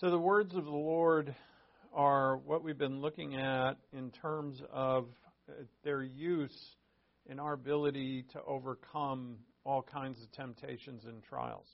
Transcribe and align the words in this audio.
So, 0.00 0.10
the 0.10 0.18
words 0.18 0.56
of 0.56 0.64
the 0.64 0.70
Lord 0.70 1.32
are 1.92 2.38
what 2.38 2.64
we've 2.64 2.76
been 2.76 3.00
looking 3.00 3.36
at 3.36 3.74
in 3.92 4.10
terms 4.10 4.60
of 4.72 5.06
uh, 5.48 5.52
their 5.84 6.02
use 6.02 6.74
in 7.26 7.38
our 7.38 7.52
ability 7.52 8.24
to 8.32 8.42
overcome 8.42 9.36
all 9.64 9.82
kinds 9.82 10.20
of 10.20 10.32
temptations 10.32 11.04
and 11.04 11.22
trials. 11.22 11.68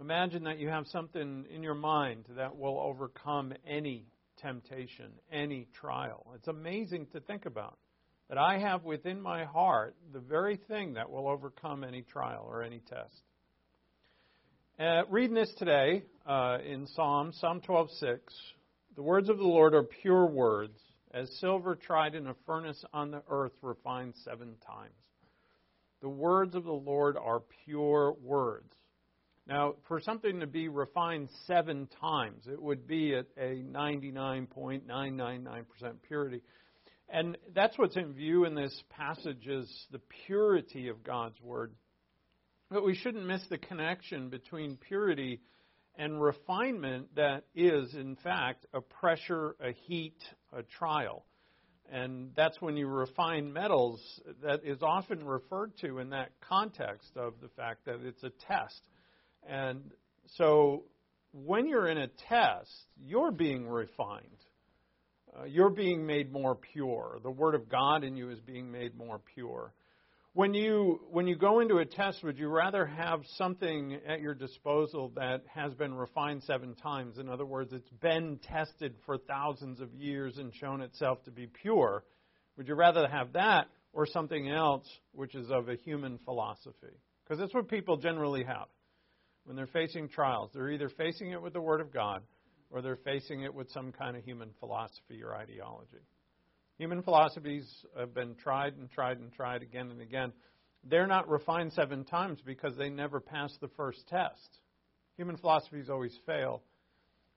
Imagine 0.00 0.44
that 0.44 0.60
you 0.60 0.68
have 0.68 0.86
something 0.86 1.46
in 1.52 1.64
your 1.64 1.74
mind 1.74 2.26
that 2.36 2.56
will 2.56 2.78
overcome 2.78 3.52
any 3.68 4.06
temptation, 4.40 5.10
any 5.32 5.66
trial. 5.74 6.30
It's 6.36 6.46
amazing 6.46 7.06
to 7.06 7.18
think 7.18 7.44
about 7.44 7.76
that 8.28 8.38
I 8.38 8.58
have 8.58 8.84
within 8.84 9.20
my 9.20 9.44
heart 9.44 9.96
the 10.12 10.20
very 10.20 10.60
thing 10.68 10.94
that 10.94 11.10
will 11.10 11.26
overcome 11.26 11.82
any 11.82 12.02
trial 12.02 12.46
or 12.48 12.62
any 12.62 12.82
test. 12.88 13.24
Uh, 14.78 15.04
reading 15.08 15.34
this 15.34 15.50
today 15.58 16.02
uh, 16.26 16.58
in 16.62 16.86
Psalm, 16.88 17.32
Psalm 17.40 17.62
12:6, 17.62 18.18
the 18.94 19.02
words 19.02 19.30
of 19.30 19.38
the 19.38 19.42
Lord 19.42 19.74
are 19.74 19.82
pure 19.82 20.26
words, 20.26 20.78
as 21.14 21.30
silver 21.40 21.74
tried 21.74 22.14
in 22.14 22.26
a 22.26 22.34
furnace 22.44 22.84
on 22.92 23.10
the 23.10 23.22
earth 23.30 23.54
refined 23.62 24.12
seven 24.22 24.54
times. 24.66 24.92
The 26.02 26.10
words 26.10 26.54
of 26.54 26.64
the 26.64 26.72
Lord 26.72 27.16
are 27.16 27.40
pure 27.64 28.12
words. 28.22 28.70
Now, 29.46 29.76
for 29.88 29.98
something 29.98 30.40
to 30.40 30.46
be 30.46 30.68
refined 30.68 31.30
seven 31.46 31.88
times, 31.98 32.46
it 32.46 32.60
would 32.60 32.86
be 32.86 33.14
at 33.14 33.28
a 33.38 33.62
99.999% 33.62 35.64
purity. 36.06 36.42
And 37.08 37.38
that's 37.54 37.78
what's 37.78 37.96
in 37.96 38.12
view 38.12 38.44
in 38.44 38.54
this 38.54 38.78
passage 38.90 39.46
is 39.46 39.86
the 39.90 40.02
purity 40.26 40.88
of 40.88 41.02
God's 41.02 41.40
word. 41.40 41.72
But 42.70 42.84
we 42.84 42.96
shouldn't 42.96 43.26
miss 43.26 43.42
the 43.48 43.58
connection 43.58 44.28
between 44.28 44.76
purity 44.76 45.40
and 45.96 46.20
refinement 46.20 47.14
that 47.14 47.44
is, 47.54 47.94
in 47.94 48.16
fact, 48.16 48.66
a 48.74 48.80
pressure, 48.80 49.56
a 49.60 49.72
heat, 49.72 50.18
a 50.52 50.62
trial. 50.62 51.24
And 51.90 52.32
that's 52.34 52.60
when 52.60 52.76
you 52.76 52.88
refine 52.88 53.52
metals, 53.52 54.00
that 54.42 54.64
is 54.64 54.82
often 54.82 55.24
referred 55.24 55.76
to 55.82 56.00
in 56.00 56.10
that 56.10 56.30
context 56.40 57.16
of 57.16 57.34
the 57.40 57.48
fact 57.56 57.84
that 57.86 58.00
it's 58.02 58.24
a 58.24 58.30
test. 58.48 58.80
And 59.48 59.92
so 60.36 60.84
when 61.32 61.68
you're 61.68 61.86
in 61.86 61.98
a 61.98 62.08
test, 62.28 62.70
you're 63.04 63.30
being 63.30 63.68
refined. 63.68 64.26
Uh, 65.38 65.44
you're 65.44 65.70
being 65.70 66.06
made 66.06 66.32
more 66.32 66.56
pure. 66.56 67.18
The 67.22 67.30
Word 67.30 67.54
of 67.54 67.68
God 67.68 68.02
in 68.02 68.16
you 68.16 68.30
is 68.30 68.40
being 68.40 68.72
made 68.72 68.96
more 68.96 69.20
pure. 69.34 69.72
When 70.36 70.52
you, 70.52 71.00
when 71.10 71.26
you 71.26 71.34
go 71.34 71.60
into 71.60 71.78
a 71.78 71.86
test, 71.86 72.22
would 72.22 72.36
you 72.36 72.48
rather 72.48 72.84
have 72.84 73.22
something 73.38 73.98
at 74.06 74.20
your 74.20 74.34
disposal 74.34 75.10
that 75.16 75.44
has 75.54 75.72
been 75.72 75.94
refined 75.94 76.42
seven 76.42 76.74
times? 76.74 77.16
In 77.16 77.30
other 77.30 77.46
words, 77.46 77.72
it's 77.72 77.88
been 78.02 78.38
tested 78.42 78.96
for 79.06 79.16
thousands 79.16 79.80
of 79.80 79.94
years 79.94 80.36
and 80.36 80.54
shown 80.54 80.82
itself 80.82 81.24
to 81.24 81.30
be 81.30 81.46
pure. 81.46 82.04
Would 82.58 82.68
you 82.68 82.74
rather 82.74 83.08
have 83.08 83.32
that 83.32 83.68
or 83.94 84.04
something 84.04 84.50
else 84.50 84.86
which 85.12 85.34
is 85.34 85.50
of 85.50 85.70
a 85.70 85.76
human 85.76 86.18
philosophy? 86.18 87.00
Because 87.24 87.38
that's 87.38 87.54
what 87.54 87.68
people 87.68 87.96
generally 87.96 88.44
have 88.44 88.68
when 89.44 89.56
they're 89.56 89.66
facing 89.66 90.10
trials. 90.10 90.50
They're 90.52 90.68
either 90.68 90.90
facing 90.90 91.30
it 91.30 91.40
with 91.40 91.54
the 91.54 91.62
Word 91.62 91.80
of 91.80 91.94
God 91.94 92.20
or 92.68 92.82
they're 92.82 92.96
facing 92.96 93.40
it 93.40 93.54
with 93.54 93.70
some 93.70 93.90
kind 93.90 94.18
of 94.18 94.22
human 94.22 94.50
philosophy 94.60 95.22
or 95.22 95.34
ideology. 95.34 96.04
Human 96.78 97.02
philosophies 97.02 97.66
have 97.98 98.14
been 98.14 98.34
tried 98.34 98.76
and 98.76 98.90
tried 98.90 99.18
and 99.18 99.32
tried 99.32 99.62
again 99.62 99.90
and 99.90 100.00
again. 100.00 100.32
They're 100.84 101.06
not 101.06 101.28
refined 101.28 101.72
seven 101.72 102.04
times 102.04 102.38
because 102.44 102.76
they 102.76 102.90
never 102.90 103.20
passed 103.20 103.60
the 103.60 103.70
first 103.76 104.06
test. 104.08 104.58
Human 105.16 105.36
philosophies 105.36 105.88
always 105.88 106.16
fail. 106.26 106.62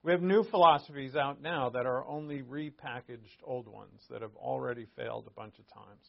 We 0.02 0.12
have 0.12 0.22
new 0.22 0.44
philosophies 0.44 1.16
out 1.16 1.42
now 1.42 1.70
that 1.70 1.86
are 1.86 2.06
only 2.06 2.42
repackaged 2.42 3.42
old 3.42 3.68
ones 3.68 4.00
that 4.10 4.22
have 4.22 4.36
already 4.36 4.86
failed 4.96 5.26
a 5.26 5.30
bunch 5.30 5.54
of 5.58 5.66
times. 5.72 6.06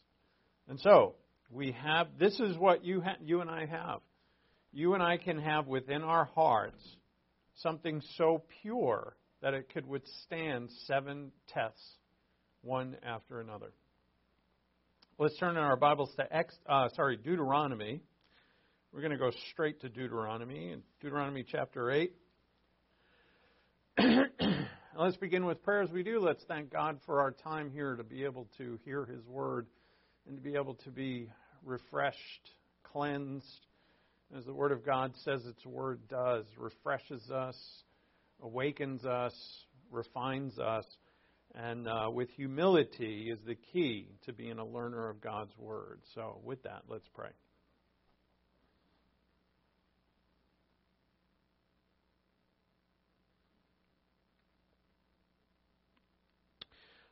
And 0.68 0.80
so, 0.80 1.16
we 1.50 1.72
have 1.74 2.08
this 2.18 2.40
is 2.40 2.58
what 2.58 2.86
you 2.86 3.02
ha- 3.02 3.18
you 3.22 3.42
and 3.42 3.50
I 3.50 3.66
have. 3.66 4.00
You 4.72 4.94
and 4.94 5.04
I 5.04 5.18
can 5.18 5.40
have 5.40 5.68
within 5.68 6.02
our 6.02 6.26
hearts 6.26 6.82
something 7.56 8.02
so 8.18 8.44
pure 8.62 9.16
that 9.42 9.54
it 9.54 9.70
could 9.74 9.86
withstand 9.86 10.70
seven 10.86 11.32
tests, 11.50 11.96
one 12.64 12.96
after 13.04 13.40
another. 13.40 13.72
Let's 15.18 15.38
turn 15.38 15.52
in 15.52 15.64
our 15.64 15.76
Bibles 15.76 16.14
to 16.18 16.36
Ex, 16.36 16.54
uh, 16.68 16.90
sorry 16.96 17.18
Deuteronomy. 17.18 18.02
We're 18.94 19.02
going 19.02 19.12
to 19.12 19.18
go 19.18 19.32
straight 19.52 19.82
to 19.82 19.90
Deuteronomy, 19.90 20.76
Deuteronomy 21.00 21.44
chapter 21.50 21.92
eight. 21.92 22.14
let's 24.98 25.18
begin 25.18 25.46
with 25.46 25.64
prayer 25.64 25.82
as 25.82 25.90
we 25.92 26.04
do. 26.04 26.20
Let's 26.20 26.44
thank 26.48 26.72
God 26.72 27.00
for 27.06 27.22
our 27.22 27.32
time 27.32 27.72
here 27.72 27.96
to 27.96 28.04
be 28.04 28.24
able 28.26 28.48
to 28.58 28.78
hear 28.86 29.06
His 29.06 29.26
word 29.26 29.68
and 30.28 30.38
to 30.38 30.42
be 30.42 30.56
able 30.56 30.76
to 30.76 30.92
be 30.92 31.30
refreshed, 31.64 32.52
cleansed, 32.84 33.66
as 34.38 34.46
the 34.46 34.54
Word 34.54 34.72
of 34.72 34.86
God 34.86 35.14
says 35.24 35.46
its 35.46 35.66
Word 35.66 36.00
does, 36.08 36.46
refreshes 36.58 37.32
us, 37.32 37.58
awakens 38.42 39.04
us, 39.04 39.34
refines 39.90 40.60
us, 40.60 40.86
and 41.56 41.88
uh, 41.88 42.10
with 42.12 42.30
humility 42.32 43.30
is 43.32 43.40
the 43.46 43.56
key 43.56 44.08
to 44.26 44.34
being 44.34 44.60
a 44.60 44.66
learner 44.66 45.10
of 45.10 45.22
God's 45.22 45.58
Word. 45.58 46.00
So, 46.16 46.40
with 46.44 46.64
that, 46.64 46.84
let's 46.88 47.08
pray. 47.14 47.32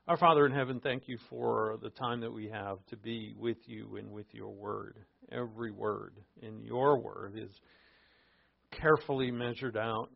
Our 0.10 0.18
Father 0.18 0.44
in 0.48 0.52
heaven, 0.52 0.80
thank 0.80 1.08
you 1.08 1.20
for 1.30 1.78
the 1.84 1.92
time 1.92 2.22
that 2.22 2.34
we 2.34 2.50
have 2.50 2.84
to 2.88 2.98
be 2.98 3.36
with 3.38 3.60
you 3.68 3.98
and 3.98 4.10
with 4.10 4.26
your 4.32 4.50
word. 4.50 4.98
Every 5.32 5.70
word 5.70 6.16
in 6.42 6.64
your 6.64 6.98
word 6.98 7.34
is 7.38 7.52
carefully 8.72 9.30
measured 9.30 9.78
out, 9.78 10.10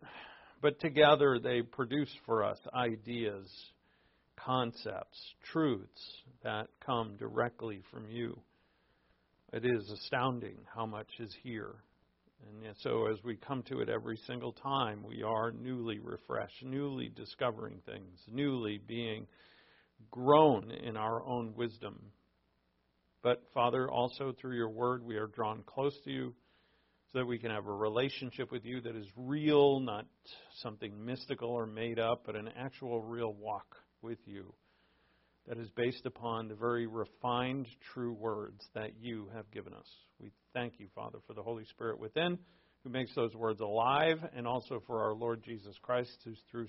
but 0.64 0.80
together 0.80 1.38
they 1.38 1.62
produce 1.62 2.10
for 2.26 2.44
us 2.44 2.58
ideas, 2.74 3.46
concepts, 4.36 5.20
truths 5.52 6.02
that 6.44 6.68
come 6.86 7.16
directly 7.18 7.82
from 7.92 8.10
you. 8.10 8.40
It 9.52 9.66
is 9.66 9.90
astounding 9.90 10.58
how 10.74 10.86
much 10.86 11.08
is 11.20 11.36
here. 11.44 11.76
And 12.66 12.76
so, 12.82 13.08
as 13.12 13.24
we 13.24 13.38
come 13.38 13.64
to 13.64 13.80
it 13.80 13.90
every 13.90 14.18
single 14.28 14.52
time, 14.52 15.04
we 15.08 15.24
are 15.24 15.52
newly 15.52 16.00
refreshed, 16.00 16.64
newly 16.64 17.10
discovering 17.16 17.80
things, 17.86 18.20
newly 18.28 18.80
being 18.86 19.28
grown 20.12 20.72
in 20.72 20.98
our 20.98 21.24
own 21.24 21.54
wisdom. 21.56 22.00
But, 23.22 23.44
Father, 23.54 23.90
also 23.90 24.34
through 24.40 24.58
your 24.58 24.70
word, 24.70 25.04
we 25.04 25.16
are 25.16 25.28
drawn 25.28 25.64
close 25.66 25.98
to 26.04 26.12
you 26.12 26.34
so 27.12 27.20
that 27.20 27.26
we 27.26 27.38
can 27.38 27.52
have 27.52 27.68
a 27.68 27.72
relationship 27.72 28.52
with 28.52 28.66
you 28.66 28.82
that 28.82 28.96
is 28.96 29.06
real, 29.16 29.80
not 29.80 30.06
something 30.62 31.06
mystical 31.06 31.50
or 31.50 31.66
made 31.66 32.00
up, 32.00 32.24
but 32.26 32.36
an 32.36 32.50
actual 32.58 33.02
real 33.02 33.34
walk 33.34 33.78
with 34.04 34.20
you 34.26 34.54
that 35.48 35.58
is 35.58 35.70
based 35.72 36.06
upon 36.06 36.48
the 36.48 36.56
very 36.56 36.86
refined, 36.86 37.68
true 37.94 38.14
words 38.14 38.64
that 38.76 38.92
you 39.02 39.30
have 39.34 39.50
given 39.52 39.74
us. 39.74 39.88
We 40.20 40.32
thank 40.54 40.74
you, 40.80 40.88
Father, 40.94 41.20
for 41.26 41.34
the 41.34 41.44
Holy 41.44 41.66
Spirit 41.66 42.00
within 42.00 42.38
who 42.84 42.90
makes 42.90 43.16
those 43.16 43.34
words 43.34 43.62
alive, 43.62 44.18
and 44.36 44.46
also 44.46 44.82
for 44.86 45.02
our 45.02 45.14
Lord 45.14 45.42
Jesus 45.44 45.76
Christ, 45.82 46.18
who's 46.26 46.40
through 46.52 46.68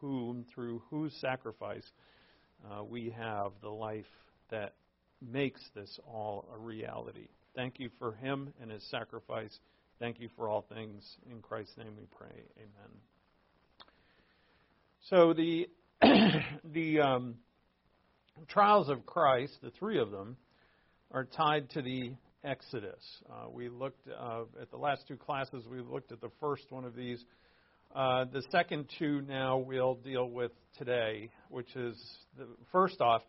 whom, 0.00 0.44
through 0.52 0.82
whose 0.90 1.14
sacrifice, 1.20 1.88
uh, 2.68 2.82
we 2.82 3.14
have 3.16 3.52
the 3.62 3.68
life 3.68 4.04
that 4.50 4.74
makes 5.20 5.60
this 5.74 6.00
all 6.06 6.48
a 6.52 6.58
reality. 6.58 7.28
Thank 7.54 7.78
you 7.78 7.90
for 7.98 8.12
him 8.14 8.52
and 8.60 8.70
his 8.70 8.82
sacrifice. 8.90 9.56
Thank 10.00 10.18
you 10.18 10.28
for 10.36 10.48
all 10.48 10.62
things. 10.62 11.04
In 11.30 11.40
Christ's 11.40 11.76
name 11.76 11.94
we 11.96 12.06
pray. 12.06 12.42
Amen. 12.56 12.90
So 15.08 15.32
the 15.32 15.68
the 16.72 17.00
um, 17.00 17.34
trials 18.48 18.88
of 18.88 19.06
Christ, 19.06 19.54
the 19.62 19.70
three 19.78 19.98
of 19.98 20.10
them, 20.10 20.36
are 21.10 21.24
tied 21.24 21.70
to 21.70 21.82
the 21.82 22.14
Exodus. 22.44 23.02
Uh, 23.30 23.48
we 23.50 23.68
looked 23.68 24.06
uh, 24.08 24.42
at 24.60 24.70
the 24.70 24.76
last 24.76 25.06
two 25.06 25.16
classes. 25.16 25.64
We 25.70 25.80
looked 25.80 26.12
at 26.12 26.20
the 26.20 26.30
first 26.40 26.64
one 26.70 26.84
of 26.84 26.94
these 26.96 27.24
uh, 27.94 28.24
the 28.32 28.42
second 28.50 28.86
two 28.98 29.20
now 29.20 29.58
we'll 29.58 29.96
deal 29.96 30.30
with 30.30 30.52
today, 30.78 31.28
which 31.50 31.76
is 31.76 31.94
the, 32.38 32.46
first 32.70 33.02
off, 33.02 33.20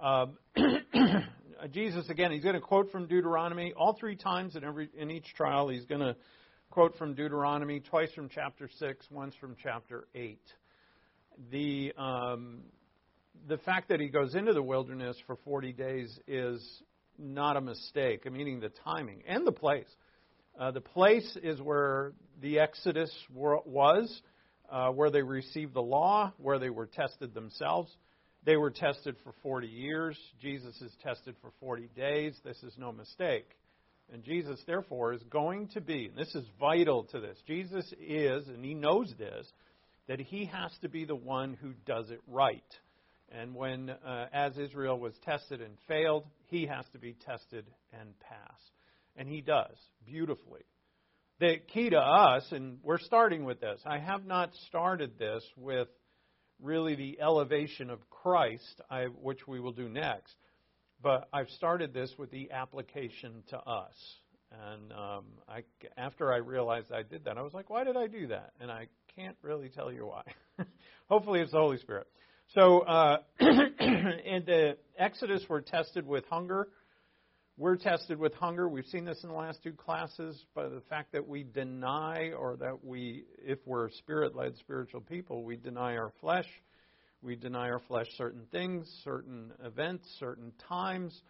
um, 0.00 0.38
Jesus 1.72 2.08
again. 2.08 2.30
He's 2.30 2.44
going 2.44 2.54
to 2.54 2.60
quote 2.60 2.92
from 2.92 3.08
Deuteronomy 3.08 3.72
all 3.76 3.96
three 3.98 4.14
times 4.14 4.54
in 4.54 4.62
every 4.62 4.88
in 4.96 5.10
each 5.10 5.26
trial. 5.36 5.68
He's 5.68 5.84
going 5.86 6.00
to 6.00 6.14
quote 6.70 6.96
from 6.96 7.14
Deuteronomy 7.14 7.80
twice 7.80 8.12
from 8.12 8.28
chapter 8.32 8.70
six, 8.78 9.04
once 9.10 9.34
from 9.40 9.56
chapter 9.60 10.06
eight. 10.14 10.46
The 11.50 11.92
um, 11.96 12.60
the 13.48 13.58
fact 13.58 13.88
that 13.88 14.00
he 14.00 14.08
goes 14.08 14.34
into 14.34 14.52
the 14.52 14.62
wilderness 14.62 15.16
for 15.26 15.36
40 15.44 15.72
days 15.72 16.18
is 16.26 16.66
not 17.18 17.56
a 17.56 17.60
mistake, 17.60 18.30
meaning 18.30 18.60
the 18.60 18.72
timing 18.84 19.22
and 19.26 19.46
the 19.46 19.52
place. 19.52 19.88
Uh, 20.58 20.70
the 20.72 20.80
place 20.80 21.36
is 21.42 21.60
where 21.60 22.12
the 22.40 22.58
Exodus 22.58 23.12
was. 23.34 24.22
uh, 24.70 24.90
where 24.90 25.10
they 25.10 25.22
received 25.22 25.74
the 25.74 25.82
law, 25.82 26.32
where 26.38 26.58
they 26.58 26.70
were 26.70 26.86
tested 26.86 27.34
themselves. 27.34 27.90
They 28.44 28.56
were 28.56 28.70
tested 28.70 29.16
for 29.24 29.32
40 29.42 29.66
years. 29.66 30.16
Jesus 30.40 30.80
is 30.80 30.92
tested 31.02 31.36
for 31.40 31.50
40 31.60 31.88
days. 31.96 32.34
This 32.44 32.62
is 32.62 32.72
no 32.78 32.92
mistake. 32.92 33.48
And 34.12 34.22
Jesus, 34.22 34.60
therefore, 34.66 35.12
is 35.12 35.22
going 35.30 35.68
to 35.68 35.80
be, 35.80 36.06
and 36.06 36.16
this 36.16 36.34
is 36.34 36.44
vital 36.58 37.04
to 37.04 37.20
this, 37.20 37.36
Jesus 37.46 37.84
is, 38.00 38.48
and 38.48 38.64
he 38.64 38.72
knows 38.74 39.12
this, 39.18 39.46
that 40.08 40.20
he 40.20 40.46
has 40.46 40.72
to 40.82 40.88
be 40.88 41.04
the 41.04 41.14
one 41.14 41.56
who 41.60 41.72
does 41.86 42.10
it 42.10 42.20
right. 42.26 42.62
And 43.30 43.54
when, 43.54 43.90
uh, 43.90 44.26
as 44.32 44.56
Israel 44.56 44.98
was 44.98 45.12
tested 45.24 45.60
and 45.60 45.76
failed, 45.86 46.24
he 46.46 46.66
has 46.66 46.86
to 46.92 46.98
be 46.98 47.14
tested 47.26 47.66
and 47.92 48.18
pass. 48.20 48.58
And 49.16 49.28
he 49.28 49.42
does, 49.42 49.76
beautifully. 50.06 50.62
The 51.40 51.58
key 51.72 51.90
to 51.90 51.98
us, 51.98 52.44
and 52.50 52.78
we're 52.82 52.98
starting 52.98 53.44
with 53.44 53.60
this, 53.60 53.80
I 53.84 53.98
have 53.98 54.24
not 54.24 54.50
started 54.68 55.18
this 55.18 55.44
with 55.56 55.88
really 56.60 56.96
the 56.96 57.20
elevation 57.20 57.90
of 57.90 57.98
Christ, 58.10 58.80
I, 58.90 59.04
which 59.04 59.46
we 59.46 59.60
will 59.60 59.72
do 59.72 59.88
next. 59.88 60.34
But 61.02 61.28
I've 61.32 61.50
started 61.50 61.92
this 61.92 62.12
with 62.18 62.30
the 62.30 62.50
application 62.50 63.44
to 63.50 63.58
us. 63.58 63.94
And 64.50 64.92
um, 64.92 65.24
I, 65.48 65.62
after 65.96 66.32
I 66.32 66.38
realized 66.38 66.90
I 66.90 67.02
did 67.02 67.26
that, 67.26 67.36
I 67.36 67.42
was 67.42 67.52
like, 67.52 67.68
why 67.68 67.84
did 67.84 67.96
I 67.96 68.06
do 68.06 68.28
that? 68.28 68.52
And 68.60 68.70
I 68.70 68.88
can't 69.18 69.36
really 69.42 69.68
tell 69.68 69.90
you 69.90 70.06
why. 70.06 70.22
Hopefully, 71.08 71.40
it's 71.40 71.50
the 71.50 71.58
Holy 71.58 71.78
Spirit. 71.78 72.06
So, 72.54 72.80
uh, 72.80 73.16
in 73.40 74.44
the 74.46 74.76
Exodus, 74.96 75.42
we're 75.48 75.60
tested 75.60 76.06
with 76.06 76.24
hunger. 76.26 76.68
We're 77.56 77.74
tested 77.74 78.16
with 78.16 78.32
hunger. 78.34 78.68
We've 78.68 78.86
seen 78.86 79.04
this 79.04 79.18
in 79.24 79.30
the 79.30 79.34
last 79.34 79.60
two 79.64 79.72
classes 79.72 80.40
by 80.54 80.68
the 80.68 80.82
fact 80.88 81.10
that 81.12 81.26
we 81.26 81.42
deny, 81.42 82.30
or 82.30 82.56
that 82.58 82.84
we, 82.84 83.24
if 83.44 83.58
we're 83.66 83.90
spirit 83.90 84.36
led 84.36 84.56
spiritual 84.58 85.00
people, 85.00 85.42
we 85.42 85.56
deny 85.56 85.96
our 85.96 86.12
flesh. 86.20 86.46
We 87.20 87.34
deny 87.34 87.70
our 87.70 87.80
flesh 87.88 88.06
certain 88.16 88.46
things, 88.52 88.88
certain 89.02 89.50
events, 89.64 90.04
certain 90.20 90.52
times. 90.68 91.20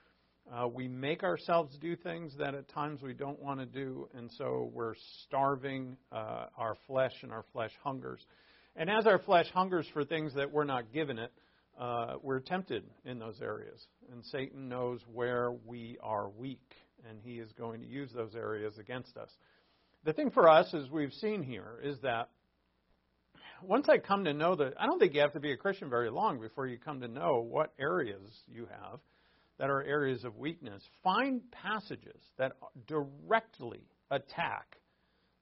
Uh, 0.51 0.67
we 0.67 0.89
make 0.89 1.25
ourselves 1.25 1.77
do 1.79 1.95
things 1.95 2.33
that 2.39 2.55
at 2.55 2.69
times 2.71 3.03
we 3.03 3.13
don't 3.13 3.39
want 3.39 3.61
to 3.61 3.67
do, 3.67 4.09
and 4.15 4.31
so 4.39 4.71
we're 4.73 4.95
starving 5.25 5.95
uh, 6.11 6.47
our 6.57 6.75
flesh, 6.87 7.13
and 7.23 7.31
our 7.31 7.45
flesh 7.53 7.73
hungers. 7.85 8.25
And 8.75 8.89
as 8.89 9.07
our 9.07 9.19
flesh 9.19 9.47
hungers 9.53 9.87
for 9.93 10.05
things 10.05 10.33
that 10.37 10.51
we're 10.51 10.65
not 10.65 10.91
given 10.91 11.19
it, 11.19 11.33
uh, 11.79 12.15
we're 12.23 12.41
tempted 12.41 12.85
in 13.05 13.19
those 13.19 13.43
areas. 13.43 13.87
And 14.11 14.25
Satan 14.25 14.71
knows 14.71 15.01
where 15.13 15.53
we 15.67 15.99
are 16.03 16.31
weak, 16.31 16.75
and 17.07 17.19
he 17.23 17.41
is 17.41 17.53
going 17.53 17.81
to 17.81 17.87
use 17.87 18.11
those 18.15 18.35
areas 18.35 18.79
against 18.79 19.19
us. 19.19 19.31
The 20.05 20.15
thing 20.15 20.31
for 20.31 20.49
us, 20.49 20.73
as 20.73 20.89
we've 20.91 21.13
seen 21.13 21.43
here, 21.43 21.79
is 21.83 21.99
that 22.01 22.31
once 23.63 23.87
I 23.91 23.99
come 23.99 24.25
to 24.25 24.33
know 24.33 24.55
that, 24.57 24.75
I 24.81 24.87
don't 24.87 24.99
think 24.99 25.13
you 25.13 25.21
have 25.21 25.35
to 25.35 25.41
be 25.41 25.53
a 25.53 25.57
Christian 25.59 25.91
very 25.91 26.11
long 26.11 26.41
before 26.41 26.67
you 26.67 26.79
come 26.79 27.03
to 27.03 27.09
know 27.09 27.47
what 27.47 27.75
areas 27.79 28.23
you 28.47 28.67
have 28.71 29.01
that 29.59 29.71
are 29.71 29.83
areas 29.83 30.25
of 30.25 30.37
weakness. 30.37 30.83
Find 31.03 31.41
passages 31.51 32.21
that 32.39 32.53
directly 32.87 33.83
attack 34.11 34.77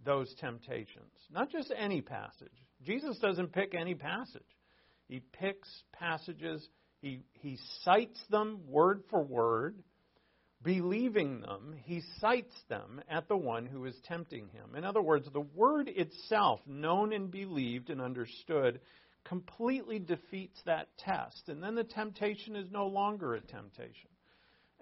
those 0.04 0.34
temptations, 0.40 1.12
not 1.30 1.50
just 1.50 1.72
any 1.76 2.00
passage. 2.00 2.48
Jesus 2.82 3.18
doesn't 3.18 3.52
pick 3.52 3.74
any 3.74 3.94
passage. 3.94 4.42
He 5.08 5.20
picks 5.32 5.68
passages, 5.92 6.66
he, 7.00 7.20
he 7.34 7.58
cites 7.82 8.18
them 8.30 8.60
word 8.66 9.02
for 9.10 9.22
word. 9.22 9.82
Believing 10.62 11.42
them, 11.42 11.74
he 11.84 12.02
cites 12.18 12.54
them 12.68 13.00
at 13.08 13.28
the 13.28 13.36
one 13.36 13.66
who 13.66 13.84
is 13.84 13.94
tempting 14.04 14.48
him. 14.48 14.74
In 14.74 14.84
other 14.84 15.02
words, 15.02 15.28
the 15.32 15.40
word 15.54 15.88
itself, 15.88 16.60
known 16.66 17.12
and 17.12 17.30
believed 17.30 17.90
and 17.90 18.00
understood, 18.00 18.80
completely 19.28 19.98
defeats 19.98 20.60
that 20.66 20.88
test. 20.98 21.48
And 21.48 21.62
then 21.62 21.74
the 21.74 21.84
temptation 21.84 22.56
is 22.56 22.70
no 22.70 22.86
longer 22.86 23.34
a 23.34 23.40
temptation. 23.40 24.10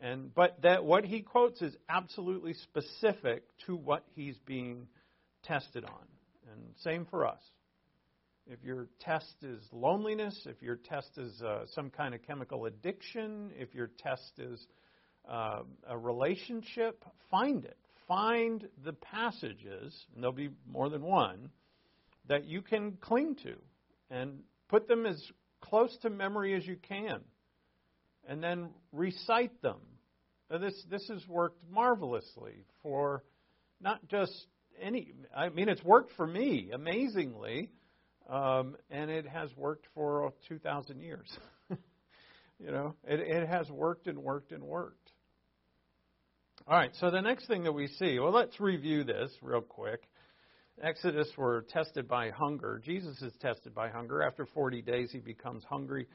And, 0.01 0.35
but 0.35 0.61
that 0.63 0.85
what 0.85 1.05
he 1.05 1.21
quotes 1.21 1.63
is 1.63 1.75
absolutely 1.89 2.55
specific 2.55 3.45
to 3.67 3.77
what 3.77 4.05
he's 4.15 4.37
being 4.45 4.89
tested 5.45 5.85
on. 5.85 6.07
And 6.53 6.61
same 6.83 7.07
for 7.07 7.27
us. 7.27 7.41
If 8.47 8.63
your 8.63 8.89
test 9.01 9.35
is 9.43 9.63
loneliness, 9.73 10.47
if 10.47 10.61
your 10.61 10.77
test 10.77 11.17
is 11.17 11.41
uh, 11.41 11.65
some 11.75 11.89
kind 11.89 12.15
of 12.15 12.23
chemical 12.23 12.67
addiction, 12.67 13.51
if 13.59 13.75
your 13.75 13.91
test 13.99 14.33
is 14.39 14.67
uh, 15.27 15.63
a 15.89 15.97
relationship, 15.97 17.03
find 17.31 17.65
it. 17.65 17.79
Find 18.07 18.69
the 18.85 18.93
passages, 18.93 19.97
and 20.15 20.23
there'll 20.23 20.33
be 20.33 20.51
more 20.71 20.91
than 20.91 21.01
one, 21.01 21.49
that 22.29 22.45
you 22.45 22.61
can 22.61 22.99
cling 23.01 23.37
to 23.37 23.55
and 24.15 24.41
put 24.69 24.87
them 24.89 25.07
as 25.07 25.21
close 25.61 25.97
to 26.03 26.11
memory 26.11 26.55
as 26.55 26.67
you 26.67 26.77
can. 26.77 27.21
And 28.27 28.43
then 28.43 28.71
recite 28.93 29.61
them. 29.61 29.81
Now 30.51 30.59
this, 30.59 30.75
this 30.91 31.07
has 31.09 31.27
worked 31.29 31.63
marvelously 31.71 32.65
for 32.83 33.23
not 33.81 34.07
just 34.09 34.33
any, 34.81 35.13
I 35.37 35.51
mean, 35.51 35.69
it's 35.69 35.83
worked 35.83 36.13
for 36.17 36.27
me 36.27 36.71
amazingly 36.73 37.71
um, 38.29 38.77
and 38.91 39.11
it 39.11 39.27
has 39.27 39.51
worked 39.57 39.87
for 39.95 40.33
2,000 40.49 41.01
years. 41.01 41.31
you 41.71 42.71
know, 42.71 42.95
it, 43.05 43.21
it 43.21 43.49
has 43.49 43.69
worked 43.71 44.07
and 44.07 44.19
worked 44.19 44.53
and 44.53 44.63
worked. 44.63 45.11
All 46.67 46.79
right, 46.79 46.93
so 46.99 47.11
the 47.11 47.21
next 47.21 47.47
thing 47.47 47.65
that 47.65 47.73
we 47.73 47.89
see, 47.89 48.19
well, 48.19 48.33
let's 48.33 48.59
review 48.59 49.05
this 49.05 49.31
real 49.43 49.61
quick. 49.61 50.09
Exodus 50.83 51.29
were 51.37 51.65
tested 51.71 52.09
by 52.09 52.31
hunger. 52.31 52.81
Jesus 52.85 53.21
is 53.23 53.33
tested 53.41 53.75
by 53.75 53.89
hunger. 53.89 54.23
After 54.23 54.47
40 54.47 54.83
days, 54.83 55.11
he 55.13 55.19
becomes 55.19 55.65
hungry. 55.65 56.07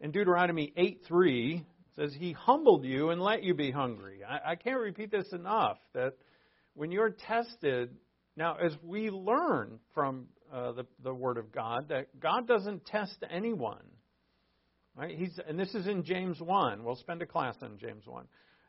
In 0.00 0.10
Deuteronomy 0.10 0.72
8:3 0.76 1.64
says, 1.96 2.14
He 2.14 2.32
humbled 2.32 2.84
you 2.84 3.10
and 3.10 3.20
let 3.20 3.42
you 3.42 3.54
be 3.54 3.70
hungry. 3.70 4.24
I, 4.24 4.52
I 4.52 4.54
can't 4.56 4.80
repeat 4.80 5.10
this 5.10 5.32
enough 5.32 5.78
that 5.94 6.14
when 6.74 6.90
you're 6.92 7.10
tested, 7.10 7.96
now 8.36 8.56
as 8.56 8.72
we 8.82 9.10
learn 9.10 9.78
from 9.94 10.26
uh, 10.52 10.72
the, 10.72 10.86
the 11.02 11.14
Word 11.14 11.38
of 11.38 11.52
God 11.52 11.88
that 11.88 12.18
God 12.20 12.46
doesn't 12.46 12.86
test 12.86 13.16
anyone. 13.30 13.84
Right? 14.96 15.16
He's, 15.16 15.38
and 15.46 15.58
this 15.58 15.74
is 15.74 15.86
in 15.86 16.04
James 16.04 16.40
1. 16.40 16.82
We'll 16.82 16.96
spend 16.96 17.22
a 17.22 17.26
class 17.26 17.54
on 17.62 17.78
James 17.78 18.04
1. 18.06 18.26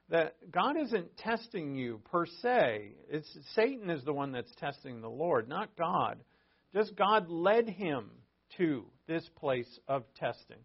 That 0.10 0.36
God 0.52 0.76
isn't 0.76 1.18
testing 1.18 1.76
you 1.76 2.02
per 2.12 2.26
se. 2.26 2.94
It's 3.10 3.28
Satan 3.54 3.90
is 3.90 4.04
the 4.04 4.14
one 4.14 4.32
that's 4.32 4.54
testing 4.56 5.02
the 5.02 5.10
Lord, 5.10 5.48
not 5.48 5.76
God. 5.78 6.20
Just 6.74 6.96
God 6.96 7.30
led 7.30 7.70
him 7.70 8.10
to 8.58 8.86
this 9.08 9.28
place 9.38 9.80
of 9.88 10.04
testing. 10.16 10.58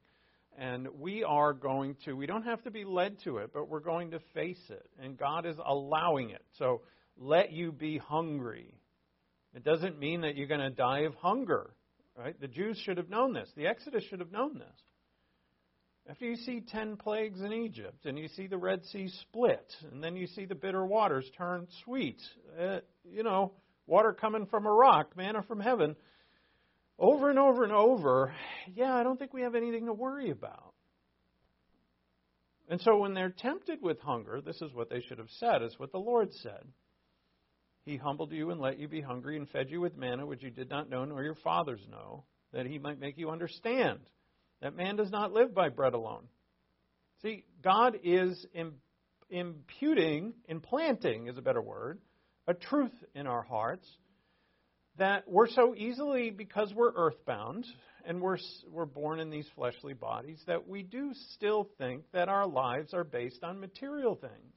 And 0.56 0.88
we 0.98 1.24
are 1.24 1.52
going 1.52 1.96
to, 2.04 2.14
we 2.14 2.26
don't 2.26 2.44
have 2.44 2.62
to 2.62 2.70
be 2.70 2.84
led 2.84 3.18
to 3.24 3.38
it, 3.38 3.50
but 3.52 3.68
we're 3.68 3.80
going 3.80 4.12
to 4.12 4.20
face 4.32 4.62
it. 4.70 4.86
And 5.02 5.18
God 5.18 5.46
is 5.46 5.56
allowing 5.64 6.30
it. 6.30 6.42
So 6.58 6.82
let 7.18 7.52
you 7.52 7.72
be 7.72 7.98
hungry. 7.98 8.72
It 9.54 9.64
doesn't 9.64 9.98
mean 9.98 10.22
that 10.22 10.36
you're 10.36 10.46
going 10.46 10.60
to 10.60 10.70
die 10.70 11.00
of 11.00 11.14
hunger. 11.16 11.70
Right? 12.16 12.40
The 12.40 12.46
Jews 12.46 12.78
should 12.84 12.96
have 12.98 13.10
known 13.10 13.32
this. 13.32 13.50
The 13.56 13.66
Exodus 13.66 14.04
should 14.04 14.20
have 14.20 14.30
known 14.30 14.58
this. 14.58 14.80
After 16.08 16.26
you 16.26 16.36
see 16.36 16.60
ten 16.60 16.96
plagues 16.96 17.40
in 17.40 17.52
Egypt, 17.52 18.04
and 18.04 18.18
you 18.18 18.28
see 18.28 18.46
the 18.46 18.58
Red 18.58 18.84
Sea 18.86 19.08
split, 19.08 19.74
and 19.90 20.04
then 20.04 20.16
you 20.16 20.26
see 20.26 20.44
the 20.44 20.54
bitter 20.54 20.84
waters 20.84 21.28
turn 21.36 21.66
sweet, 21.82 22.20
uh, 22.60 22.80
you 23.04 23.22
know, 23.22 23.52
water 23.86 24.12
coming 24.12 24.46
from 24.46 24.66
a 24.66 24.70
rock, 24.72 25.16
manna 25.16 25.42
from 25.42 25.60
heaven, 25.60 25.96
over 26.98 27.30
and 27.30 27.38
over 27.38 27.64
and 27.64 27.72
over, 27.72 28.34
yeah, 28.74 28.94
I 28.94 29.02
don't 29.02 29.18
think 29.18 29.32
we 29.32 29.42
have 29.42 29.54
anything 29.54 29.86
to 29.86 29.94
worry 29.94 30.30
about. 30.30 30.74
And 32.68 32.80
so 32.82 32.98
when 32.98 33.14
they're 33.14 33.34
tempted 33.36 33.80
with 33.82 33.98
hunger, 34.00 34.40
this 34.40 34.60
is 34.60 34.72
what 34.72 34.90
they 34.90 35.00
should 35.00 35.18
have 35.18 35.30
said, 35.38 35.62
is 35.62 35.78
what 35.78 35.92
the 35.92 35.98
Lord 35.98 36.32
said. 36.34 36.64
He 37.84 37.96
humbled 37.96 38.32
you 38.32 38.50
and 38.50 38.60
let 38.60 38.78
you 38.78 38.88
be 38.88 39.00
hungry 39.00 39.36
and 39.36 39.48
fed 39.48 39.70
you 39.70 39.80
with 39.80 39.96
manna 39.96 40.24
which 40.24 40.42
you 40.42 40.50
did 40.50 40.70
not 40.70 40.88
know 40.88 41.04
nor 41.04 41.22
your 41.22 41.34
fathers 41.34 41.80
know, 41.90 42.24
that 42.52 42.66
he 42.66 42.78
might 42.78 43.00
make 43.00 43.18
you 43.18 43.30
understand 43.30 44.00
that 44.60 44.76
man 44.76 44.96
does 44.96 45.10
not 45.10 45.32
live 45.32 45.54
by 45.54 45.68
bread 45.68 45.94
alone. 45.94 46.24
See, 47.22 47.44
God 47.62 47.98
is 48.02 48.46
imputing, 49.30 50.34
implanting 50.48 51.26
is 51.28 51.38
a 51.38 51.42
better 51.42 51.62
word, 51.62 51.98
a 52.46 52.54
truth 52.54 52.92
in 53.14 53.26
our 53.26 53.42
hearts 53.42 53.88
that 54.96 55.24
we're 55.26 55.48
so 55.48 55.74
easily, 55.74 56.30
because 56.30 56.72
we're 56.72 56.92
earthbound 56.94 57.66
and 58.04 58.20
we're, 58.20 58.38
we're 58.70 58.86
born 58.86 59.18
in 59.18 59.28
these 59.28 59.48
fleshly 59.56 59.92
bodies, 59.92 60.40
that 60.46 60.68
we 60.68 60.82
do 60.82 61.12
still 61.34 61.68
think 61.78 62.04
that 62.12 62.28
our 62.28 62.46
lives 62.46 62.94
are 62.94 63.02
based 63.02 63.42
on 63.42 63.58
material 63.58 64.14
things. 64.14 64.54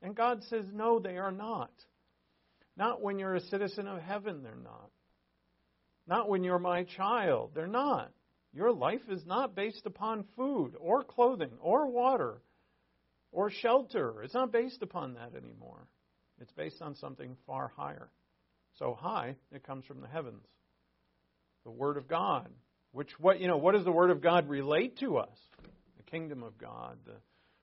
And 0.00 0.14
God 0.14 0.42
says, 0.48 0.64
no, 0.72 1.00
they 1.00 1.18
are 1.18 1.32
not. 1.32 1.72
Not 2.76 3.02
when 3.02 3.18
you're 3.18 3.34
a 3.34 3.40
citizen 3.40 3.86
of 3.86 4.00
heaven, 4.00 4.42
they're 4.42 4.54
not. 4.54 4.90
Not 6.06 6.28
when 6.28 6.44
you're 6.44 6.58
my 6.58 6.84
child, 6.84 7.50
they're 7.54 7.66
not. 7.66 8.10
Your 8.54 8.72
life 8.72 9.02
is 9.10 9.26
not 9.26 9.56
based 9.56 9.84
upon 9.84 10.24
food 10.36 10.74
or 10.78 11.02
clothing 11.02 11.50
or 11.60 11.88
water 11.88 12.40
or 13.32 13.50
shelter. 13.50 14.22
It's 14.22 14.34
not 14.34 14.52
based 14.52 14.82
upon 14.82 15.14
that 15.14 15.34
anymore. 15.34 15.88
It's 16.40 16.52
based 16.52 16.80
on 16.80 16.94
something 16.94 17.36
far 17.46 17.72
higher. 17.76 18.10
So 18.78 18.96
high, 18.98 19.36
it 19.52 19.64
comes 19.64 19.84
from 19.86 20.00
the 20.00 20.08
heavens. 20.08 20.44
the 21.64 21.70
Word 21.70 21.96
of 21.96 22.08
God. 22.08 22.48
Which 22.92 23.08
what 23.18 23.40
you 23.40 23.48
know, 23.48 23.56
what 23.56 23.74
does 23.74 23.84
the 23.84 23.92
Word 23.92 24.10
of 24.10 24.20
God 24.20 24.48
relate 24.48 24.98
to 24.98 25.16
us? 25.16 25.36
The 25.96 26.02
kingdom 26.04 26.42
of 26.44 26.56
God, 26.58 26.96
the 27.04 27.16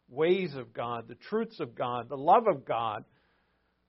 ways 0.09 0.55
of 0.55 0.73
God, 0.73 1.07
the 1.07 1.15
truths 1.15 1.59
of 1.61 1.73
God, 1.73 2.09
the 2.09 2.17
love 2.17 2.47
of 2.47 2.65
God, 2.65 3.05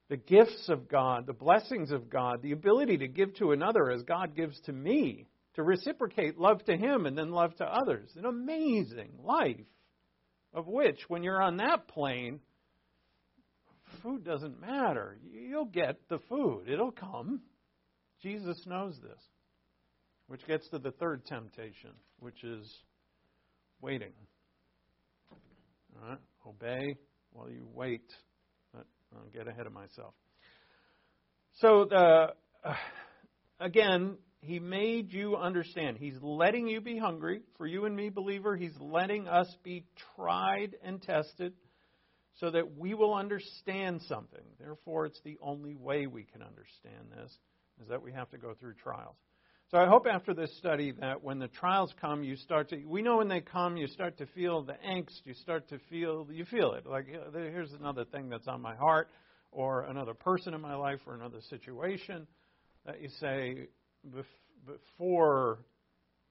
the 0.09 0.15
gifts 0.17 0.69
of 0.69 0.87
God, 0.87 1.25
the 1.25 1.33
blessings 1.33 1.91
of 1.91 2.09
God, 2.09 2.41
the 2.41 2.53
ability 2.53 2.99
to 2.99 3.07
give 3.07 3.33
to 3.35 3.51
another 3.51 3.91
as 3.91 4.03
God 4.03 4.35
gives 4.35 4.59
to 4.61 4.71
me, 4.71 5.27
to 5.55 5.63
reciprocate 5.63 6.37
love 6.37 6.63
to 6.65 6.75
Him 6.75 7.05
and 7.05 7.17
then 7.17 7.31
love 7.31 7.55
to 7.57 7.65
others. 7.65 8.09
An 8.15 8.25
amazing 8.25 9.11
life, 9.23 9.65
of 10.53 10.67
which, 10.67 10.99
when 11.07 11.23
you're 11.23 11.41
on 11.41 11.57
that 11.57 11.87
plane, 11.87 12.39
food 14.01 14.23
doesn't 14.23 14.59
matter. 14.59 15.17
You'll 15.31 15.65
get 15.65 15.97
the 16.09 16.19
food, 16.29 16.65
it'll 16.67 16.91
come. 16.91 17.41
Jesus 18.21 18.57
knows 18.65 18.97
this. 19.01 19.19
Which 20.27 20.45
gets 20.47 20.67
to 20.69 20.79
the 20.79 20.91
third 20.91 21.25
temptation, 21.25 21.91
which 22.19 22.43
is 22.43 22.65
waiting. 23.81 24.13
All 25.31 26.09
right? 26.09 26.17
Obey 26.47 26.95
while 27.33 27.49
you 27.49 27.67
wait. 27.73 28.09
I'll 28.75 29.29
get 29.33 29.47
ahead 29.47 29.67
of 29.67 29.73
myself. 29.73 30.13
So, 31.59 31.85
the, 31.89 32.33
uh, 32.63 32.73
again, 33.59 34.17
he 34.43 34.59
made 34.59 35.13
you 35.13 35.37
understand. 35.37 35.97
He's 35.97 36.17
letting 36.21 36.67
you 36.67 36.81
be 36.81 36.97
hungry. 36.97 37.41
For 37.57 37.65
you 37.65 37.85
and 37.85 37.95
me, 37.95 38.09
believer, 38.09 38.55
He's 38.57 38.77
letting 38.79 39.27
us 39.27 39.47
be 39.63 39.85
tried 40.15 40.75
and 40.83 41.01
tested 41.01 41.53
so 42.39 42.51
that 42.51 42.77
we 42.77 42.93
will 42.93 43.13
understand 43.13 44.01
something. 44.07 44.43
Therefore, 44.59 45.05
it's 45.05 45.21
the 45.23 45.37
only 45.41 45.75
way 45.75 46.07
we 46.07 46.23
can 46.23 46.41
understand 46.41 47.11
this, 47.15 47.31
is 47.81 47.87
that 47.87 48.01
we 48.01 48.11
have 48.11 48.29
to 48.31 48.37
go 48.37 48.53
through 48.53 48.73
trials. 48.73 49.15
So 49.71 49.77
I 49.77 49.87
hope 49.87 50.05
after 50.07 50.33
this 50.33 50.55
study 50.57 50.91
that 50.99 51.23
when 51.23 51.39
the 51.39 51.47
trials 51.47 51.93
come, 52.01 52.23
you 52.23 52.35
start 52.35 52.69
to, 52.69 52.85
we 52.85 53.01
know 53.01 53.17
when 53.17 53.29
they 53.29 53.41
come, 53.41 53.77
you 53.77 53.87
start 53.87 54.17
to 54.17 54.25
feel 54.27 54.61
the 54.61 54.75
angst, 54.87 55.21
you 55.23 55.33
start 55.35 55.69
to 55.69 55.79
feel, 55.89 56.27
you 56.31 56.45
feel 56.45 56.73
it. 56.73 56.85
Like, 56.85 57.07
here's 57.33 57.71
another 57.73 58.03
thing 58.03 58.29
that's 58.29 58.47
on 58.47 58.61
my 58.61 58.75
heart, 58.75 59.09
or 59.51 59.83
another 59.83 60.13
person 60.13 60.53
in 60.53 60.61
my 60.61 60.75
life, 60.75 60.99
or 61.07 61.15
another 61.15 61.39
situation 61.49 62.27
that 62.85 63.01
you 63.01 63.09
say, 63.19 63.67
before 64.65 65.59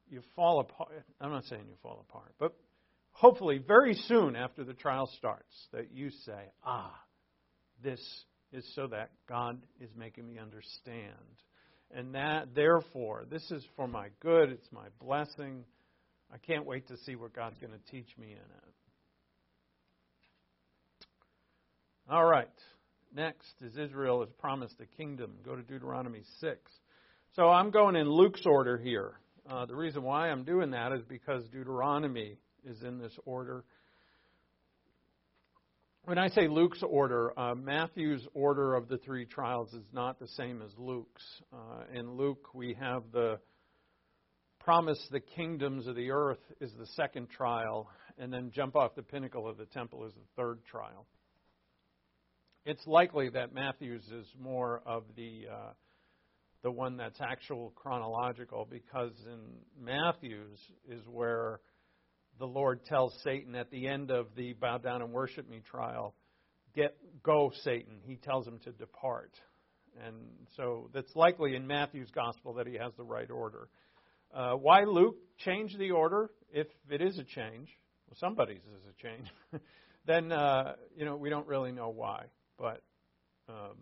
you 0.09 0.23
fall 0.35 0.61
apart, 0.61 1.05
I'm 1.21 1.31
not 1.31 1.45
saying 1.45 1.63
you 1.69 1.77
fall 1.83 2.05
apart, 2.09 2.35
but 2.39 2.55
hopefully 3.13 3.59
very 3.59 3.95
soon 3.95 4.37
after 4.37 4.65
the 4.65 4.75
trial 4.75 5.11
starts, 5.19 5.55
that 5.73 5.93
you 5.93 6.11
say, 6.25 6.51
ah, 6.65 6.95
this 7.83 8.01
is 8.53 8.65
so 8.75 8.87
that 8.89 9.11
God 9.29 9.61
is 9.81 9.91
making 9.97 10.27
me 10.27 10.39
understand 10.39 11.17
and 11.95 12.15
that, 12.15 12.55
therefore, 12.55 13.25
this 13.31 13.51
is 13.51 13.63
for 13.77 13.87
my 13.87 14.09
good, 14.21 14.51
it's 14.51 14.73
my 14.73 14.87
blessing. 15.01 15.65
I 16.33 16.39
can't 16.39 16.65
wait 16.65 16.89
to 16.89 16.97
see 17.05 17.17
what 17.17 17.35
God's 17.35 17.59
going 17.59 17.73
to 17.73 17.91
teach 17.91 18.09
me 18.19 18.29
in 18.29 18.39
it. 18.39 18.75
All 22.11 22.25
right. 22.25 22.49
Next 23.15 23.53
is 23.61 23.77
Israel 23.77 24.23
is 24.23 24.31
promised 24.39 24.77
a 24.81 24.87
kingdom. 24.87 25.35
Go 25.45 25.55
to 25.55 25.63
Deuteronomy 25.63 26.23
6. 26.41 26.59
So 27.35 27.49
I'm 27.49 27.71
going 27.71 27.97
in 27.97 28.11
Luke's 28.11 28.45
order 28.45 28.77
here. 28.77 29.15
Uh, 29.49 29.65
the 29.65 29.75
reason 29.75 30.03
why 30.03 30.29
I'm 30.29 30.45
doing 30.45 30.73
that 30.73 30.93
is 30.93 31.01
because 31.09 31.43
Deuteronomy 31.49 32.37
is 32.63 32.83
in 32.83 32.99
this 32.99 33.19
order. 33.25 33.65
When 36.05 36.19
I 36.19 36.29
say 36.29 36.47
Luke's 36.47 36.83
order, 36.83 37.33
uh, 37.39 37.55
Matthew's 37.55 38.27
order 38.35 38.75
of 38.75 38.87
the 38.89 38.99
three 38.99 39.25
trials 39.25 39.73
is 39.73 39.87
not 39.95 40.21
the 40.21 40.29
same 40.29 40.61
as 40.61 40.73
Luke's. 40.77 41.23
Uh, 41.51 41.99
in 41.99 42.19
Luke, 42.19 42.49
we 42.53 42.77
have 42.79 43.05
the 43.15 43.39
promise 44.61 45.03
the 45.11 45.21
kingdoms 45.21 45.87
of 45.87 45.97
the 45.97 46.11
earth 46.11 46.43
is 46.61 46.71
the 46.79 46.87
second 46.89 47.31
trial, 47.31 47.89
and 48.19 48.31
then 48.31 48.51
jump 48.55 48.77
off 48.77 48.95
the 48.95 49.03
pinnacle 49.03 49.49
of 49.49 49.57
the 49.57 49.65
temple 49.65 50.05
is 50.05 50.13
the 50.13 50.21
third 50.37 50.59
trial. 50.67 51.07
It's 52.67 52.87
likely 52.87 53.31
that 53.31 53.55
Matthew's 53.55 54.05
is 54.09 54.27
more 54.39 54.83
of 54.85 55.05
the 55.17 55.47
uh, 55.51 55.73
the 56.63 56.71
one 56.71 56.97
that's 56.97 57.21
actual 57.21 57.73
chronological 57.75 58.67
because 58.71 59.13
in 59.27 59.41
Matthew's 59.85 60.59
is 60.89 61.03
where 61.09 61.61
the 62.39 62.47
Lord 62.47 62.85
tells 62.85 63.15
Satan 63.25 63.55
at 63.55 63.71
the 63.71 63.89
end 63.89 64.11
of 64.11 64.27
the 64.37 64.53
bow 64.55 64.79
down 64.79 65.03
and 65.03 65.13
worship 65.13 65.49
me 65.49 65.61
trial, 65.71 66.15
get 66.75 66.97
go 67.23 67.53
Satan. 67.63 68.01
He 68.05 68.17
tells 68.17 68.47
him 68.47 68.59
to 68.61 68.73
depart. 68.73 69.33
And 70.07 70.15
so 70.57 70.89
that's 70.95 71.15
likely 71.15 71.55
in 71.55 71.67
Matthew's 71.67 72.11
gospel 72.11 72.55
that 72.55 72.67
he 72.67 72.75
has 72.75 72.93
the 72.97 73.05
right 73.05 73.31
order. 73.31 73.69
Uh, 74.33 74.55
why 74.55 74.85
Luke 74.85 75.17
changed 75.45 75.79
the 75.79 75.91
order, 75.91 76.31
if 76.51 76.67
it 76.89 77.03
is 77.03 77.19
a 77.19 77.25
change, 77.25 77.69
well, 78.09 78.17
somebody's 78.19 78.63
is 78.63 78.83
a 78.89 79.03
change, 79.03 79.27
then 80.07 80.33
uh, 80.33 80.75
you 80.97 81.05
know 81.05 81.17
we 81.17 81.29
don't 81.29 81.47
really 81.47 81.73
know 81.73 81.91
why. 81.91 82.25
But 82.59 82.83
um, 83.49 83.77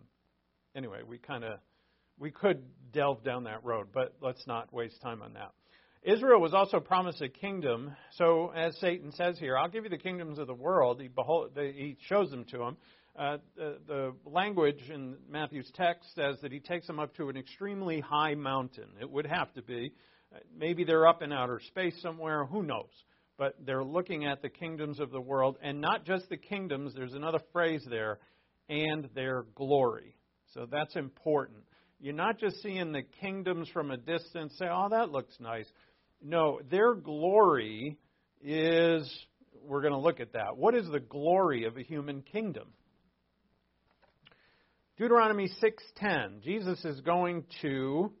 anyway, 0.75 0.99
we 1.07 1.19
kind 1.19 1.45
of 1.45 1.59
we 2.21 2.31
could 2.31 2.63
delve 2.93 3.23
down 3.23 3.45
that 3.45 3.65
road, 3.65 3.87
but 3.91 4.15
let's 4.21 4.45
not 4.45 4.71
waste 4.71 5.01
time 5.01 5.23
on 5.23 5.33
that. 5.33 5.51
Israel 6.03 6.39
was 6.39 6.53
also 6.53 6.79
promised 6.79 7.21
a 7.21 7.29
kingdom. 7.29 7.95
So, 8.11 8.51
as 8.55 8.77
Satan 8.79 9.11
says 9.11 9.37
here, 9.39 9.57
I'll 9.57 9.69
give 9.69 9.83
you 9.83 9.89
the 9.89 9.97
kingdoms 9.97 10.39
of 10.39 10.47
the 10.47 10.53
world. 10.53 11.01
He, 11.01 11.07
behold, 11.07 11.51
he 11.55 11.97
shows 12.07 12.29
them 12.29 12.45
to 12.45 12.61
him. 12.61 12.77
Uh, 13.17 13.37
the, 13.55 13.77
the, 13.87 14.13
language 14.25 14.89
in 14.89 15.17
Matthew's 15.29 15.69
text 15.75 16.15
says 16.15 16.37
that 16.41 16.51
he 16.51 16.59
takes 16.59 16.87
them 16.87 16.99
up 16.99 17.13
to 17.17 17.27
an 17.27 17.37
extremely 17.37 17.99
high 17.99 18.35
mountain. 18.35 18.87
It 19.01 19.09
would 19.09 19.25
have 19.25 19.53
to 19.55 19.61
be. 19.61 19.91
Uh, 20.33 20.39
maybe 20.57 20.85
they're 20.85 21.07
up 21.07 21.21
in 21.21 21.33
outer 21.33 21.59
space 21.67 21.99
somewhere. 22.01 22.45
Who 22.45 22.63
knows? 22.63 22.89
But 23.37 23.55
they're 23.65 23.83
looking 23.83 24.25
at 24.25 24.41
the 24.41 24.49
kingdoms 24.49 24.99
of 24.99 25.11
the 25.11 25.19
world, 25.19 25.57
and 25.61 25.81
not 25.81 26.05
just 26.05 26.29
the 26.29 26.37
kingdoms. 26.37 26.93
There's 26.95 27.13
another 27.13 27.41
phrase 27.51 27.85
there, 27.89 28.19
and 28.69 29.09
their 29.13 29.43
glory. 29.55 30.15
So 30.53 30.65
that's 30.69 30.95
important. 30.95 31.63
You're 32.01 32.15
not 32.15 32.39
just 32.39 32.61
seeing 32.63 32.91
the 32.91 33.03
kingdoms 33.21 33.69
from 33.69 33.91
a 33.91 33.97
distance, 33.97 34.53
say, 34.57 34.65
oh, 34.67 34.87
that 34.89 35.11
looks 35.11 35.35
nice. 35.39 35.67
No, 36.21 36.59
their 36.69 36.95
glory 36.95 37.97
is, 38.43 39.07
we're 39.63 39.81
going 39.81 39.93
to 39.93 39.99
look 39.99 40.19
at 40.19 40.33
that. 40.33 40.57
What 40.57 40.73
is 40.75 40.89
the 40.89 40.99
glory 40.99 41.65
of 41.65 41.77
a 41.77 41.83
human 41.83 42.23
kingdom? 42.23 42.69
Deuteronomy 44.97 45.49
6:10. 45.63 46.41
Jesus 46.41 46.83
is 46.85 47.01
going 47.01 47.45
to 47.61 48.11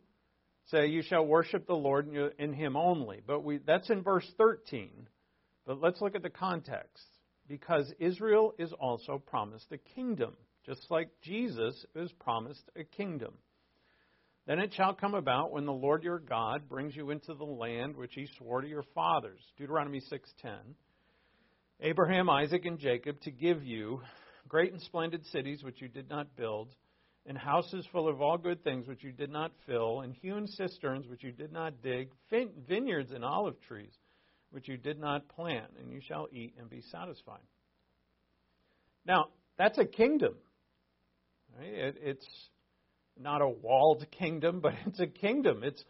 say, 0.71 0.87
"You 0.87 1.03
shall 1.03 1.23
worship 1.23 1.67
the 1.67 1.75
Lord 1.75 2.09
in 2.39 2.53
Him 2.53 2.75
only." 2.75 3.21
But 3.25 3.43
we, 3.43 3.59
that's 3.59 3.91
in 3.91 4.01
verse 4.01 4.25
13. 4.37 4.89
But 5.67 5.79
let's 5.79 6.01
look 6.01 6.15
at 6.15 6.23
the 6.23 6.29
context, 6.31 7.05
because 7.47 7.93
Israel 7.99 8.55
is 8.57 8.73
also 8.73 9.19
promised 9.19 9.71
a 9.71 9.77
kingdom, 9.77 10.33
just 10.65 10.89
like 10.89 11.09
Jesus 11.21 11.85
is 11.93 12.11
promised 12.13 12.67
a 12.75 12.83
kingdom. 12.83 13.33
Then 14.47 14.59
it 14.59 14.73
shall 14.73 14.93
come 14.93 15.13
about 15.13 15.51
when 15.51 15.65
the 15.65 15.71
Lord 15.71 16.03
your 16.03 16.19
God 16.19 16.67
brings 16.67 16.95
you 16.95 17.11
into 17.11 17.33
the 17.33 17.43
land 17.43 17.95
which 17.95 18.13
he 18.15 18.27
swore 18.37 18.61
to 18.61 18.67
your 18.67 18.83
fathers, 18.95 19.39
Deuteronomy 19.57 20.01
6:10, 20.01 20.75
Abraham, 21.79 22.29
Isaac, 22.29 22.65
and 22.65 22.79
Jacob 22.79 23.19
to 23.21 23.31
give 23.31 23.63
you 23.63 24.01
great 24.47 24.71
and 24.71 24.81
splendid 24.81 25.25
cities 25.27 25.63
which 25.63 25.81
you 25.81 25.87
did 25.87 26.09
not 26.09 26.35
build, 26.35 26.75
and 27.27 27.37
houses 27.37 27.85
full 27.91 28.07
of 28.07 28.21
all 28.21 28.37
good 28.37 28.63
things 28.63 28.87
which 28.87 29.03
you 29.03 29.11
did 29.11 29.29
not 29.29 29.51
fill, 29.67 30.01
and 30.01 30.15
hewn 30.15 30.47
cisterns 30.47 31.07
which 31.07 31.23
you 31.23 31.31
did 31.31 31.51
not 31.51 31.81
dig, 31.83 32.09
vineyards 32.67 33.11
and 33.11 33.23
olive 33.23 33.59
trees 33.61 33.93
which 34.49 34.67
you 34.67 34.75
did 34.75 34.99
not 34.99 35.27
plant, 35.29 35.71
and 35.79 35.91
you 35.91 36.01
shall 36.01 36.27
eat 36.31 36.53
and 36.59 36.69
be 36.69 36.81
satisfied. 36.81 37.45
Now, 39.05 39.27
that's 39.57 39.77
a 39.77 39.85
kingdom. 39.85 40.35
Right? 41.57 41.73
It, 41.73 41.97
it's 42.01 42.27
not 43.21 43.41
a 43.41 43.49
walled 43.49 44.05
kingdom, 44.11 44.59
but 44.59 44.73
it's 44.85 44.99
a 44.99 45.07
kingdom. 45.07 45.63
It's 45.63 45.83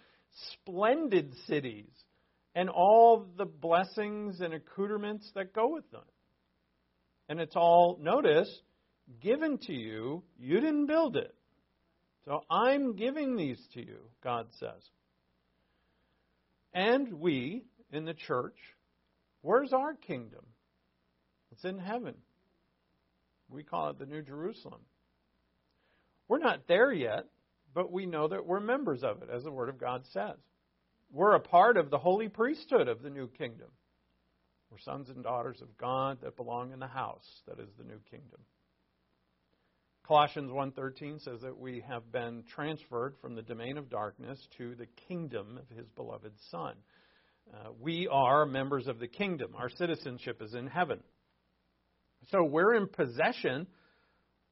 splendid 0.54 1.34
cities 1.48 1.90
and 2.56 2.70
all 2.70 3.26
the 3.38 3.46
blessings 3.46 4.42
and 4.42 4.54
accoutrements 4.54 5.30
that 5.36 5.54
go 5.54 5.70
with 5.70 5.90
them. 5.92 6.04
And 7.30 7.40
it's 7.40 7.56
all, 7.56 7.98
notice, 8.02 8.50
given 9.22 9.58
to 9.60 9.74
you. 9.74 10.24
You 10.38 10.60
didn't 10.60 10.88
build 10.88 11.16
it. 11.16 11.34
So 12.26 12.44
I'm 12.50 12.96
giving 12.96 13.36
these 13.36 13.60
to 13.74 13.80
you, 13.80 14.00
God 14.24 14.48
says. 14.60 14.90
And 16.74 17.14
we, 17.14 17.64
in 17.92 18.06
the 18.06 18.14
church, 18.14 18.58
where's 19.42 19.74
our 19.74 19.94
kingdom? 19.94 20.46
It's 21.52 21.64
in 21.64 21.80
heaven. 21.80 22.16
We 23.50 23.64
call 23.64 23.90
it 23.90 24.00
the 24.00 24.06
New 24.06 24.22
Jerusalem. 24.22 24.82
We're 26.32 26.40
not 26.40 26.66
there 26.66 26.94
yet, 26.94 27.26
but 27.74 27.92
we 27.92 28.06
know 28.06 28.30
that 28.30 28.46
we're 28.46 28.62
members 28.62 29.04
of 29.04 29.22
it, 29.22 29.28
as 29.30 29.44
the 29.44 29.52
Word 29.52 29.68
of 29.68 29.78
God 29.78 30.06
says. 30.14 30.38
We're 31.12 31.36
a 31.36 31.42
part 31.42 31.76
of 31.76 31.90
the 31.90 31.98
holy 31.98 32.30
priesthood 32.30 32.88
of 32.88 33.02
the 33.02 33.10
new 33.10 33.28
kingdom. 33.28 33.68
We're 34.70 34.78
sons 34.78 35.10
and 35.10 35.26
daughters 35.26 35.62
of 35.62 35.78
God 35.78 36.20
that 36.22 36.38
belong 36.38 36.72
in 36.72 36.80
the 36.80 36.88
house 36.88 37.28
that 37.50 37.60
is 37.60 37.68
the 37.78 37.84
new 37.84 38.00
kingdom. 38.10 38.40
Colossians 40.08 40.50
1:13 40.52 41.20
says 41.20 41.42
that 41.42 41.58
we 41.58 41.82
have 41.82 42.10
been 42.14 42.44
transferred 42.44 43.18
from 43.18 43.36
the 43.36 43.42
domain 43.42 43.78
of 43.78 43.90
darkness 43.90 44.40
to 44.58 44.74
the 44.76 44.88
kingdom 45.10 45.58
of 45.58 45.68
his 45.68 45.90
beloved 45.98 46.40
son. 46.50 46.78
Uh, 47.54 47.74
we 47.78 48.08
are 48.08 48.46
members 48.46 48.88
of 48.88 49.00
the 49.00 49.08
kingdom. 49.10 49.54
Our 49.54 49.70
citizenship 49.70 50.42
is 50.42 50.54
in 50.54 50.68
heaven. 50.68 51.04
So 52.30 52.46
we're 52.46 52.76
in 52.76 52.88
possession 52.88 53.68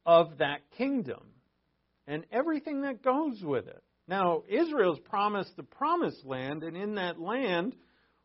of 0.06 0.40
that 0.40 0.60
kingdom 0.72 1.39
and 2.10 2.26
everything 2.32 2.82
that 2.82 3.04
goes 3.04 3.42
with 3.44 3.68
it. 3.68 3.84
Now, 4.08 4.42
Israel's 4.50 5.00
promised 5.00 5.56
the 5.56 5.64
promised 5.64 6.26
land, 6.26 6.64
and 6.64 6.76
in 6.76 6.96
that 6.96 7.20
land, 7.20 7.76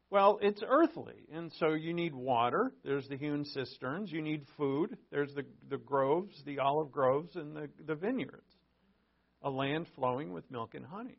well, 0.08 0.38
it's 0.40 0.62
earthly. 0.66 1.26
And 1.30 1.52
so 1.60 1.74
you 1.74 1.92
need 1.92 2.14
water. 2.14 2.72
There's 2.82 3.06
the 3.08 3.18
hewn 3.18 3.44
cisterns. 3.44 4.10
You 4.10 4.22
need 4.22 4.46
food. 4.56 4.96
There's 5.10 5.34
the, 5.34 5.44
the 5.68 5.76
groves, 5.76 6.34
the 6.46 6.60
olive 6.60 6.90
groves, 6.90 7.36
and 7.36 7.54
the, 7.54 7.68
the 7.86 7.94
vineyards. 7.94 8.50
A 9.42 9.50
land 9.50 9.86
flowing 9.94 10.32
with 10.32 10.50
milk 10.50 10.74
and 10.74 10.86
honey. 10.86 11.18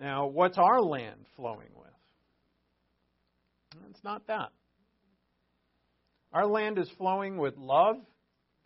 Now, 0.00 0.28
what's 0.28 0.56
our 0.56 0.80
land 0.80 1.26
flowing 1.36 1.72
with? 1.76 1.88
It's 3.90 4.02
not 4.02 4.26
that. 4.28 4.48
Our 6.32 6.46
land 6.46 6.78
is 6.78 6.88
flowing 6.96 7.36
with 7.36 7.58
love, 7.58 7.96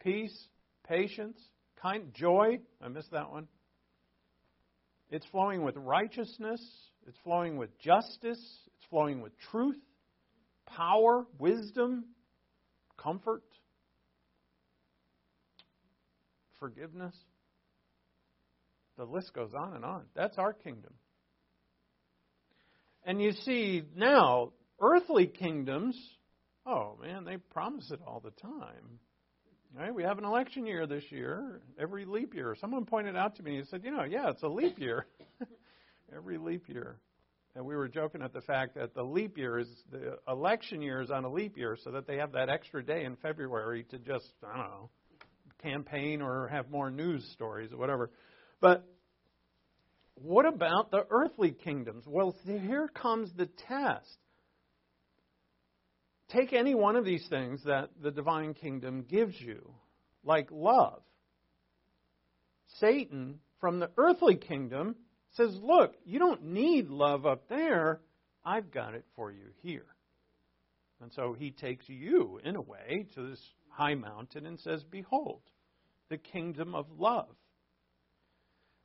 peace, 0.01 0.47
patience, 0.87 1.39
kind, 1.83 2.15
joy. 2.15 2.61
I 2.81 2.89
missed 2.89 3.11
that 3.11 3.31
one. 3.31 3.49
It's 5.11 5.27
flowing 5.27 5.63
with 5.63 5.77
righteousness. 5.77 6.63
It's 7.07 7.19
flowing 7.25 7.57
with 7.57 7.77
justice. 7.79 8.41
It's 8.77 8.87
flowing 8.89 9.21
with 9.21 9.33
truth, 9.51 9.77
power, 10.67 11.27
wisdom, 11.39 12.05
comfort, 12.97 13.43
forgiveness. 16.59 17.15
The 18.97 19.05
list 19.05 19.35
goes 19.35 19.53
on 19.55 19.75
and 19.75 19.85
on. 19.85 20.05
That's 20.15 20.39
our 20.39 20.53
kingdom. 20.53 20.93
And 23.05 23.21
you 23.21 23.33
see 23.33 23.83
now, 23.97 24.53
earthly 24.81 25.27
kingdoms, 25.27 25.97
oh 26.65 26.97
man, 27.03 27.25
they 27.25 27.37
promise 27.37 27.91
it 27.91 28.01
all 28.07 28.21
the 28.21 28.31
time. 28.31 29.01
Right? 29.75 29.95
We 29.95 30.03
have 30.03 30.19
an 30.19 30.25
election 30.25 30.67
year 30.67 30.87
this 30.87 31.05
year, 31.11 31.63
every 31.79 32.05
leap 32.05 32.35
year. 32.35 32.55
Someone 32.61 32.85
pointed 32.85 33.17
out 33.17 33.37
to 33.37 33.43
me, 33.43 33.57
he 33.59 33.65
said, 33.65 33.83
you 33.85 33.91
know, 33.91 34.05
yeah, 34.05 34.29
it's 34.29 34.43
a 34.43 34.49
leap 34.49 34.79
year. 34.79 35.07
every 36.15 36.37
leap 36.37 36.69
year. 36.69 36.99
And 37.55 37.65
we 37.65 37.75
were 37.75 37.89
joking 37.89 38.23
at 38.23 38.33
the 38.33 38.41
fact 38.43 38.75
that 38.75 38.95
the 38.95 39.03
leap 39.03 39.39
year 39.39 39.59
is, 39.59 39.69
the 39.91 40.19
election 40.29 40.83
year 40.83 41.01
is 41.01 41.11
on 41.11 41.25
a 41.25 41.33
leap 41.33 41.57
year 41.57 41.77
so 41.83 41.91
that 41.91 42.07
they 42.07 42.17
have 42.17 42.33
that 42.33 42.51
extra 42.51 42.85
day 42.85 43.05
in 43.05 43.17
February 43.17 43.85
to 43.91 43.99
just, 43.99 44.27
I 44.43 44.57
don't 44.57 44.69
know, 44.69 44.91
campaign 45.63 46.21
or 46.21 46.49
have 46.49 46.71
more 46.71 46.91
news 46.91 47.27
stories 47.33 47.73
or 47.73 47.79
whatever. 47.79 48.11
But 48.61 48.87
what 50.15 50.47
about 50.47 50.91
the 50.91 51.07
earthly 51.11 51.51
kingdoms? 51.51 52.05
Well, 52.07 52.35
here 52.45 52.89
comes 52.89 53.31
the 53.37 53.49
test. 53.69 54.19
Take 56.33 56.53
any 56.53 56.75
one 56.75 56.97
of 56.97 57.05
these 57.05 57.27
things 57.29 57.63
that 57.65 57.91
the 58.01 58.11
divine 58.11 58.55
kingdom 58.55 59.05
gives 59.09 59.39
you, 59.39 59.75
like 60.25 60.49
love. 60.51 61.03
Satan, 62.79 63.39
from 63.61 63.81
the 63.81 63.91
earthly 63.99 64.37
kingdom, 64.37 64.97
says, 65.37 65.55
Look, 65.63 65.95
you 66.05 66.19
don't 66.19 66.45
need 66.45 66.89
love 66.89 67.27
up 67.27 67.49
there. 67.49 68.01
I've 68.45 68.71
got 68.71 68.95
it 68.95 69.05
for 69.15 69.31
you 69.31 69.47
here. 69.63 69.87
And 71.03 71.13
so 71.13 71.35
he 71.39 71.51
takes 71.51 71.89
you, 71.89 72.41
in 72.45 72.57
a 72.57 72.61
way, 72.61 73.07
to 73.15 73.31
this 73.31 73.41
high 73.69 73.95
mountain 73.95 74.47
and 74.47 74.59
says, 74.61 74.83
Behold, 74.85 75.43
the 76.09 76.17
kingdom 76.17 76.75
of 76.75 76.87
love. 76.97 77.35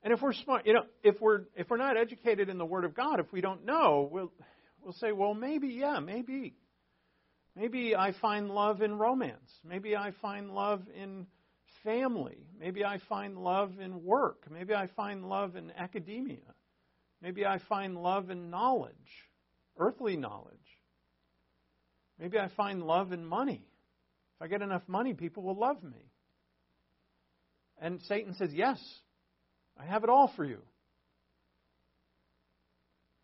And 0.03 0.13
if 0.13 0.21
we're 0.21 0.33
smart, 0.33 0.65
you 0.65 0.73
know, 0.73 0.85
if 1.03 1.19
we're 1.21 1.41
if 1.55 1.69
we're 1.69 1.77
not 1.77 1.97
educated 1.97 2.49
in 2.49 2.57
the 2.57 2.65
Word 2.65 2.85
of 2.85 2.95
God, 2.95 3.19
if 3.19 3.31
we 3.31 3.41
don't 3.41 3.65
know, 3.65 4.07
we'll 4.11 4.31
we'll 4.81 4.93
say, 4.93 5.11
well, 5.11 5.33
maybe, 5.33 5.67
yeah, 5.67 5.99
maybe. 5.99 6.55
Maybe 7.57 7.95
I 7.95 8.11
find 8.21 8.51
love 8.51 8.83
in 8.83 8.99
romance. 8.99 9.51
Maybe 9.67 9.95
I 9.95 10.11
find 10.21 10.51
love 10.51 10.83
in 10.95 11.25
family. 11.83 12.45
Maybe 12.59 12.85
I 12.85 12.99
find 13.09 13.35
love 13.35 13.79
in 13.79 14.03
work. 14.03 14.43
Maybe 14.51 14.75
I 14.75 14.85
find 14.95 15.27
love 15.27 15.55
in 15.55 15.71
academia. 15.75 16.53
Maybe 17.19 17.47
I 17.47 17.57
find 17.67 17.97
love 17.97 18.29
in 18.29 18.51
knowledge, 18.51 18.93
earthly 19.75 20.15
knowledge. 20.17 20.53
Maybe 22.19 22.37
I 22.37 22.49
find 22.55 22.83
love 22.83 23.11
in 23.11 23.25
money. 23.25 23.65
If 24.35 24.45
I 24.45 24.47
get 24.47 24.61
enough 24.61 24.83
money, 24.87 25.15
people 25.15 25.41
will 25.41 25.57
love 25.57 25.81
me. 25.81 26.11
And 27.81 28.01
Satan 28.03 28.35
says, 28.35 28.51
Yes, 28.53 28.79
I 29.79 29.85
have 29.85 30.03
it 30.03 30.11
all 30.11 30.31
for 30.35 30.45
you. 30.45 30.61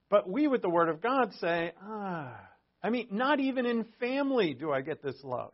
But 0.10 0.28
we, 0.28 0.48
with 0.48 0.64
the 0.64 0.70
Word 0.70 0.90
of 0.90 1.02
God, 1.02 1.34
say, 1.40 1.72
ah, 1.82 2.40
I 2.84 2.90
mean, 2.90 3.08
not 3.12 3.40
even 3.40 3.66
in 3.66 3.86
family 4.00 4.54
do 4.54 4.72
I 4.72 4.82
get 4.82 5.02
this 5.02 5.16
love. 5.24 5.54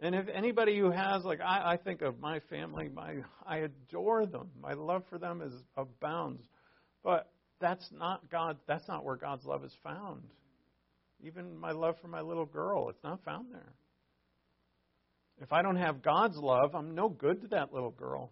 And 0.00 0.14
if 0.14 0.26
anybody 0.32 0.78
who 0.78 0.90
has, 0.90 1.24
like, 1.24 1.40
I, 1.40 1.72
I 1.72 1.76
think 1.76 2.02
of 2.02 2.20
my 2.20 2.40
family, 2.50 2.88
my 2.88 3.16
I 3.46 3.58
adore 3.58 4.26
them. 4.26 4.50
My 4.60 4.74
love 4.74 5.02
for 5.10 5.18
them 5.18 5.42
is 5.42 5.52
abounds. 5.76 6.40
But 7.02 7.30
that's 7.60 7.86
not 7.92 8.30
God. 8.30 8.58
That's 8.66 8.86
not 8.88 9.04
where 9.04 9.16
God's 9.16 9.44
love 9.44 9.64
is 9.64 9.72
found. 9.82 10.22
Even 11.22 11.58
my 11.58 11.72
love 11.72 11.96
for 12.00 12.08
my 12.08 12.20
little 12.20 12.44
girl, 12.44 12.90
it's 12.90 13.02
not 13.02 13.24
found 13.24 13.52
there. 13.52 13.72
If 15.40 15.52
I 15.52 15.62
don't 15.62 15.76
have 15.76 16.02
God's 16.02 16.36
love, 16.36 16.74
I'm 16.74 16.94
no 16.94 17.08
good 17.08 17.42
to 17.42 17.48
that 17.48 17.72
little 17.72 17.90
girl. 17.90 18.30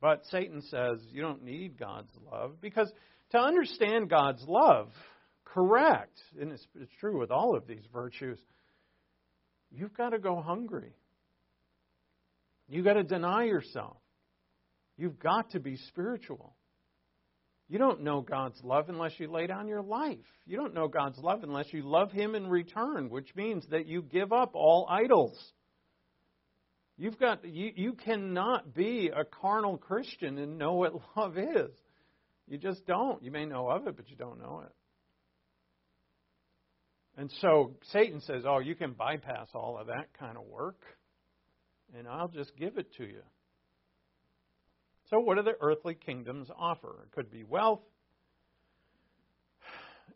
But 0.00 0.22
Satan 0.30 0.62
says 0.62 0.98
you 1.10 1.20
don't 1.20 1.44
need 1.44 1.78
God's 1.78 2.12
love 2.30 2.60
because 2.60 2.90
to 3.30 3.38
understand 3.38 4.10
God's 4.10 4.44
love, 4.46 4.88
correct, 5.44 6.20
and 6.40 6.52
it's, 6.52 6.66
it's 6.80 6.92
true 7.00 7.18
with 7.18 7.30
all 7.30 7.56
of 7.56 7.66
these 7.66 7.84
virtues, 7.92 8.38
you've 9.70 9.94
got 9.94 10.10
to 10.10 10.18
go 10.18 10.40
hungry. 10.40 10.94
You've 12.68 12.84
got 12.84 12.94
to 12.94 13.02
deny 13.02 13.44
yourself. 13.44 13.96
You've 14.96 15.18
got 15.18 15.50
to 15.50 15.60
be 15.60 15.76
spiritual. 15.88 16.54
You 17.68 17.78
don't 17.78 18.02
know 18.02 18.20
God's 18.20 18.60
love 18.64 18.88
unless 18.88 19.12
you 19.18 19.30
lay 19.30 19.46
down 19.46 19.68
your 19.68 19.82
life. 19.82 20.18
You 20.44 20.56
don't 20.56 20.74
know 20.74 20.88
God's 20.88 21.18
love 21.18 21.44
unless 21.44 21.72
you 21.72 21.82
love 21.82 22.10
Him 22.10 22.34
in 22.34 22.48
return, 22.48 23.10
which 23.10 23.34
means 23.36 23.64
that 23.70 23.86
you 23.86 24.02
give 24.02 24.32
up 24.32 24.50
all 24.54 24.86
idols. 24.90 25.38
You've 26.98 27.18
got 27.18 27.44
you, 27.44 27.70
you 27.74 27.92
cannot 27.92 28.74
be 28.74 29.10
a 29.14 29.24
carnal 29.24 29.78
Christian 29.78 30.36
and 30.38 30.58
know 30.58 30.74
what 30.74 30.94
love 31.16 31.38
is. 31.38 31.70
You 32.50 32.58
just 32.58 32.84
don't. 32.84 33.22
You 33.22 33.30
may 33.30 33.46
know 33.46 33.68
of 33.70 33.86
it, 33.86 33.96
but 33.96 34.10
you 34.10 34.16
don't 34.16 34.40
know 34.40 34.64
it. 34.66 34.72
And 37.16 37.30
so 37.40 37.76
Satan 37.92 38.20
says, 38.20 38.44
"Oh, 38.44 38.58
you 38.58 38.74
can 38.74 38.92
bypass 38.92 39.48
all 39.54 39.78
of 39.78 39.86
that 39.86 40.12
kind 40.18 40.36
of 40.36 40.44
work, 40.46 40.82
and 41.94 42.08
I'll 42.08 42.28
just 42.28 42.56
give 42.56 42.76
it 42.76 42.92
to 42.96 43.04
you." 43.04 43.22
So, 45.10 45.20
what 45.20 45.36
do 45.36 45.42
the 45.42 45.56
earthly 45.60 45.94
kingdoms 45.94 46.50
offer? 46.56 47.04
It 47.04 47.12
could 47.12 47.30
be 47.30 47.44
wealth. 47.44 47.82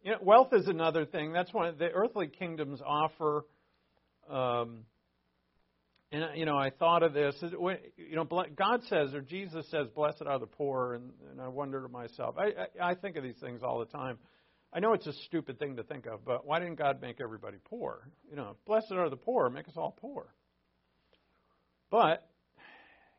You 0.03 0.13
know, 0.13 0.19
wealth 0.21 0.53
is 0.53 0.67
another 0.67 1.05
thing. 1.05 1.33
That's 1.33 1.53
one 1.53 1.79
the 1.79 1.91
earthly 1.91 2.27
kingdoms 2.27 2.81
offer. 2.85 3.47
Um, 4.29 4.87
and 6.15 6.25
uh, 6.25 6.29
you 6.35 6.45
know, 6.45 6.57
I 6.57 6.71
thought 6.71 7.03
of 7.03 7.13
this. 7.13 7.35
You 7.43 8.15
know, 8.15 8.25
God 8.25 8.83
says, 8.89 9.13
or 9.15 9.21
Jesus 9.21 9.67
says, 9.71 9.89
"Blessed 9.95 10.23
are 10.27 10.39
the 10.39 10.47
poor," 10.47 10.95
and, 10.95 11.11
and 11.31 11.41
I 11.41 11.49
wonder 11.49 11.83
to 11.83 11.89
myself. 11.89 12.37
I, 12.39 12.53
I, 12.81 12.91
I 12.91 12.95
think 12.95 13.17
of 13.17 13.25
these 13.25 13.39
things 13.41 13.63
all 13.65 13.81
the 13.81 13.87
time. 13.87 14.19
I 14.73 14.79
know 14.79 14.93
it's 14.93 15.07
a 15.07 15.13
stupid 15.27 15.59
thing 15.59 15.77
to 15.77 15.83
think 15.83 16.07
of, 16.07 16.25
but 16.25 16.47
why 16.47 16.61
didn't 16.61 16.77
God 16.77 17.01
make 17.01 17.21
everybody 17.21 17.59
poor? 17.65 18.09
You 18.31 18.37
know, 18.37 18.57
blessed 18.65 18.93
are 18.93 19.11
the 19.11 19.17
poor, 19.17 19.51
make 19.51 19.69
us 19.69 19.75
all 19.77 19.97
poor. 20.01 20.27
But 21.91 22.29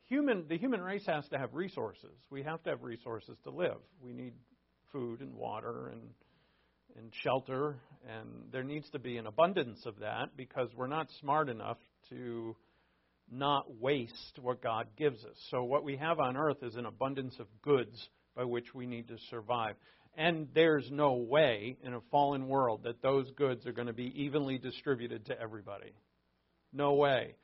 human, 0.08 0.46
the 0.48 0.58
human 0.58 0.82
race 0.82 1.06
has 1.06 1.28
to 1.30 1.38
have 1.38 1.54
resources. 1.54 2.16
We 2.30 2.44
have 2.44 2.64
to 2.64 2.70
have 2.72 2.84
resources 2.84 3.38
to 3.44 3.50
live. 3.50 3.78
We 4.02 4.14
need 4.14 4.34
food 4.92 5.20
and 5.20 5.34
water 5.36 5.90
and 5.90 6.02
and 6.98 7.12
shelter, 7.24 7.76
and 8.08 8.30
there 8.54 8.64
needs 8.64 8.90
to 8.92 9.00
be 9.00 9.18
an 9.18 9.28
abundance 9.28 9.86
of 9.86 10.00
that 10.00 10.38
because 10.38 10.70
we're 10.78 10.88
not 10.88 11.10
smart 11.20 11.50
enough 11.50 11.78
to 12.10 12.56
not 13.32 13.80
waste 13.82 14.40
what 14.42 14.62
God 14.62 14.88
gives 14.98 15.24
us. 15.24 15.38
So, 15.50 15.64
what 15.64 15.84
we 15.84 15.98
have 15.98 16.20
on 16.20 16.38
earth 16.38 16.62
is 16.62 16.76
an 16.76 16.86
abundance 16.86 17.36
of 17.40 17.48
goods 17.62 18.10
by 18.36 18.44
which 18.44 18.74
we 18.74 18.86
need 18.86 19.08
to 19.08 19.18
survive. 19.30 19.76
And 20.18 20.48
there's 20.54 20.90
no 20.92 21.14
way 21.14 21.78
in 21.84 21.94
a 21.94 22.02
fallen 22.12 22.48
world 22.48 22.84
that 22.84 23.02
those 23.02 23.30
goods 23.32 23.66
are 23.66 23.74
going 23.74 23.88
to 23.88 23.94
be 23.94 24.24
evenly 24.24 24.58
distributed 24.58 25.26
to 25.26 25.40
everybody. 25.40 25.94
No 26.72 26.94
way. 26.94 27.36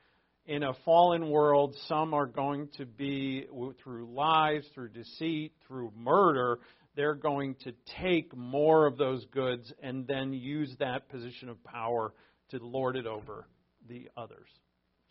In 0.46 0.62
a 0.62 0.74
fallen 0.84 1.30
world, 1.30 1.76
some 1.86 2.14
are 2.14 2.26
going 2.26 2.68
to 2.78 2.86
be, 2.86 3.46
through 3.82 4.12
lies, 4.12 4.64
through 4.74 4.88
deceit, 4.88 5.52
through 5.68 5.92
murder, 5.96 6.58
they're 6.96 7.14
going 7.14 7.54
to 7.64 7.72
take 8.00 8.36
more 8.36 8.86
of 8.86 8.98
those 8.98 9.24
goods 9.26 9.72
and 9.82 10.06
then 10.06 10.32
use 10.32 10.74
that 10.78 11.08
position 11.08 11.48
of 11.48 11.62
power 11.64 12.12
to 12.50 12.58
lord 12.58 12.96
it 12.96 13.06
over 13.06 13.46
the 13.88 14.08
others. 14.16 14.48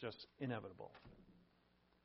Just 0.01 0.25
inevitable. 0.39 0.91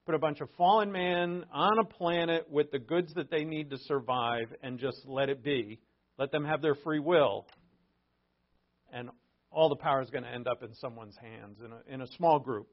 Put 0.04 0.14
a 0.14 0.18
bunch 0.18 0.40
of 0.42 0.50
fallen 0.58 0.92
man 0.92 1.46
on 1.50 1.78
a 1.78 1.84
planet 1.84 2.46
with 2.50 2.70
the 2.70 2.78
goods 2.78 3.14
that 3.14 3.30
they 3.30 3.44
need 3.44 3.70
to 3.70 3.78
survive 3.78 4.52
and 4.62 4.78
just 4.78 4.98
let 5.06 5.30
it 5.30 5.42
be. 5.42 5.80
Let 6.18 6.30
them 6.30 6.44
have 6.44 6.60
their 6.60 6.74
free 6.74 6.98
will. 6.98 7.46
And 8.92 9.08
all 9.50 9.70
the 9.70 9.76
power 9.76 10.02
is 10.02 10.10
going 10.10 10.24
to 10.24 10.30
end 10.30 10.46
up 10.46 10.62
in 10.62 10.74
someone's 10.74 11.16
hands, 11.16 11.58
in 11.64 11.72
a, 11.72 11.94
in 11.94 12.02
a 12.02 12.06
small 12.18 12.38
group, 12.38 12.68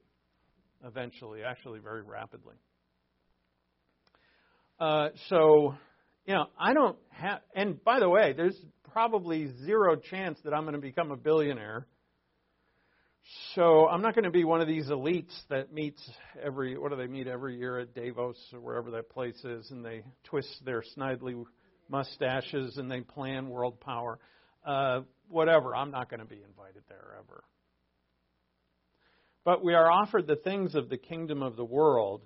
eventually, 0.85 1.41
actually, 1.41 1.79
very 1.79 2.01
rapidly. 2.01 2.55
Uh, 4.79 5.09
so, 5.29 5.73
you 6.25 6.33
know, 6.33 6.47
I 6.59 6.73
don't 6.73 6.97
have, 7.11 7.39
and 7.55 7.81
by 7.83 7.99
the 7.99 8.09
way, 8.09 8.33
there's 8.33 8.57
probably 8.91 9.51
zero 9.63 9.95
chance 9.95 10.37
that 10.43 10.53
I'm 10.53 10.63
going 10.63 10.75
to 10.75 10.81
become 10.81 11.11
a 11.11 11.17
billionaire. 11.17 11.87
So 13.55 13.87
I'm 13.87 14.01
not 14.01 14.15
going 14.15 14.25
to 14.25 14.31
be 14.31 14.43
one 14.43 14.61
of 14.61 14.67
these 14.67 14.87
elites 14.87 15.31
that 15.49 15.71
meets 15.73 16.01
every, 16.41 16.77
what 16.77 16.91
do 16.91 16.97
they 16.97 17.07
meet 17.07 17.27
every 17.27 17.57
year 17.57 17.79
at 17.79 17.93
Davos 17.93 18.37
or 18.51 18.59
wherever 18.59 18.91
that 18.91 19.09
place 19.09 19.41
is, 19.43 19.69
and 19.71 19.83
they 19.83 20.03
twist 20.25 20.49
their 20.65 20.83
snidely 20.97 21.41
mustaches 21.87 22.77
and 22.77 22.91
they 22.91 23.01
plan 23.01 23.49
world 23.49 23.79
power. 23.79 24.19
Uh, 24.65 25.01
whatever, 25.29 25.75
I'm 25.75 25.91
not 25.91 26.09
going 26.09 26.19
to 26.19 26.25
be 26.25 26.41
invited 26.47 26.83
there 26.89 27.17
ever. 27.19 27.43
But 29.45 29.63
we 29.63 29.73
are 29.73 29.91
offered 29.91 30.27
the 30.27 30.37
things 30.37 30.75
of 30.75 30.89
the 30.89 30.97
kingdom 30.97 31.43
of 31.43 31.55
the 31.55 31.65
world, 31.65 32.21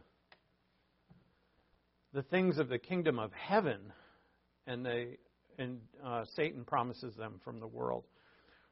the 2.13 2.23
things 2.23 2.57
of 2.57 2.69
the 2.69 2.79
kingdom 2.79 3.19
of 3.19 3.31
heaven, 3.33 3.91
and 4.65 4.85
they 4.85 5.17
and 5.59 5.79
uh, 6.05 6.25
Satan 6.35 6.63
promises 6.63 7.15
them 7.15 7.39
from 7.43 7.59
the 7.59 7.67
world. 7.67 8.03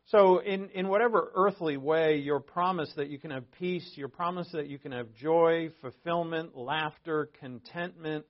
So, 0.09 0.37
in, 0.37 0.69
in 0.75 0.87
whatever 0.87 1.31
earthly 1.33 1.77
way, 1.77 2.17
your 2.17 2.39
promise 2.39 2.91
that 2.95 3.09
you 3.09 3.17
can 3.17 3.31
have 3.31 3.51
peace, 3.53 3.91
your 3.95 4.07
promise 4.07 4.47
that 4.53 4.67
you 4.67 4.77
can 4.77 4.91
have 4.91 5.11
joy, 5.15 5.71
fulfillment, 5.81 6.55
laughter, 6.55 7.29
contentment, 7.39 8.23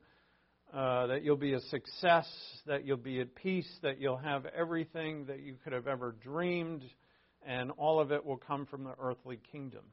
uh, 0.73 1.07
that 1.07 1.23
you'll 1.23 1.35
be 1.35 1.53
a 1.53 1.59
success, 1.59 2.27
that 2.65 2.85
you'll 2.85 2.95
be 2.95 3.19
at 3.19 3.35
peace, 3.35 3.69
that 3.81 3.99
you'll 3.99 4.15
have 4.15 4.45
everything 4.45 5.25
that 5.25 5.41
you 5.41 5.55
could 5.65 5.73
have 5.73 5.85
ever 5.85 6.15
dreamed, 6.23 6.83
and 7.45 7.71
all 7.71 7.99
of 7.99 8.13
it 8.13 8.25
will 8.25 8.37
come 8.37 8.65
from 8.65 8.85
the 8.85 8.93
earthly 8.97 9.39
kingdom. 9.51 9.83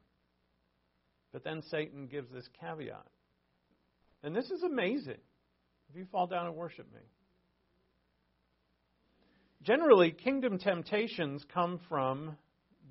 But 1.33 1.43
then 1.43 1.63
Satan 1.69 2.07
gives 2.07 2.31
this 2.31 2.47
caveat. 2.61 3.07
And 4.23 4.33
this 4.33 4.49
is 4.49 4.63
amazing 4.63 5.19
if 5.89 5.97
you 5.97 6.05
fall 6.13 6.27
down 6.27 6.47
and 6.47 6.55
worship 6.55 6.85
me. 6.93 7.01
Generally, 9.63 10.11
kingdom 10.11 10.59
temptations 10.59 11.43
come 11.53 11.79
from 11.87 12.37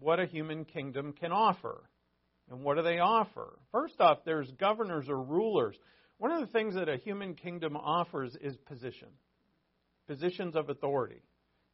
what 0.01 0.19
a 0.19 0.27
human 0.27 0.65
kingdom 0.65 1.13
can 1.13 1.31
offer. 1.31 1.83
And 2.51 2.65
what 2.65 2.77
do 2.77 2.83
they 2.83 2.99
offer? 2.99 3.59
First 3.71 4.01
off, 4.01 4.19
there's 4.25 4.51
governors 4.53 5.09
or 5.09 5.21
rulers. 5.21 5.77
One 6.19 6.33
of 6.33 6.41
the 6.41 6.53
things 6.53 6.75
that 6.75 6.89
a 6.89 6.97
human 6.97 7.35
kingdom 7.35 7.77
offers 7.77 8.37
is 8.41 8.57
position, 8.67 9.09
positions 10.07 10.57
of 10.57 10.71
authority. 10.71 11.23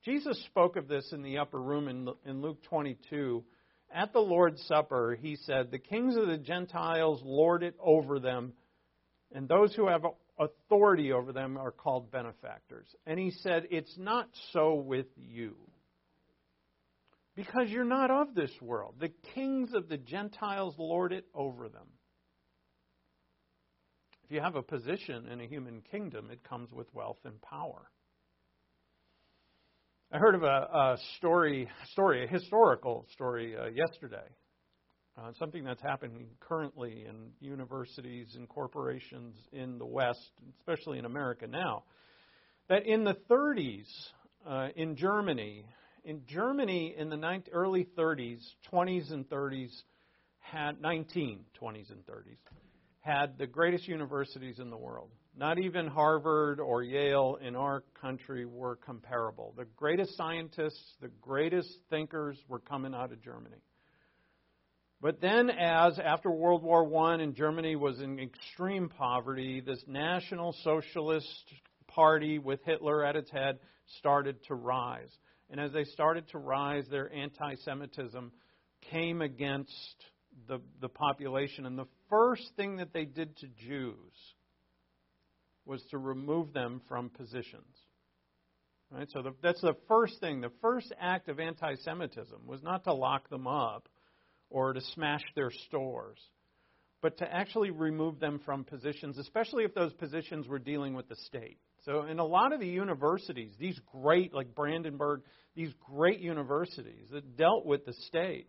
Jesus 0.05 0.43
spoke 0.47 0.77
of 0.77 0.89
this 0.89 1.13
in 1.13 1.23
the 1.23 1.39
upper 1.39 1.61
room 1.61 1.89
in, 1.89 2.09
in 2.25 2.41
Luke 2.41 2.63
22. 2.65 3.45
At 3.93 4.13
the 4.13 4.21
Lord's 4.21 4.63
Supper, 4.67 5.17
he 5.21 5.37
said, 5.37 5.71
The 5.71 5.79
kings 5.79 6.17
of 6.17 6.27
the 6.27 6.39
Gentiles 6.39 7.21
lord 7.25 7.63
it 7.63 7.75
over 7.81 8.19
them, 8.21 8.53
and 9.33 9.49
those 9.49 9.75
who 9.75 9.89
have 9.89 10.05
authority 10.38 11.12
over 11.12 11.33
them 11.33 11.57
are 11.57 11.70
called 11.70 12.11
benefactors. 12.11 12.87
And 13.07 13.18
he 13.18 13.31
said, 13.31 13.66
It's 13.70 13.96
not 13.98 14.29
so 14.53 14.74
with 14.74 15.07
you. 15.16 15.57
Because 17.35 17.68
you're 17.68 17.85
not 17.85 18.11
of 18.11 18.35
this 18.35 18.51
world. 18.61 18.96
The 18.98 19.12
kings 19.35 19.70
of 19.74 19.88
the 19.88 19.96
Gentiles 19.96 20.74
lord 20.79 21.12
it 21.12 21.24
over 21.35 21.68
them. 21.68 21.87
If 24.24 24.33
you 24.33 24.40
have 24.40 24.57
a 24.57 24.62
position 24.62 25.27
in 25.29 25.40
a 25.40 25.46
human 25.46 25.83
kingdom, 25.90 26.31
it 26.31 26.42
comes 26.42 26.72
with 26.72 26.92
wealth 26.92 27.18
and 27.24 27.40
power. 27.40 27.90
I 30.12 30.18
heard 30.18 30.35
of 30.35 30.42
a, 30.42 30.46
a 30.46 30.96
story, 31.16 31.68
story, 31.92 32.24
a 32.24 32.27
historical 32.27 33.07
story 33.12 33.57
uh, 33.57 33.66
yesterday 33.66 34.27
uh, 35.19 35.33
something 35.39 35.65
that's 35.65 35.83
happening 35.83 36.27
currently 36.41 37.05
in 37.09 37.31
universities 37.41 38.35
and 38.37 38.49
corporations 38.49 39.35
in 39.53 39.79
the 39.79 39.87
West, 39.87 40.31
especially 40.59 40.99
in 40.99 41.05
America 41.05 41.47
now. 41.47 41.85
That 42.69 42.87
in 42.87 43.05
the 43.05 43.17
30s, 43.31 43.87
uh, 44.47 44.69
in 44.77 44.97
Germany, 44.97 45.65
in 46.05 46.23
Germany 46.27 46.95
in 46.97 47.09
the 47.09 47.17
19, 47.17 47.53
early 47.53 47.87
30s, 47.97 48.41
20s 48.73 49.13
and 49.13 49.29
30s, 49.29 49.73
had 50.39 50.81
19 50.81 51.45
20s 51.61 51.91
and 51.91 52.07
30s, 52.07 52.39
had 53.01 53.39
the 53.39 53.47
greatest 53.47 53.89
universities 53.89 54.59
in 54.59 54.71
the 54.71 54.77
world. 54.77 55.11
Not 55.37 55.59
even 55.59 55.87
Harvard 55.87 56.61
or 56.61 56.83
Yale 56.83 57.39
in 57.41 57.57
our 57.57 57.83
country 58.01 58.45
were 58.45 58.77
comparable. 58.77 59.55
The 59.57 59.67
greatest 59.77 60.17
scientists, 60.17 60.97
the 61.01 61.11
greatest 61.21 61.69
thinkers 61.91 62.37
were 62.49 62.59
coming 62.59 62.95
out 62.95 63.13
of 63.13 63.23
Germany. 63.23 63.57
But 65.01 65.21
then, 65.21 65.49
as 65.49 65.99
after 66.01 66.31
World 66.31 66.65
War 66.65 66.85
I 67.05 67.15
and 67.15 67.35
Germany 67.35 67.77
was 67.77 68.01
in 68.01 68.19
extreme 68.19 68.89
poverty, 68.89 69.61
this 69.61 69.83
National 69.87 70.53
Socialist 70.65 71.45
Party 71.87 72.39
with 72.39 72.61
Hitler 72.65 73.05
at 73.05 73.15
its 73.15 73.31
head 73.31 73.61
started 73.99 74.43
to 74.49 74.57
rise. 74.57 75.11
And 75.51 75.61
as 75.61 75.73
they 75.73 75.85
started 75.85 76.29
to 76.31 76.39
rise, 76.39 76.85
their 76.91 77.13
anti 77.13 77.55
Semitism 77.65 78.33
came 78.91 79.23
against 79.23 80.05
the, 80.49 80.61
the 80.81 80.89
population. 80.89 81.65
And 81.65 81.79
the 81.79 81.89
first 82.11 82.51
thing 82.57 82.77
that 82.77 82.93
they 82.93 83.05
did 83.05 83.37
to 83.39 83.47
Jews 83.67 84.13
was 85.65 85.83
to 85.91 85.99
remove 85.99 86.53
them 86.53 86.81
from 86.89 87.09
positions. 87.09 87.77
Right? 88.91 89.09
So 89.13 89.23
the, 89.23 89.35
that's 89.43 89.61
the 89.61 89.77
first 89.87 90.19
thing. 90.19 90.41
The 90.41 90.53
first 90.61 90.93
act 91.01 91.29
of 91.29 91.39
anti 91.39 91.77
Semitism 91.77 92.41
was 92.47 92.65
not 92.65 92.83
to 92.85 92.93
lock 92.93 93.31
them 93.31 93.47
up 93.47 93.89
or 94.51 94.73
to 94.73 94.81
smash 94.95 95.23
their 95.35 95.51
stores, 95.67 96.19
but 97.03 97.19
to 97.19 97.33
actually 97.33 97.71
remove 97.71 98.19
them 98.19 98.41
from 98.45 98.65
positions, 98.65 99.19
especially 99.19 99.65
if 99.65 99.75
those 99.75 99.93
positions 99.95 100.49
were 100.49 100.59
dealing 100.59 100.95
with 100.95 101.09
the 101.09 101.17
state. 101.27 101.59
So, 101.85 102.03
in 102.03 102.19
a 102.19 102.25
lot 102.25 102.53
of 102.53 102.61
the 102.61 102.67
universities, 102.67 103.53
these 103.59 103.79
great, 103.93 104.35
like 104.35 104.55
Brandenburg, 104.55 105.23
these 105.55 105.73
great 105.87 106.21
universities 106.21 107.09
that 107.13 107.37
dealt 107.37 107.65
with 107.65 107.87
the 107.87 107.93
state, 107.93 108.49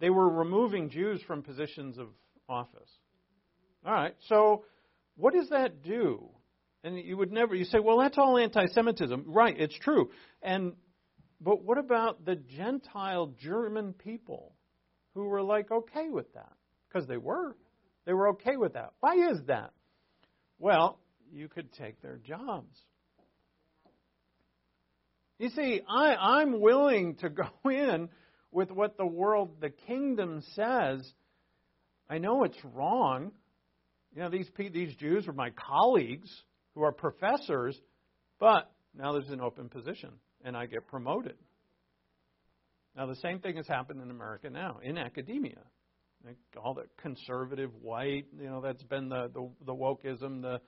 they 0.00 0.10
were 0.10 0.28
removing 0.28 0.90
Jews 0.90 1.22
from 1.26 1.42
positions 1.42 1.98
of 1.98 2.08
office. 2.48 2.90
All 3.86 3.92
right, 3.92 4.14
so 4.28 4.64
what 5.16 5.34
does 5.34 5.48
that 5.50 5.82
do? 5.82 6.28
And 6.84 6.98
you 6.98 7.16
would 7.16 7.32
never, 7.32 7.54
you 7.54 7.64
say, 7.64 7.78
well, 7.78 7.98
that's 7.98 8.18
all 8.18 8.36
anti 8.38 8.66
Semitism. 8.66 9.24
Right, 9.26 9.54
it's 9.58 9.78
true. 9.78 10.10
And, 10.42 10.72
but 11.40 11.62
what 11.64 11.78
about 11.78 12.24
the 12.24 12.36
Gentile 12.36 13.32
German 13.40 13.92
people? 13.92 14.54
Who 15.14 15.24
were 15.24 15.42
like 15.42 15.70
okay 15.70 16.08
with 16.08 16.32
that 16.34 16.52
because 16.88 17.06
they 17.08 17.16
were. 17.16 17.56
They 18.04 18.12
were 18.12 18.30
okay 18.30 18.56
with 18.56 18.74
that. 18.74 18.92
Why 19.00 19.30
is 19.30 19.38
that? 19.46 19.70
Well, 20.58 20.98
you 21.32 21.48
could 21.48 21.72
take 21.72 22.00
their 22.02 22.18
jobs. 22.18 22.76
You 25.38 25.50
see, 25.50 25.80
I, 25.88 26.14
I'm 26.14 26.60
willing 26.60 27.16
to 27.16 27.28
go 27.28 27.48
in 27.70 28.08
with 28.50 28.70
what 28.70 28.96
the 28.96 29.06
world, 29.06 29.60
the 29.60 29.70
kingdom 29.70 30.42
says. 30.54 31.10
I 32.08 32.18
know 32.18 32.44
it's 32.44 32.58
wrong. 32.74 33.32
You 34.14 34.22
know, 34.22 34.30
these, 34.30 34.48
these 34.56 34.94
Jews 34.96 35.26
are 35.26 35.32
my 35.32 35.50
colleagues 35.50 36.30
who 36.74 36.82
are 36.82 36.92
professors, 36.92 37.78
but 38.38 38.70
now 38.94 39.12
there's 39.12 39.30
an 39.30 39.40
open 39.40 39.68
position 39.68 40.10
and 40.44 40.56
I 40.56 40.66
get 40.66 40.86
promoted. 40.86 41.36
Now, 42.96 43.06
the 43.06 43.16
same 43.16 43.38
thing 43.40 43.56
has 43.56 43.66
happened 43.66 44.02
in 44.02 44.10
America 44.10 44.50
now, 44.50 44.78
in 44.82 44.98
academia. 44.98 45.58
Like 46.24 46.36
all 46.62 46.74
the 46.74 46.84
conservative, 47.00 47.70
white, 47.80 48.26
you 48.38 48.48
know, 48.48 48.60
that's 48.60 48.82
been 48.84 49.08
the, 49.08 49.30
the, 49.32 49.48
the 49.66 49.74
wokeism, 49.74 50.42
the 50.42 50.60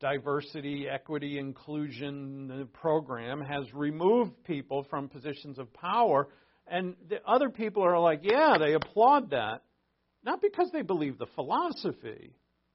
diversity, 0.00 0.86
equity, 0.88 1.38
inclusion 1.38 2.68
program 2.74 3.40
has 3.40 3.64
removed 3.72 4.32
people 4.44 4.86
from 4.90 5.08
positions 5.08 5.58
of 5.58 5.72
power. 5.72 6.28
And 6.68 6.94
the 7.08 7.18
other 7.26 7.48
people 7.48 7.82
are 7.82 7.98
like, 7.98 8.20
yeah, 8.22 8.58
they 8.58 8.74
applaud 8.74 9.30
that. 9.30 9.62
Not 10.24 10.42
because 10.42 10.70
they 10.72 10.82
believe 10.82 11.18
the 11.18 11.26
philosophy, 11.34 12.34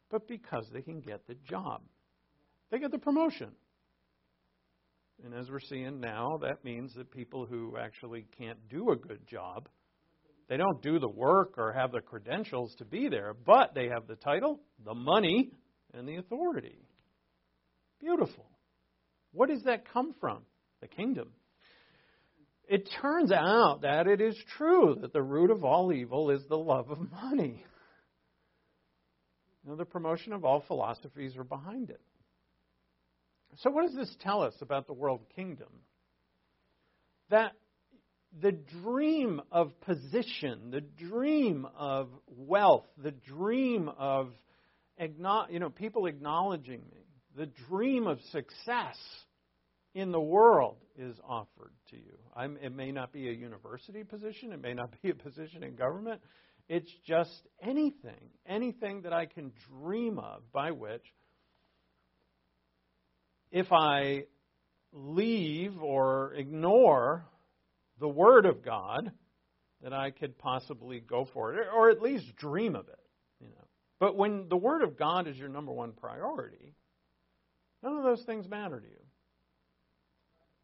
but 0.10 0.28
because 0.28 0.66
they 0.74 0.82
can 0.82 1.02
get 1.02 1.28
the 1.28 1.36
job. 1.48 1.82
They 2.72 2.80
get 2.80 2.92
the 2.92 2.98
promotion. 2.98 3.52
And 5.24 5.34
as 5.36 5.50
we're 5.50 5.60
seeing 5.60 6.00
now, 6.00 6.40
that 6.42 6.64
means 6.64 6.94
that 6.96 7.12
people 7.12 7.46
who 7.46 7.76
actually 7.78 8.26
can't 8.38 8.58
do 8.70 8.90
a 8.92 8.96
good 8.96 9.28
job, 9.28 9.70
they 10.50 10.58
don't 10.58 10.82
do 10.82 11.00
the 11.00 11.08
work 11.08 11.54
or 11.58 11.72
have 11.74 11.92
the 11.92 12.02
credentials 12.02 12.74
to 12.80 12.86
be 12.86 13.08
there, 13.08 13.34
but 13.46 13.74
they 13.76 13.88
have 13.88 14.08
the 14.08 14.16
title, 14.16 14.60
the 14.84 14.96
money, 14.96 15.52
and 15.94 16.08
the 16.08 16.16
authority. 16.16 16.80
Beautiful. 18.00 18.48
What 19.32 19.50
does 19.50 19.64
that 19.64 19.92
come 19.94 20.14
from? 20.20 20.40
The 20.82 20.88
kingdom. 20.88 21.30
it 22.68 22.90
turns 23.02 23.32
out 23.32 23.82
that 23.82 24.08
it 24.08 24.22
is 24.22 24.36
true 24.58 24.98
that 25.02 25.14
the 25.14 25.22
root 25.22 25.52
of 25.52 25.64
all 25.64 25.94
evil 25.94 26.32
is 26.32 26.42
the 26.48 26.58
love 26.58 26.90
of 26.90 27.00
money. 27.12 27.64
You 29.64 29.70
know, 29.70 29.76
the 29.76 29.86
promotion 29.86 30.34
of 30.34 30.44
all 30.44 30.64
philosophies 30.68 31.38
are 31.38 31.44
behind 31.44 31.92
it. 31.92 32.02
So, 33.58 33.70
what 33.70 33.86
does 33.86 33.96
this 33.96 34.16
tell 34.22 34.42
us 34.42 34.54
about 34.62 34.88
the 34.88 34.94
world 34.94 35.22
kingdom? 35.36 35.70
That 37.30 37.54
the 38.40 38.52
dream 38.52 39.42
of 39.52 39.80
position, 39.82 40.72
the 40.72 40.82
dream 40.82 41.68
of 41.78 42.10
wealth, 42.28 42.86
the 43.02 43.12
dream 43.12 43.90
of 43.98 44.32
you 45.50 45.60
know, 45.60 45.70
people 45.70 46.06
acknowledging 46.06 46.82
me, 46.92 47.06
the 47.36 47.48
dream 47.68 48.08
of 48.08 48.20
success 48.32 48.98
in 49.94 50.12
the 50.12 50.22
world 50.22 50.78
is 50.98 51.16
offered 51.28 51.74
to 51.90 51.98
you. 51.98 52.18
I'm, 52.36 52.58
it 52.62 52.74
may 52.74 52.92
not 52.92 53.12
be 53.12 53.28
a 53.30 53.34
university 53.34 54.04
position, 54.04 54.52
it 54.54 54.62
may 54.62 54.74
not 54.74 54.94
be 55.02 55.10
a 55.10 55.16
position 55.16 55.64
in 55.64 55.76
government. 55.76 56.22
It's 56.70 56.92
just 57.06 57.48
anything, 57.62 58.30
anything 58.48 59.02
that 59.02 59.12
I 59.12 59.26
can 59.26 59.52
dream 59.82 60.20
of 60.20 60.44
by 60.54 60.72
which, 60.72 61.04
if 63.52 63.72
I 63.72 64.26
leave 64.94 65.82
or 65.82 66.34
ignore 66.34 67.26
the 68.00 68.08
Word 68.08 68.46
of 68.46 68.64
God, 68.64 69.12
that 69.84 69.94
I 69.94 70.12
could 70.12 70.38
possibly 70.38 71.00
go 71.00 71.28
for 71.34 71.54
it, 71.54 71.68
or 71.74 71.90
at 71.90 72.02
least 72.02 72.36
dream 72.36 72.76
of 72.76 72.88
it. 72.88 73.00
You 73.40 73.48
know. 73.48 73.68
But 74.00 74.16
when 74.16 74.48
the 74.50 74.58
Word 74.58 74.84
of 74.84 74.98
God 74.98 75.28
is 75.28 75.38
your 75.38 75.50
number 75.50 75.72
one 75.72 75.94
priority, 75.94 76.76
none 77.84 77.98
of 77.98 78.04
those 78.04 78.24
things 78.24 78.48
matter 78.48 78.80
to 78.80 78.88
you. 78.88 78.94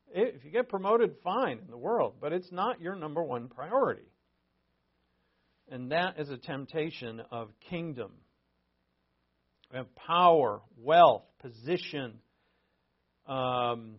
If 0.10 0.46
you 0.46 0.52
get 0.52 0.70
promoted, 0.70 1.16
fine 1.24 1.60
in 1.60 1.70
the 1.70 1.78
world, 1.78 2.16
but 2.22 2.32
it's 2.32 2.52
not 2.52 2.80
your 2.80 2.96
number 2.96 3.22
one 3.22 3.50
priority. 3.50 4.10
And 5.70 5.92
that 5.92 6.18
is 6.18 6.30
a 6.30 6.38
temptation 6.38 7.22
of 7.30 7.50
kingdom, 7.70 8.12
of 9.74 9.94
power, 9.96 10.62
wealth, 10.78 11.24
position, 11.42 12.20
um, 13.28 13.96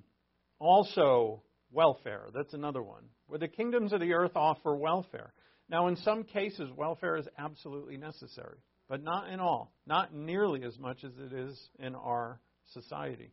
also 0.59 1.43
welfare. 1.73 2.27
That's 2.35 2.55
another 2.55 2.83
one. 2.83 3.05
Where 3.27 3.38
the 3.38 3.49
kingdoms 3.49 3.93
of 3.93 4.01
the 4.01 4.14
earth 4.14 4.33
offer 4.35 4.75
welfare. 4.75 5.33
Now, 5.69 5.88
in 5.88 5.97
some 5.97 6.25
cases, 6.25 6.71
welfare 6.75 7.17
is 7.17 7.29
absolutely 7.38 7.99
necessary, 7.99 8.59
but 8.88 9.03
not 9.03 9.29
in 9.29 9.38
all, 9.38 9.73
not 9.87 10.14
nearly 10.14 10.64
as 10.64 10.79
much 10.79 11.05
as 11.05 11.12
it 11.19 11.33
is 11.33 11.59
in 11.79 11.95
our 11.95 12.41
society. 12.73 13.33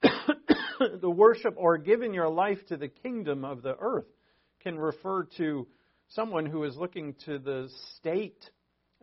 the 0.02 1.10
worship 1.10 1.54
or 1.56 1.76
giving 1.76 2.14
your 2.14 2.28
life 2.28 2.58
to 2.68 2.76
the 2.76 2.88
kingdom 2.88 3.44
of 3.44 3.62
the 3.62 3.74
earth 3.80 4.06
can 4.60 4.78
refer 4.78 5.24
to 5.36 5.66
someone 6.08 6.46
who 6.46 6.64
is 6.64 6.76
looking 6.76 7.14
to 7.26 7.38
the 7.38 7.68
state 7.96 8.48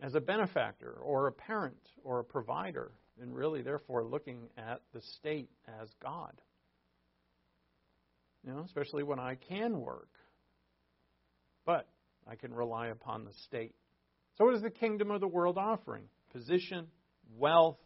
as 0.00 0.14
a 0.14 0.20
benefactor 0.20 0.92
or 0.92 1.26
a 1.26 1.32
parent 1.32 1.76
or 2.02 2.20
a 2.20 2.24
provider, 2.24 2.92
and 3.20 3.34
really, 3.34 3.62
therefore, 3.62 4.04
looking 4.04 4.48
at 4.56 4.80
the 4.92 5.00
state 5.18 5.50
as 5.80 5.88
God. 6.02 6.40
You 8.44 8.52
know, 8.52 8.62
especially 8.64 9.02
when 9.02 9.18
I 9.18 9.36
can 9.48 9.80
work, 9.80 10.10
but 11.64 11.88
I 12.28 12.36
can 12.36 12.54
rely 12.54 12.88
upon 12.88 13.24
the 13.24 13.32
state. 13.46 13.74
So, 14.36 14.44
what 14.44 14.54
is 14.54 14.62
the 14.62 14.70
kingdom 14.70 15.10
of 15.10 15.20
the 15.20 15.28
world 15.28 15.58
offering? 15.58 16.04
Position, 16.32 16.86
wealth, 17.36 17.78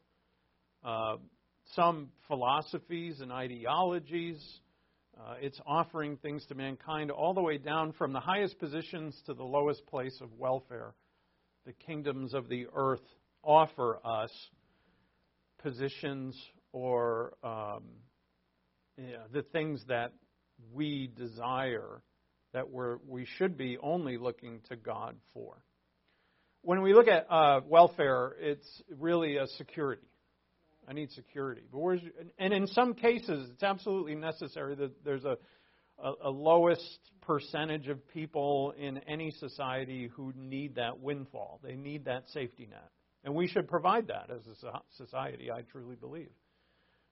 uh, 0.85 1.17
some 1.75 2.09
philosophies 2.27 3.21
and 3.21 3.33
ideologies. 3.33 4.39
Uh, 5.19 5.35
it's 5.41 5.61
offering 5.67 6.17
things 6.17 6.45
to 6.47 6.55
mankind 6.55 7.11
all 7.11 7.35
the 7.35 7.43
way 7.43 7.59
down 7.59 7.93
from 7.93 8.13
the 8.13 8.21
highest 8.21 8.59
positions 8.59 9.15
to 9.27 9.35
the 9.35 9.45
lowest 9.45 9.87
place 9.87 10.19
of 10.21 10.33
welfare. 10.39 10.95
The 11.67 11.73
kingdoms 11.73 12.33
of 12.35 12.49
the 12.49 12.67
earth 12.75 13.03
offer 13.45 13.99
us 14.05 14.31
positions 15.63 16.37
or 16.73 17.35
um, 17.43 17.83
yeah, 18.97 19.17
the 19.33 19.43
things 19.43 19.83
that 19.89 20.13
we 20.73 21.11
desire 21.17 22.03
that 22.53 22.69
we're, 22.69 22.99
we 23.07 23.27
should 23.37 23.57
be 23.57 23.79
only 23.83 24.19
looking 24.19 24.61
to 24.69 24.77
God 24.77 25.17
for. 25.33 25.63
When 26.63 26.83
we 26.83 26.93
look 26.93 27.09
at 27.09 27.27
uh, 27.31 27.61
welfare, 27.67 28.35
it's 28.39 28.83
really 28.99 29.37
a 29.37 29.47
security. 29.57 30.03
I 30.89 30.93
need 30.93 31.11
security. 31.13 31.63
But 31.71 31.79
where's, 31.79 32.01
and 32.39 32.53
in 32.53 32.67
some 32.67 32.95
cases, 32.95 33.49
it's 33.53 33.63
absolutely 33.63 34.17
necessary 34.17 34.75
that 34.75 35.05
there's 35.05 35.25
a, 35.25 35.37
a, 36.03 36.13
a 36.25 36.31
lowest 36.31 36.99
percentage 37.23 37.89
of 37.89 38.07
people 38.09 38.75
in 38.79 38.99
any 39.09 39.31
society 39.31 40.11
who 40.15 40.33
need 40.37 40.75
that 40.75 40.99
windfall. 40.99 41.61
They 41.63 41.77
need 41.77 42.07
that 42.07 42.29
safety 42.31 42.67
net. 42.69 42.91
And 43.25 43.35
we 43.35 43.49
should 43.49 43.69
provide 43.69 44.09
that 44.09 44.31
as 44.31 44.47
a 44.47 44.81
society, 44.97 45.51
I 45.51 45.63
truly 45.63 45.95
believe. 45.95 46.31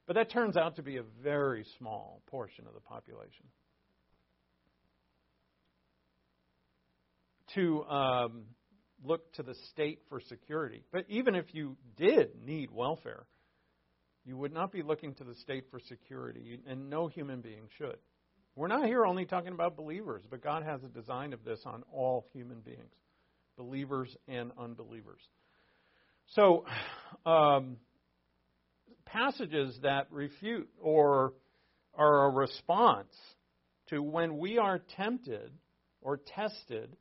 But 0.07 0.17
that 0.17 0.31
turns 0.31 0.57
out 0.57 0.77
to 0.77 0.83
be 0.83 0.97
a 0.97 1.03
very 1.23 1.67
small 1.77 2.23
portion 2.29 2.67
of 2.67 2.73
the 2.73 2.81
population. 2.81 3.45
To 7.55 7.85
um, 7.85 8.45
look 9.05 9.33
to 9.35 9.43
the 9.43 9.55
state 9.71 10.01
for 10.09 10.21
security. 10.21 10.83
But 10.93 11.05
even 11.09 11.35
if 11.35 11.47
you 11.53 11.77
did 11.97 12.31
need 12.45 12.71
welfare, 12.71 13.27
you 14.25 14.37
would 14.37 14.53
not 14.53 14.73
be 14.73 14.83
looking 14.83 15.15
to 15.15 15.25
the 15.25 15.35
state 15.37 15.65
for 15.71 15.81
security, 15.81 16.59
and 16.67 16.91
no 16.91 17.09
human 17.09 17.41
being 17.41 17.69
should. 17.77 17.97
We're 18.57 18.69
not 18.69 18.87
here 18.87 19.07
only 19.07 19.25
talking 19.25 19.53
about 19.53 19.77
believers, 19.77 20.23
but 20.29 20.43
God 20.43 20.65
has 20.65 20.83
a 20.83 20.89
design 20.89 21.33
of 21.33 21.45
this 21.45 21.61
on 21.65 21.83
all 21.93 22.27
human 22.33 22.61
beings, 22.61 22.95
believers 23.57 24.15
and 24.27 24.53
unbelievers. 24.59 25.21
So, 26.35 26.67
um, 27.25 27.79
passages 29.07 29.79
that 29.83 30.09
refute 30.11 30.69
or 30.81 31.33
are 31.95 32.27
a 32.27 32.31
response 32.31 33.15
to 33.89 34.03
when 34.03 34.37
we 34.37 34.59
are 34.59 34.79
tempted 34.97 35.51
or 36.03 36.19
tested 36.19 36.95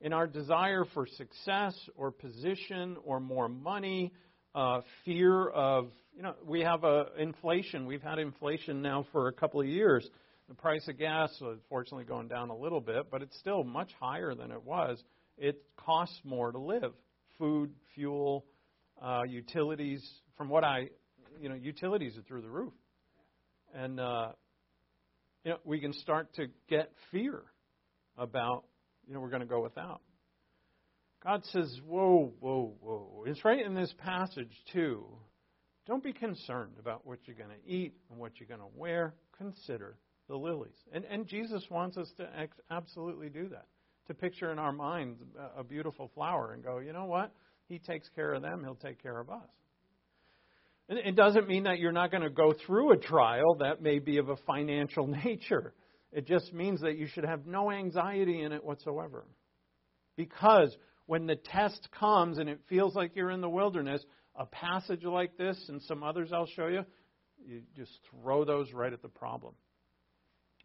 in 0.00 0.14
our 0.14 0.26
desire 0.26 0.86
for 0.94 1.06
success 1.06 1.74
or 1.96 2.10
position 2.10 2.96
or 3.04 3.20
more 3.20 3.48
money, 3.48 4.12
uh, 4.54 4.80
fear 5.04 5.48
of 5.48 5.90
you 6.16 6.22
know, 6.22 6.34
we 6.46 6.60
have 6.60 6.84
a 6.84 7.06
inflation. 7.18 7.86
We've 7.86 8.02
had 8.02 8.18
inflation 8.18 8.80
now 8.80 9.06
for 9.12 9.28
a 9.28 9.32
couple 9.32 9.60
of 9.60 9.66
years. 9.66 10.08
The 10.48 10.54
price 10.54 10.86
of 10.88 10.98
gas 10.98 11.30
is 11.40 11.60
fortunately 11.68 12.04
going 12.04 12.28
down 12.28 12.48
a 12.50 12.56
little 12.56 12.80
bit, 12.80 13.10
but 13.10 13.22
it's 13.22 13.38
still 13.38 13.64
much 13.64 13.90
higher 14.00 14.34
than 14.34 14.50
it 14.50 14.62
was. 14.62 15.02
It 15.38 15.62
costs 15.76 16.18
more 16.24 16.52
to 16.52 16.58
live. 16.58 16.92
Food, 17.38 17.70
fuel, 17.94 18.44
uh, 19.02 19.22
utilities. 19.26 20.02
From 20.36 20.48
what 20.48 20.64
I, 20.64 20.88
you 21.40 21.48
know, 21.48 21.54
utilities 21.54 22.16
are 22.16 22.22
through 22.22 22.42
the 22.42 22.50
roof, 22.50 22.72
and 23.74 24.00
uh, 24.00 24.28
you 25.44 25.50
know, 25.50 25.58
we 25.64 25.80
can 25.80 25.92
start 25.92 26.32
to 26.34 26.46
get 26.68 26.92
fear 27.10 27.42
about, 28.16 28.64
you 29.06 29.14
know, 29.14 29.20
we're 29.20 29.30
going 29.30 29.40
to 29.40 29.46
go 29.46 29.62
without. 29.62 30.00
God 31.24 31.44
says, 31.46 31.80
whoa, 31.86 32.32
whoa, 32.40 32.74
whoa. 32.80 33.24
It's 33.26 33.44
right 33.44 33.64
in 33.64 33.74
this 33.74 33.92
passage, 33.98 34.52
too. 34.72 35.04
Don't 35.86 36.02
be 36.02 36.12
concerned 36.12 36.74
about 36.78 37.06
what 37.06 37.18
you're 37.24 37.36
going 37.36 37.50
to 37.50 37.70
eat 37.70 37.94
and 38.10 38.18
what 38.18 38.32
you're 38.38 38.48
going 38.48 38.60
to 38.60 38.76
wear. 38.76 39.14
Consider 39.36 39.96
the 40.28 40.36
lilies. 40.36 40.76
And, 40.92 41.04
and 41.04 41.26
Jesus 41.26 41.64
wants 41.70 41.96
us 41.96 42.12
to 42.18 42.28
ex- 42.38 42.56
absolutely 42.70 43.28
do 43.28 43.48
that. 43.48 43.66
To 44.08 44.14
picture 44.14 44.50
in 44.50 44.58
our 44.58 44.72
minds 44.72 45.20
a 45.56 45.62
beautiful 45.62 46.10
flower 46.14 46.52
and 46.52 46.62
go, 46.62 46.78
you 46.78 46.92
know 46.92 47.04
what? 47.04 47.32
He 47.72 47.78
takes 47.78 48.06
care 48.14 48.34
of 48.34 48.42
them, 48.42 48.62
He'll 48.62 48.74
take 48.74 49.02
care 49.02 49.18
of 49.18 49.30
us. 49.30 49.48
It 50.90 51.16
doesn't 51.16 51.48
mean 51.48 51.62
that 51.62 51.78
you're 51.78 51.90
not 51.90 52.10
going 52.10 52.22
to 52.22 52.28
go 52.28 52.52
through 52.66 52.92
a 52.92 52.98
trial 52.98 53.54
that 53.60 53.80
may 53.80 53.98
be 53.98 54.18
of 54.18 54.28
a 54.28 54.36
financial 54.46 55.06
nature. 55.24 55.72
It 56.12 56.26
just 56.26 56.52
means 56.52 56.82
that 56.82 56.98
you 56.98 57.06
should 57.06 57.24
have 57.24 57.46
no 57.46 57.70
anxiety 57.70 58.42
in 58.42 58.52
it 58.52 58.62
whatsoever. 58.62 59.24
Because 60.16 60.76
when 61.06 61.26
the 61.26 61.36
test 61.36 61.88
comes 61.98 62.36
and 62.36 62.50
it 62.50 62.60
feels 62.68 62.94
like 62.94 63.16
you're 63.16 63.30
in 63.30 63.40
the 63.40 63.48
wilderness, 63.48 64.04
a 64.36 64.44
passage 64.44 65.04
like 65.04 65.38
this 65.38 65.56
and 65.68 65.80
some 65.80 66.02
others 66.02 66.30
I'll 66.30 66.44
show 66.44 66.66
you, 66.66 66.84
you 67.46 67.62
just 67.74 67.92
throw 68.10 68.44
those 68.44 68.70
right 68.74 68.92
at 68.92 69.00
the 69.00 69.08
problem. 69.08 69.54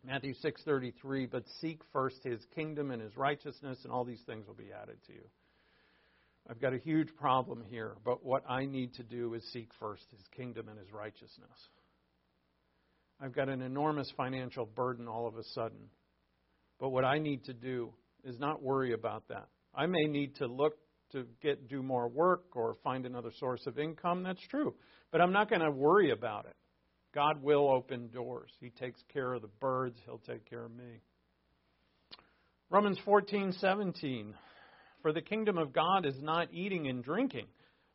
Matthew 0.04 0.34
6:33, 0.44 1.32
but 1.32 1.46
seek 1.62 1.80
first 1.94 2.22
his 2.26 2.44
kingdom 2.54 2.92
and 2.92 3.02
his 3.02 3.16
righteousness 3.16 3.78
and 3.86 3.94
all 3.94 4.04
these 4.04 4.24
things 4.26 4.46
will 4.46 4.56
be 4.56 4.74
added 4.74 4.98
to 5.08 5.14
you. 5.14 5.24
I've 6.50 6.62
got 6.62 6.74
a 6.74 6.78
huge 6.78 7.14
problem 7.16 7.64
here, 7.70 7.96
but 8.06 8.24
what 8.24 8.44
I 8.50 8.66
need 8.66 8.94
to 8.96 9.04
do 9.04 9.34
is 9.34 9.44
seek 9.52 9.70
first 9.80 10.04
his 10.12 10.24
kingdom 10.36 10.70
and 10.70 10.80
his 10.80 10.92
righteousness. 10.92 11.70
I've 13.20 13.34
got 13.34 13.50
an 13.50 13.62
enormous 13.62 14.12
financial 14.16 14.66
burden 14.66 15.08
all 15.08 15.28
of 15.28 15.36
a 15.36 15.44
sudden. 15.54 15.90
But 16.80 16.90
what 16.90 17.04
I 17.04 17.18
need 17.18 17.44
to 17.46 17.54
do 17.54 17.94
is 18.24 18.40
not 18.40 18.62
worry 18.62 18.94
about 18.94 19.28
that. 19.30 19.48
I 19.74 19.88
may 19.88 20.06
need 20.06 20.36
to 20.36 20.48
look 20.48 20.74
to 21.12 21.26
get 21.42 21.68
do 21.68 21.82
more 21.82 22.08
work 22.08 22.56
or 22.56 22.76
find 22.84 23.06
another 23.06 23.32
source 23.40 23.66
of 23.66 23.80
income. 23.80 24.24
That's 24.24 24.46
true, 24.50 24.76
but 25.12 25.22
I'm 25.22 25.32
not 25.32 25.50
going 25.50 25.62
to 25.62 25.72
worry 25.72 26.12
about 26.12 26.46
it. 26.46 26.56
God 27.16 27.42
will 27.42 27.70
open 27.70 28.10
doors. 28.10 28.52
He 28.60 28.70
takes 28.70 29.02
care 29.12 29.34
of 29.34 29.42
the 29.42 29.50
birds, 29.60 29.98
He'll 30.06 30.20
take 30.20 30.48
care 30.50 30.66
of 30.66 30.72
me. 30.72 31.02
Romans 32.70 33.00
14:17 33.06 34.34
For 35.02 35.14
the 35.14 35.22
kingdom 35.22 35.58
of 35.58 35.74
God 35.74 36.06
is 36.06 36.22
not 36.22 36.54
eating 36.54 36.88
and 36.88 37.04
drinking, 37.04 37.48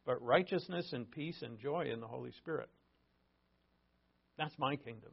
but 0.07 0.23
righteousness 0.23 0.93
and 0.93 1.11
peace 1.11 1.43
and 1.43 1.59
joy 1.59 1.91
in 1.93 2.01
the 2.01 2.07
Holy 2.07 2.33
Spirit. 2.33 2.69
That's 4.39 4.59
my 4.59 4.77
kingdom. 4.77 5.13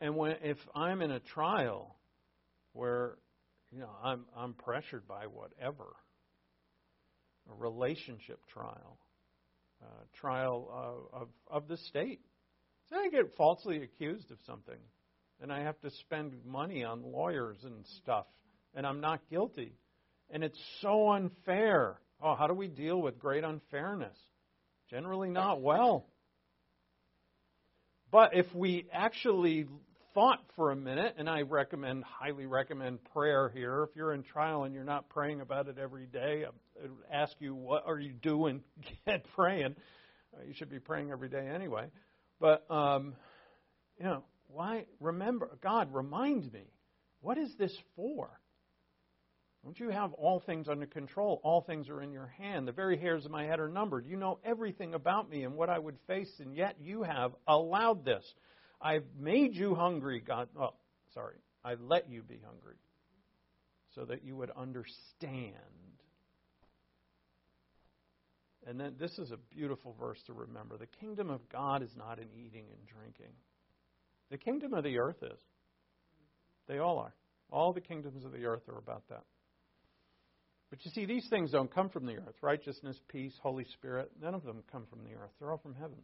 And 0.00 0.14
when 0.16 0.36
if 0.42 0.58
I'm 0.74 1.00
in 1.00 1.10
a 1.10 1.20
trial 1.20 1.96
where 2.72 3.16
you 3.72 3.80
know 3.80 3.90
I'm 4.02 4.26
I'm 4.36 4.52
pressured 4.52 5.08
by 5.08 5.24
whatever, 5.26 5.86
a 7.50 7.54
relationship 7.54 8.40
trial, 8.52 8.98
uh, 9.82 10.04
trial 10.20 10.68
of, 11.12 11.22
of, 11.22 11.28
of 11.50 11.68
the 11.68 11.76
state. 11.76 12.20
So 12.88 12.96
I 12.96 13.08
get 13.08 13.36
falsely 13.36 13.82
accused 13.82 14.30
of 14.30 14.38
something, 14.46 14.78
and 15.40 15.52
I 15.52 15.62
have 15.62 15.80
to 15.80 15.90
spend 15.90 16.34
money 16.44 16.84
on 16.84 17.02
lawyers 17.02 17.58
and 17.64 17.84
stuff, 18.02 18.26
and 18.76 18.86
I'm 18.86 19.00
not 19.00 19.20
guilty. 19.28 19.72
And 20.30 20.44
it's 20.44 20.58
so 20.82 21.10
unfair. 21.10 21.98
Oh, 22.22 22.36
how 22.36 22.46
do 22.46 22.54
we 22.54 22.68
deal 22.68 23.00
with 23.00 23.18
great 23.18 23.42
unfairness? 23.42 24.16
Generally, 24.90 25.30
not 25.30 25.60
well. 25.60 26.06
But 28.12 28.34
if 28.34 28.46
we 28.54 28.86
actually 28.92 29.66
thought 30.14 30.40
for 30.54 30.70
a 30.70 30.76
minute, 30.76 31.16
and 31.18 31.28
I 31.28 31.42
recommend, 31.42 32.04
highly 32.04 32.46
recommend 32.46 33.02
prayer 33.12 33.50
here. 33.54 33.82
If 33.82 33.96
you're 33.96 34.12
in 34.12 34.22
trial 34.22 34.64
and 34.64 34.74
you're 34.74 34.84
not 34.84 35.08
praying 35.08 35.40
about 35.40 35.68
it 35.68 35.76
every 35.78 36.06
day, 36.06 36.44
I 36.46 37.14
ask 37.14 37.32
you, 37.40 37.54
what 37.54 37.84
are 37.86 37.98
you 37.98 38.12
doing? 38.12 38.62
Get 39.06 39.26
praying. 39.34 39.74
You 40.46 40.54
should 40.54 40.70
be 40.70 40.78
praying 40.78 41.10
every 41.10 41.28
day 41.28 41.48
anyway. 41.52 41.86
But, 42.38 42.70
um, 42.70 43.14
you 43.98 44.04
know, 44.04 44.24
why? 44.48 44.84
Remember, 45.00 45.50
God, 45.62 45.92
remind 45.92 46.52
me, 46.52 46.64
what 47.20 47.38
is 47.38 47.50
this 47.58 47.76
for? 47.96 48.30
Don't 49.66 49.80
you 49.80 49.90
have 49.90 50.12
all 50.12 50.38
things 50.38 50.68
under 50.68 50.86
control? 50.86 51.40
All 51.42 51.60
things 51.60 51.88
are 51.88 52.00
in 52.00 52.12
your 52.12 52.28
hand. 52.38 52.68
The 52.68 52.72
very 52.72 52.96
hairs 52.96 53.24
of 53.24 53.32
my 53.32 53.46
head 53.46 53.58
are 53.58 53.68
numbered. 53.68 54.06
You 54.06 54.16
know 54.16 54.38
everything 54.44 54.94
about 54.94 55.28
me 55.28 55.42
and 55.42 55.56
what 55.56 55.68
I 55.68 55.76
would 55.76 55.96
face, 56.06 56.30
and 56.38 56.54
yet 56.54 56.76
you 56.80 57.02
have 57.02 57.32
allowed 57.48 58.04
this. 58.04 58.24
I've 58.80 59.02
made 59.18 59.56
you 59.56 59.74
hungry, 59.74 60.22
God. 60.24 60.50
Oh, 60.56 60.74
sorry. 61.14 61.38
I 61.64 61.74
let 61.80 62.08
you 62.08 62.22
be 62.22 62.38
hungry 62.46 62.76
so 63.96 64.04
that 64.04 64.22
you 64.22 64.36
would 64.36 64.52
understand. 64.52 65.56
And 68.68 68.78
then 68.78 68.94
this 69.00 69.18
is 69.18 69.32
a 69.32 69.36
beautiful 69.52 69.96
verse 69.98 70.22
to 70.28 70.32
remember. 70.32 70.76
The 70.76 70.86
kingdom 70.86 71.28
of 71.28 71.40
God 71.48 71.82
is 71.82 71.90
not 71.96 72.20
in 72.20 72.28
eating 72.32 72.66
and 72.70 72.86
drinking. 72.86 73.34
The 74.30 74.38
kingdom 74.38 74.74
of 74.74 74.84
the 74.84 74.96
earth 75.00 75.24
is. 75.24 75.40
They 76.68 76.78
all 76.78 77.00
are. 77.00 77.14
All 77.50 77.72
the 77.72 77.80
kingdoms 77.80 78.24
of 78.24 78.30
the 78.30 78.44
earth 78.44 78.68
are 78.68 78.78
about 78.78 79.02
that. 79.08 79.24
But 80.70 80.84
you 80.84 80.90
see, 80.90 81.06
these 81.06 81.26
things 81.28 81.52
don't 81.52 81.72
come 81.72 81.88
from 81.88 82.06
the 82.06 82.16
earth 82.16 82.34
righteousness, 82.42 82.98
peace, 83.08 83.34
Holy 83.42 83.64
Spirit. 83.74 84.10
None 84.20 84.34
of 84.34 84.44
them 84.44 84.62
come 84.70 84.84
from 84.90 85.04
the 85.04 85.14
earth. 85.14 85.30
They're 85.38 85.50
all 85.50 85.58
from 85.58 85.74
heaven. 85.74 85.98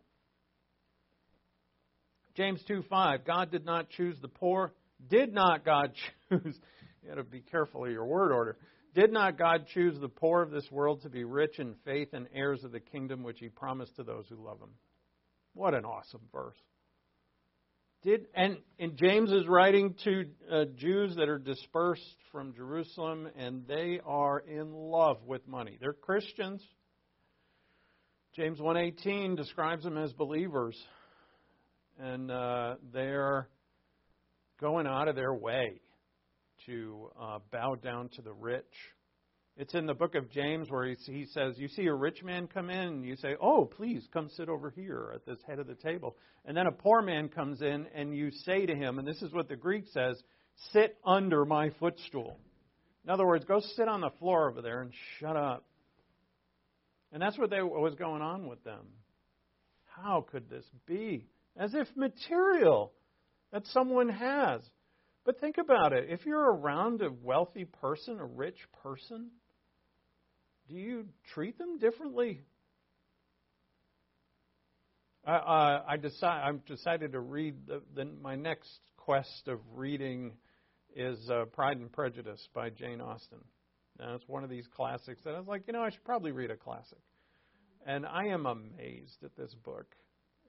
James 2.35 2.63
2 2.67 2.85
5, 2.89 3.25
God 3.25 3.51
did 3.51 3.65
not 3.65 3.91
choose 3.91 4.17
the 4.21 4.29
poor. 4.29 4.73
Did 5.09 5.35
not 5.35 5.65
God 5.65 5.93
choose, 6.29 6.59
you 7.03 7.09
got 7.09 7.17
to 7.17 7.25
be 7.25 7.41
careful 7.41 7.85
of 7.85 7.91
your 7.91 8.05
word 8.05 8.33
order. 8.33 8.57
Did 8.95 9.13
not 9.13 9.39
God 9.39 9.67
choose 9.73 9.99
the 9.99 10.09
poor 10.09 10.43
of 10.43 10.51
this 10.51 10.71
world 10.71 11.03
to 11.03 11.09
be 11.09 11.25
rich 11.25 11.59
in 11.59 11.75
faith 11.85 12.11
and 12.13 12.29
heirs 12.35 12.63
of 12.63 12.73
the 12.73 12.81
kingdom 12.81 13.23
which 13.23 13.41
he 13.41 13.49
promised 13.49 13.97
to 13.97 14.03
those 14.03 14.27
who 14.29 14.37
love 14.37 14.61
him? 14.61 14.71
What 15.55 15.75
an 15.75 15.85
awesome 15.85 16.21
verse. 16.33 16.57
Did 18.03 18.27
and, 18.35 18.59
and 18.81 18.97
James 18.97 19.31
is 19.31 19.47
writing 19.47 19.95
to 20.03 20.25
uh, 20.51 20.65
Jews 20.77 21.15
that 21.17 21.29
are 21.29 21.39
dispersed 21.39 22.17
from 22.33 22.53
Jerusalem 22.53 23.29
and 23.37 23.65
they 23.69 24.01
are 24.05 24.41
in 24.41 24.73
love 24.73 25.19
with 25.25 25.47
money. 25.47 25.79
They're 25.81 25.93
Christians. 25.93 26.61
James 28.35 28.59
1:18 28.59 29.37
describes 29.37 29.85
them 29.85 29.97
as 29.97 30.13
believers 30.15 30.77
and 31.97 32.29
uh, 32.29 32.75
they're 32.93 33.49
going 34.61 34.89
out 34.89 35.07
of 35.07 35.15
their 35.15 35.35
way 35.35 35.81
to 36.67 37.09
uh, 37.21 37.39
bow 37.53 37.77
down 37.77 38.09
to 38.17 38.23
the 38.23 38.33
rich. 38.33 38.65
It's 39.57 39.75
in 39.75 39.87
the 39.87 39.95
book 39.95 40.15
of 40.15 40.31
James 40.31 40.71
where 40.71 40.87
he, 40.87 41.27
says, 41.27 41.59
You 41.59 41.69
see 41.69 41.87
a 41.87 41.95
rich 41.95 42.23
man 42.23 42.47
come 42.47 42.71
in, 42.71 42.89
and 42.89 43.05
you 43.05 43.17
say, 43.17 43.37
Oh, 43.41 43.65
please 43.67 44.07
come 44.13 44.31
sit 44.31 44.49
over 44.49 44.71
here 44.71 45.13
at 45.15 45.27
this 45.27 45.39
head 45.47 45.59
of 45.59 45.67
the 45.67 45.75
table. 45.75 46.17
And 46.45 46.57
then 46.57 46.67
a 46.67 46.73
poor 46.73 47.03
man 47.03 47.29
comes 47.29 47.61
in, 47.61 47.87
and 47.95 48.17
you 48.17 48.31
say 48.31 48.65
to 48.65 48.75
him, 48.75 48.99
and 48.99 49.07
this 49.07 49.21
is 49.21 49.33
what 49.33 49.49
the 49.49 49.57
Greek 49.57 49.85
says, 49.93 50.23
Sit 50.73 50.97
under 51.05 51.45
my 51.45 51.71
footstool. 51.79 52.39
In 53.05 53.11
other 53.11 53.27
words, 53.27 53.45
go 53.45 53.61
sit 53.61 53.89
on 53.89 54.01
the 54.01 54.11
floor 54.19 54.49
over 54.49 54.63
there 54.63 54.81
and 54.81 54.93
shut 55.19 55.37
up. 55.37 55.65
And 57.13 57.21
that's 57.21 57.39
what, 57.39 57.51
they, 57.51 57.63
what 57.63 57.81
was 57.81 57.95
going 57.95 58.23
on 58.23 58.47
with 58.47 58.63
them. 58.65 58.87
How 59.85 60.25
could 60.31 60.49
this 60.49 60.65
be? 60.87 61.27
as 61.57 61.75
if 61.75 61.89
material 61.97 62.93
that 63.53 63.67
someone 63.69 64.09
has. 64.09 64.63
But 65.25 65.41
think 65.41 65.59
about 65.59 65.93
it. 65.93 66.07
If 66.09 66.27
you're 66.27 66.53
around 66.53 67.03
a 67.03 67.11
wealthy 67.11 67.65
person, 67.65 68.19
a 68.19 68.25
rich 68.25 68.59
person, 68.83 69.31
do 70.69 70.75
you 70.75 71.07
treat 71.35 71.59
them 71.59 71.79
differently? 71.79 72.41
I, 75.25 75.35
uh, 75.35 75.83
I 75.89 75.97
decide, 75.97 76.49
I've 76.49 76.65
decided 76.67 77.13
to 77.13 77.21
read 77.21 77.67
the, 77.67 77.83
the, 77.95 78.05
my 78.21 78.35
next 78.35 78.71
quest 78.97 79.49
of 79.49 79.61
reading 79.75 80.33
is 80.97 81.31
uh, 81.31 81.45
Pride 81.47 81.79
and 81.79 81.91
Prejudice 81.91 82.49
by 82.55 82.71
Jane 82.71 83.01
Austen. 83.01 83.39
Now, 83.99 84.15
it's 84.15 84.27
one 84.27 84.43
of 84.43 84.51
these 84.51 84.67
classics 84.75 85.21
that 85.25 85.35
I 85.35 85.39
was 85.39 85.47
like, 85.47 85.63
you 85.67 85.73
know, 85.73 85.83
I 85.83 85.91
should 85.91 86.05
probably 86.05 86.33
read 86.33 86.51
a 86.51 86.57
classic. 86.57 86.99
And 87.87 88.07
I 88.07 88.27
am 88.27 88.47
amazed 88.47 89.23
at 89.25 89.37
this 89.37 89.55
book 89.65 89.95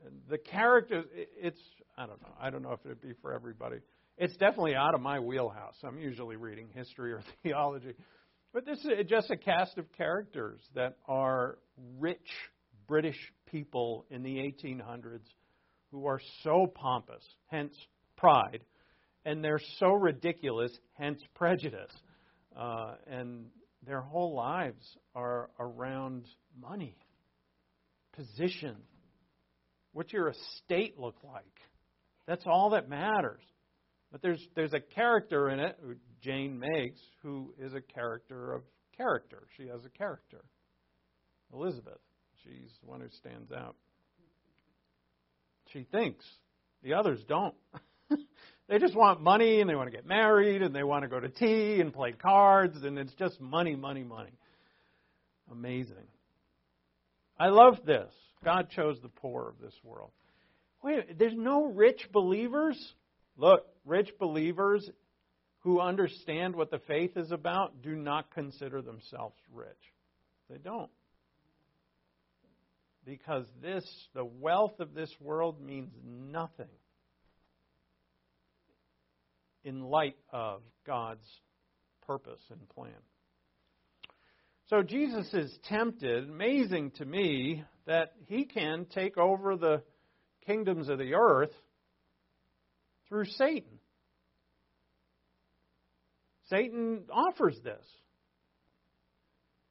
And 0.05 0.21
the 0.29 0.37
characters, 0.37 1.05
it's, 1.13 1.59
I 1.97 2.05
don't 2.05 2.21
know. 2.21 2.33
I 2.39 2.49
don't 2.49 2.61
know 2.61 2.73
if 2.73 2.79
it'd 2.85 3.01
be 3.01 3.13
for 3.21 3.33
everybody. 3.33 3.77
It's 4.17 4.35
definitely 4.37 4.75
out 4.75 4.93
of 4.93 5.01
my 5.01 5.19
wheelhouse. 5.19 5.75
I'm 5.83 5.97
usually 5.97 6.35
reading 6.35 6.67
history 6.73 7.13
or 7.13 7.23
theology. 7.43 7.93
But 8.53 8.65
this 8.65 8.79
is 8.79 9.07
just 9.07 9.31
a 9.31 9.37
cast 9.37 9.77
of 9.77 9.91
characters 9.93 10.61
that 10.75 10.97
are 11.07 11.57
rich 11.97 12.29
British 12.87 13.17
people 13.47 14.05
in 14.09 14.23
the 14.23 14.35
1800s 14.35 15.25
who 15.91 16.05
are 16.05 16.21
so 16.43 16.67
pompous, 16.67 17.23
hence 17.47 17.73
pride, 18.15 18.63
and 19.25 19.43
they're 19.43 19.61
so 19.79 19.93
ridiculous, 19.93 20.71
hence 20.93 21.19
prejudice. 21.33 21.91
Uh, 22.55 22.95
and 23.07 23.45
their 23.85 24.01
whole 24.01 24.35
lives 24.35 24.97
are 25.15 25.49
around 25.59 26.25
money, 26.61 26.95
position, 28.15 28.77
What's 29.93 30.11
your 30.11 30.29
estate 30.29 30.99
look 30.99 31.15
like? 31.23 31.43
That's 32.27 32.43
all 32.47 32.71
that 32.71 32.89
matters. 32.89 33.43
But 34.11 34.21
there's 34.21 34.43
there's 34.55 34.73
a 34.73 34.79
character 34.79 35.49
in 35.49 35.59
it, 35.59 35.77
Jane 36.23 36.57
makes, 36.57 37.01
who 37.21 37.53
is 37.59 37.73
a 37.73 37.81
character 37.81 38.53
of 38.53 38.61
character. 38.95 39.43
She 39.57 39.67
has 39.67 39.83
a 39.85 39.89
character. 39.89 40.43
Elizabeth, 41.53 41.99
she's 42.43 42.71
the 42.81 42.89
one 42.89 43.01
who 43.01 43.09
stands 43.09 43.51
out. 43.51 43.75
She 45.73 45.85
thinks. 45.91 46.25
The 46.81 46.93
others 46.93 47.19
don't. 47.27 47.55
they 48.69 48.79
just 48.79 48.95
want 48.95 49.21
money 49.21 49.59
and 49.59 49.69
they 49.69 49.75
want 49.75 49.89
to 49.89 49.95
get 49.95 50.05
married 50.05 50.61
and 50.61 50.73
they 50.73 50.83
want 50.83 51.03
to 51.03 51.09
go 51.09 51.19
to 51.19 51.29
tea 51.29 51.81
and 51.81 51.93
play 51.93 52.13
cards 52.13 52.83
and 52.83 52.97
it's 52.97 53.13
just 53.13 53.39
money, 53.41 53.75
money, 53.75 54.03
money. 54.03 54.33
Amazing. 55.51 56.07
I 57.37 57.47
love 57.47 57.79
this. 57.85 58.11
God 58.43 58.69
chose 58.69 58.97
the 59.01 59.09
poor 59.09 59.49
of 59.49 59.59
this 59.59 59.73
world. 59.83 60.11
Wait, 60.83 61.17
there's 61.17 61.35
no 61.35 61.65
rich 61.65 62.09
believers? 62.11 62.77
Look, 63.37 63.65
rich 63.85 64.09
believers 64.19 64.89
who 65.63 65.79
understand 65.79 66.55
what 66.55 66.71
the 66.71 66.79
faith 66.79 67.15
is 67.15 67.31
about 67.31 67.81
do 67.81 67.95
not 67.95 68.31
consider 68.33 68.81
themselves 68.81 69.35
rich. 69.53 69.67
They 70.49 70.57
don't. 70.57 70.91
Because 73.05 73.45
this, 73.61 73.85
the 74.13 74.25
wealth 74.25 74.79
of 74.79 74.93
this 74.93 75.13
world 75.19 75.61
means 75.61 75.91
nothing 76.05 76.67
in 79.63 79.81
light 79.81 80.17
of 80.31 80.61
God's 80.85 81.25
purpose 82.05 82.41
and 82.49 82.67
plan. 82.69 82.91
So 84.67 84.81
Jesus 84.81 85.33
is 85.33 85.53
tempted, 85.69 86.29
amazing 86.29 86.91
to 86.91 87.05
me, 87.05 87.63
that 87.85 88.13
he 88.27 88.45
can 88.45 88.85
take 88.93 89.17
over 89.17 89.55
the 89.55 89.81
kingdoms 90.45 90.89
of 90.89 90.97
the 90.97 91.13
earth 91.13 91.51
through 93.07 93.25
Satan. 93.25 93.72
Satan 96.49 97.03
offers 97.11 97.57
this. 97.63 97.83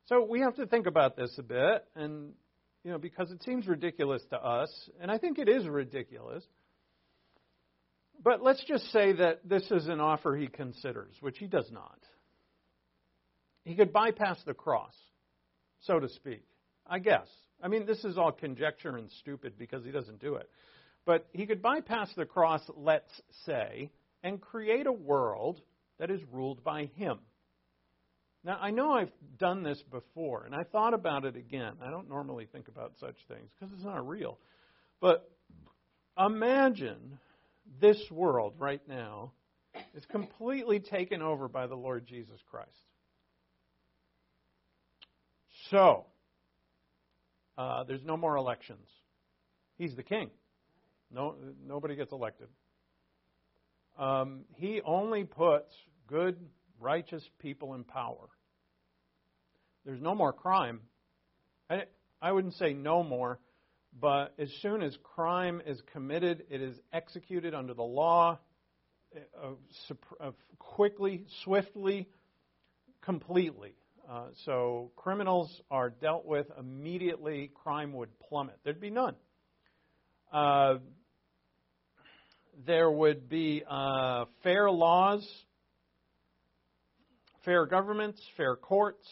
So 0.06 0.26
we 0.28 0.40
have 0.40 0.56
to 0.56 0.66
think 0.66 0.86
about 0.86 1.16
this 1.16 1.32
a 1.38 1.42
bit 1.42 1.84
and 1.94 2.32
you 2.84 2.90
know, 2.90 2.98
because 2.98 3.30
it 3.30 3.42
seems 3.44 3.66
ridiculous 3.66 4.22
to 4.30 4.36
us, 4.36 4.70
and 5.00 5.10
I 5.10 5.18
think 5.18 5.38
it 5.38 5.48
is 5.48 5.66
ridiculous. 5.68 6.42
But 8.22 8.42
let's 8.42 8.62
just 8.66 8.90
say 8.90 9.12
that 9.12 9.48
this 9.48 9.62
is 9.70 9.86
an 9.86 10.00
offer 10.00 10.36
he 10.36 10.48
considers, 10.48 11.14
which 11.20 11.38
he 11.38 11.46
does 11.46 11.70
not. 11.72 11.98
He 13.64 13.74
could 13.74 13.92
bypass 13.92 14.38
the 14.44 14.54
cross, 14.54 14.94
so 15.82 16.00
to 16.00 16.08
speak. 16.08 16.42
I 16.86 16.98
guess. 16.98 17.28
I 17.62 17.68
mean, 17.68 17.86
this 17.86 18.04
is 18.04 18.18
all 18.18 18.32
conjecture 18.32 18.96
and 18.96 19.08
stupid 19.20 19.56
because 19.56 19.84
he 19.84 19.92
doesn't 19.92 20.20
do 20.20 20.34
it. 20.34 20.50
But 21.04 21.26
he 21.32 21.46
could 21.46 21.62
bypass 21.62 22.10
the 22.16 22.24
cross, 22.24 22.62
let's 22.76 23.10
say, 23.46 23.90
and 24.24 24.40
create 24.40 24.86
a 24.86 24.92
world 24.92 25.60
that 26.02 26.10
is 26.10 26.20
ruled 26.32 26.64
by 26.64 26.90
him. 26.96 27.20
Now, 28.42 28.58
I 28.60 28.72
know 28.72 28.90
I've 28.90 29.12
done 29.38 29.62
this 29.62 29.80
before, 29.88 30.44
and 30.44 30.52
I 30.52 30.64
thought 30.64 30.94
about 30.94 31.24
it 31.24 31.36
again. 31.36 31.74
I 31.80 31.92
don't 31.92 32.08
normally 32.08 32.48
think 32.50 32.66
about 32.66 32.94
such 32.98 33.14
things 33.28 33.48
because 33.54 33.72
it's 33.72 33.84
not 33.84 34.08
real. 34.08 34.40
But 35.00 35.30
imagine 36.18 37.20
this 37.80 38.02
world 38.10 38.54
right 38.58 38.80
now 38.88 39.30
is 39.94 40.04
completely 40.06 40.80
taken 40.80 41.22
over 41.22 41.46
by 41.46 41.68
the 41.68 41.76
Lord 41.76 42.04
Jesus 42.04 42.40
Christ. 42.50 42.68
So, 45.70 46.06
uh, 47.56 47.84
there's 47.84 48.02
no 48.02 48.16
more 48.16 48.34
elections. 48.34 48.88
He's 49.78 49.94
the 49.94 50.02
king. 50.02 50.30
No, 51.12 51.36
nobody 51.64 51.94
gets 51.94 52.10
elected. 52.10 52.48
Um, 53.96 54.46
he 54.56 54.80
only 54.84 55.22
puts 55.22 55.72
good, 56.12 56.36
righteous 56.78 57.26
people 57.38 57.72
in 57.72 57.84
power. 57.84 58.28
There's 59.86 60.02
no 60.02 60.14
more 60.14 60.34
crime. 60.34 60.80
I, 61.70 61.84
I 62.20 62.32
wouldn't 62.32 62.52
say 62.54 62.74
no 62.74 63.02
more, 63.02 63.38
but 63.98 64.34
as 64.38 64.50
soon 64.60 64.82
as 64.82 64.94
crime 65.02 65.62
is 65.66 65.80
committed, 65.94 66.44
it 66.50 66.60
is 66.60 66.76
executed 66.92 67.54
under 67.54 67.72
the 67.72 67.82
law 67.82 68.38
uh, 69.42 70.30
quickly, 70.58 71.24
swiftly, 71.44 72.08
completely. 73.00 73.72
Uh, 74.10 74.26
so 74.44 74.90
criminals 74.96 75.62
are 75.70 75.88
dealt 75.88 76.26
with 76.26 76.46
immediately, 76.58 77.50
crime 77.64 77.94
would 77.94 78.10
plummet. 78.20 78.58
There'd 78.64 78.80
be 78.80 78.90
none. 78.90 79.14
Uh, 80.30 80.74
there 82.66 82.90
would 82.90 83.30
be 83.30 83.62
uh, 83.66 84.26
fair 84.42 84.70
laws, 84.70 85.26
fair 87.44 87.66
governments, 87.66 88.20
fair 88.36 88.56
courts, 88.56 89.06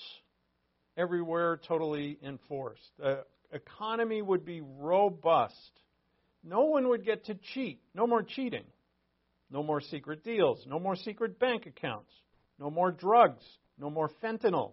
everywhere 0.97 1.61
totally 1.67 2.19
enforced. 2.23 2.91
The 2.99 3.25
economy 3.53 4.23
would 4.23 4.45
be 4.45 4.61
robust. 4.61 5.71
No 6.43 6.65
one 6.65 6.89
would 6.89 7.05
get 7.05 7.27
to 7.27 7.35
cheat. 7.55 7.81
No 7.95 8.07
more 8.07 8.23
cheating. 8.23 8.65
No 9.51 9.63
more 9.63 9.81
secret 9.81 10.25
deals. 10.25 10.65
No 10.67 10.79
more 10.79 10.97
secret 10.97 11.39
bank 11.39 11.67
accounts. 11.67 12.13
No 12.59 12.71
more 12.71 12.93
drugs. 12.93 13.45
No 13.79 13.91
more 13.91 14.11
fentanyl. 14.23 14.73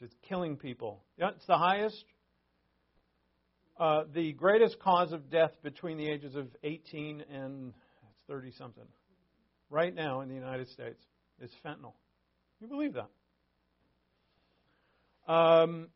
Just 0.00 0.14
killing 0.28 0.56
people. 0.56 1.04
It's 1.18 1.46
the 1.46 1.56
highest. 1.56 2.04
Uh, 3.78 4.04
the 4.12 4.32
greatest 4.32 4.78
cause 4.80 5.12
of 5.12 5.30
death 5.30 5.52
between 5.62 5.98
the 5.98 6.08
ages 6.08 6.34
of 6.34 6.48
18 6.62 7.24
and 7.32 7.72
30 8.28 8.52
something 8.52 8.84
right 9.70 9.94
now 9.94 10.20
in 10.20 10.28
the 10.28 10.34
United 10.34 10.68
States 10.68 11.02
is 11.40 11.50
fentanyl. 11.64 11.94
You 12.62 12.68
believe 12.68 12.94
that? 12.94 13.10
Um, 15.26 15.88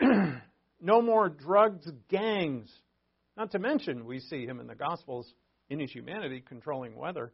no 0.80 1.02
more 1.02 1.28
drugs 1.28 1.84
gangs. 2.08 2.70
Not 3.36 3.50
to 3.52 3.58
mention, 3.58 4.04
we 4.04 4.20
see 4.20 4.46
him 4.46 4.60
in 4.60 4.68
the 4.68 4.76
Gospels 4.76 5.34
in 5.68 5.80
his 5.80 5.90
humanity 5.90 6.40
controlling 6.46 6.94
weather. 6.94 7.32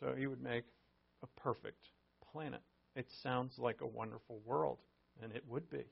So 0.00 0.12
he 0.14 0.26
would 0.26 0.42
make 0.42 0.64
a 1.22 1.40
perfect 1.40 1.82
planet. 2.30 2.60
It 2.94 3.06
sounds 3.22 3.54
like 3.56 3.80
a 3.80 3.86
wonderful 3.86 4.38
world, 4.44 4.80
and 5.22 5.32
it 5.32 5.44
would 5.48 5.70
be. 5.70 5.84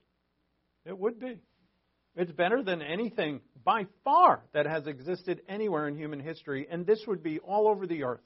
It 0.84 0.98
would 0.98 1.18
be. 1.18 1.38
It's 2.14 2.32
better 2.32 2.62
than 2.62 2.82
anything 2.82 3.40
by 3.64 3.86
far 4.04 4.42
that 4.52 4.66
has 4.66 4.86
existed 4.86 5.40
anywhere 5.48 5.88
in 5.88 5.96
human 5.96 6.20
history, 6.20 6.66
and 6.70 6.84
this 6.84 7.04
would 7.06 7.22
be 7.22 7.38
all 7.38 7.68
over 7.68 7.86
the 7.86 8.04
earth. 8.04 8.20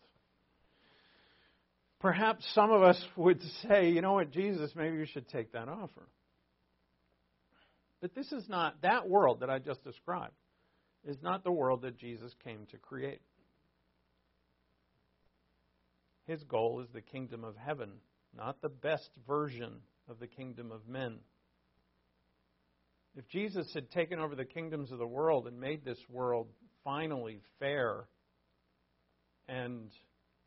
Perhaps 2.00 2.46
some 2.54 2.70
of 2.70 2.82
us 2.82 3.02
would 3.16 3.40
say, 3.62 3.90
you 3.90 4.02
know 4.02 4.14
what, 4.14 4.30
Jesus, 4.30 4.70
maybe 4.74 4.96
you 4.96 5.06
should 5.06 5.28
take 5.28 5.52
that 5.52 5.68
offer. 5.68 6.08
But 8.00 8.14
this 8.14 8.30
is 8.32 8.48
not, 8.48 8.82
that 8.82 9.08
world 9.08 9.40
that 9.40 9.50
I 9.50 9.58
just 9.58 9.82
described 9.82 10.34
is 11.06 11.16
not 11.22 11.44
the 11.44 11.52
world 11.52 11.82
that 11.82 11.96
Jesus 11.96 12.32
came 12.44 12.66
to 12.70 12.78
create. 12.78 13.22
His 16.26 16.42
goal 16.44 16.80
is 16.80 16.88
the 16.92 17.00
kingdom 17.00 17.44
of 17.44 17.56
heaven, 17.56 17.92
not 18.36 18.60
the 18.60 18.68
best 18.68 19.08
version 19.26 19.76
of 20.08 20.18
the 20.18 20.26
kingdom 20.26 20.72
of 20.72 20.86
men. 20.88 21.18
If 23.16 23.26
Jesus 23.28 23.72
had 23.72 23.90
taken 23.90 24.18
over 24.18 24.34
the 24.34 24.44
kingdoms 24.44 24.92
of 24.92 24.98
the 24.98 25.06
world 25.06 25.46
and 25.46 25.58
made 25.58 25.84
this 25.84 25.98
world 26.10 26.48
finally 26.84 27.40
fair 27.58 28.04
and 29.48 29.90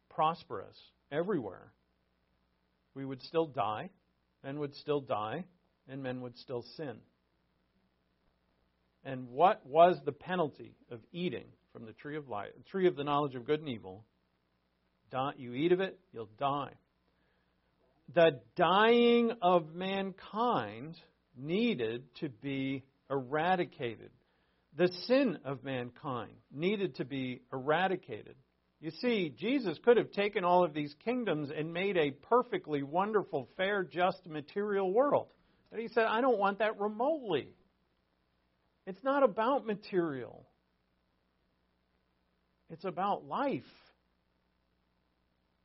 prosperous 0.09 0.77
everywhere, 1.11 1.71
we 2.93 3.05
would 3.05 3.21
still 3.21 3.47
die, 3.47 3.89
men 4.43 4.59
would 4.59 4.75
still 4.75 5.01
die, 5.01 5.45
and 5.87 6.03
men 6.03 6.21
would 6.21 6.37
still 6.37 6.63
sin. 6.75 6.97
And 9.03 9.29
what 9.29 9.65
was 9.65 9.97
the 10.05 10.11
penalty 10.11 10.75
of 10.91 10.99
eating 11.11 11.45
from 11.73 11.85
the 11.85 11.93
tree 11.93 12.17
of 12.17 12.27
life, 12.27 12.49
the 12.57 12.63
tree 12.69 12.87
of 12.87 12.95
the 12.95 13.03
knowledge 13.03 13.35
of 13.35 13.45
good 13.45 13.59
and 13.59 13.69
evil? 13.69 14.05
You 15.37 15.53
eat 15.53 15.71
of 15.71 15.79
it, 15.79 15.97
you'll 16.11 16.29
die. 16.37 16.73
The 18.13 18.39
dying 18.55 19.31
of 19.41 19.73
mankind 19.73 20.95
needed 21.35 22.03
to 22.19 22.29
be 22.29 22.83
eradicated. 23.09 24.11
The 24.77 24.89
sin 25.07 25.39
of 25.45 25.63
mankind 25.63 26.33
needed 26.51 26.95
to 26.97 27.05
be 27.05 27.41
eradicated. 27.51 28.35
You 28.81 28.91
see, 29.01 29.33
Jesus 29.37 29.77
could 29.83 29.97
have 29.97 30.11
taken 30.11 30.45
all 30.45 30.63
of 30.63 30.73
these 30.73 30.95
kingdoms 31.03 31.49
and 31.55 31.73
made 31.73 31.97
a 31.97 32.11
perfectly 32.11 32.81
wonderful, 32.81 33.49
fair, 33.57 33.83
just 33.83 34.25
material 34.25 34.91
world. 34.91 35.27
But 35.69 35.81
he 35.81 35.89
said, 35.89 36.05
I 36.05 36.21
don't 36.21 36.39
want 36.39 36.59
that 36.59 36.79
remotely. 36.79 37.49
It's 38.87 39.03
not 39.03 39.23
about 39.23 39.65
material, 39.65 40.47
it's 42.69 42.85
about 42.85 43.25
life. 43.25 43.63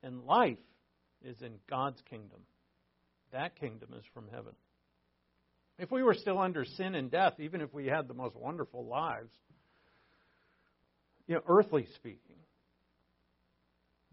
And 0.02 0.24
life 0.26 0.58
is 1.24 1.40
in 1.40 1.54
God's 1.70 1.98
kingdom. 2.10 2.40
That 3.32 3.58
kingdom 3.58 3.88
is 3.96 4.04
from 4.12 4.26
heaven. 4.30 4.52
If 5.78 5.90
we 5.90 6.02
were 6.02 6.12
still 6.12 6.38
under 6.38 6.66
sin 6.66 6.94
and 6.94 7.10
death, 7.10 7.34
even 7.38 7.62
if 7.62 7.72
we 7.72 7.86
had 7.86 8.06
the 8.06 8.12
most 8.12 8.36
wonderful 8.36 8.84
lives, 8.84 9.32
you 11.26 11.36
know, 11.36 11.40
earthly 11.48 11.86
speaking, 11.96 12.36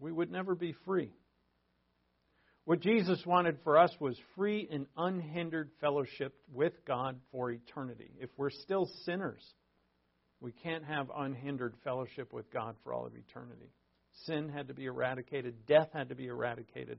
we 0.02 0.12
would 0.12 0.30
never 0.30 0.54
be 0.54 0.74
free. 0.84 1.12
What 2.64 2.80
Jesus 2.80 3.24
wanted 3.24 3.58
for 3.64 3.78
us 3.78 3.92
was 4.00 4.16
free 4.36 4.68
and 4.70 4.86
unhindered 4.96 5.70
fellowship 5.80 6.34
with 6.52 6.72
God 6.84 7.18
for 7.30 7.50
eternity. 7.50 8.10
If 8.20 8.30
we're 8.36 8.50
still 8.50 8.90
sinners, 9.04 9.42
we 10.40 10.52
can't 10.52 10.84
have 10.84 11.10
unhindered 11.16 11.74
fellowship 11.84 12.32
with 12.32 12.50
God 12.52 12.74
for 12.82 12.92
all 12.92 13.06
of 13.06 13.14
eternity. 13.14 13.70
Sin 14.26 14.48
had 14.48 14.68
to 14.68 14.74
be 14.74 14.86
eradicated, 14.86 15.66
death 15.66 15.88
had 15.92 16.08
to 16.10 16.14
be 16.14 16.26
eradicated. 16.26 16.98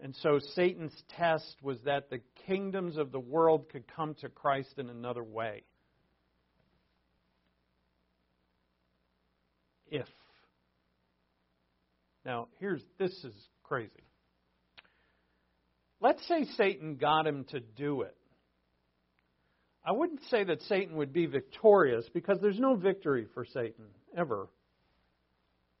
And 0.00 0.16
so 0.22 0.38
Satan's 0.54 0.96
test 1.16 1.56
was 1.62 1.78
that 1.84 2.10
the 2.10 2.20
kingdoms 2.46 2.96
of 2.96 3.12
the 3.12 3.20
world 3.20 3.68
could 3.70 3.84
come 3.94 4.14
to 4.22 4.28
Christ 4.28 4.78
in 4.78 4.88
another 4.88 5.22
way. 5.22 5.62
If. 9.90 10.06
Now, 12.30 12.46
here's 12.60 12.80
this 12.96 13.10
is 13.24 13.34
crazy. 13.64 13.90
Let's 16.00 16.24
say 16.28 16.44
Satan 16.56 16.94
got 16.94 17.26
him 17.26 17.44
to 17.48 17.58
do 17.58 18.02
it. 18.02 18.16
I 19.84 19.90
wouldn't 19.90 20.20
say 20.30 20.44
that 20.44 20.62
Satan 20.62 20.94
would 20.98 21.12
be 21.12 21.26
victorious 21.26 22.08
because 22.14 22.38
there's 22.40 22.60
no 22.60 22.76
victory 22.76 23.26
for 23.34 23.44
Satan 23.44 23.86
ever. 24.16 24.48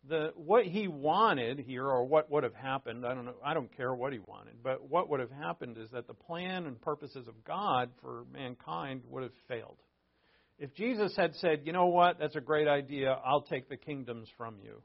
The 0.08 0.32
what 0.34 0.64
he 0.64 0.88
wanted 0.88 1.60
here 1.60 1.86
or 1.86 2.04
what 2.04 2.28
would 2.32 2.42
have 2.42 2.56
happened, 2.56 3.06
I 3.06 3.14
don't 3.14 3.26
know, 3.26 3.36
I 3.44 3.54
don't 3.54 3.70
care 3.76 3.94
what 3.94 4.12
he 4.12 4.18
wanted, 4.18 4.54
but 4.60 4.90
what 4.90 5.08
would 5.08 5.20
have 5.20 5.30
happened 5.30 5.78
is 5.78 5.88
that 5.92 6.08
the 6.08 6.14
plan 6.14 6.66
and 6.66 6.80
purposes 6.80 7.28
of 7.28 7.44
God 7.44 7.90
for 8.02 8.24
mankind 8.32 9.02
would 9.08 9.22
have 9.22 9.38
failed. 9.46 9.76
If 10.58 10.74
Jesus 10.74 11.14
had 11.16 11.32
said, 11.36 11.60
"You 11.64 11.72
know 11.72 11.86
what? 11.86 12.18
That's 12.18 12.34
a 12.34 12.40
great 12.40 12.66
idea. 12.66 13.12
I'll 13.24 13.42
take 13.42 13.68
the 13.68 13.76
kingdoms 13.76 14.28
from 14.36 14.58
you." 14.58 14.82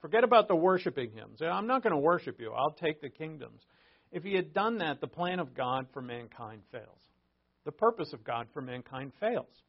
Forget 0.00 0.24
about 0.24 0.48
the 0.48 0.56
worshiping 0.56 1.12
him. 1.12 1.36
Say, 1.36 1.46
"I'm 1.46 1.66
not 1.66 1.82
going 1.82 1.92
to 1.92 1.98
worship 1.98 2.40
you. 2.40 2.52
I'll 2.52 2.72
take 2.72 3.00
the 3.00 3.10
kingdoms." 3.10 3.64
If 4.12 4.24
he 4.24 4.34
had 4.34 4.52
done 4.52 4.78
that, 4.78 5.00
the 5.00 5.06
plan 5.06 5.38
of 5.38 5.54
God 5.54 5.86
for 5.92 6.02
mankind 6.02 6.62
fails. 6.72 7.00
The 7.64 7.72
purpose 7.72 8.12
of 8.12 8.24
God 8.24 8.48
for 8.52 8.60
mankind 8.60 9.12
fails. 9.20 9.62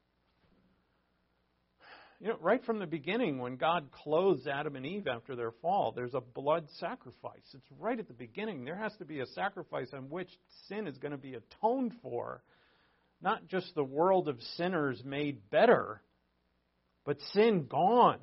You 2.19 2.29
know, 2.29 2.37
right 2.39 2.63
from 2.63 2.77
the 2.77 2.85
beginning, 2.85 3.39
when 3.39 3.57
God 3.57 3.91
clothes 3.91 4.45
Adam 4.45 4.75
and 4.75 4.85
Eve 4.85 5.07
after 5.07 5.35
their 5.35 5.51
fall, 5.51 5.91
there's 5.91 6.13
a 6.13 6.21
blood 6.21 6.69
sacrifice. 6.77 7.53
It's 7.53 7.71
right 7.79 7.99
at 7.99 8.07
the 8.07 8.13
beginning. 8.13 8.63
There 8.63 8.75
has 8.75 8.95
to 8.97 9.05
be 9.05 9.21
a 9.21 9.25
sacrifice 9.25 9.91
on 9.91 10.09
which 10.09 10.29
sin 10.67 10.85
is 10.85 10.99
going 10.99 11.13
to 11.13 11.17
be 11.17 11.33
atoned 11.33 11.93
for. 12.03 12.43
Not 13.21 13.47
just 13.47 13.73
the 13.73 13.83
world 13.83 14.27
of 14.27 14.39
sinners 14.55 15.03
made 15.03 15.49
better, 15.49 16.01
but 17.05 17.19
sin 17.33 17.65
gone. 17.67 18.19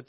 But 0.00 0.06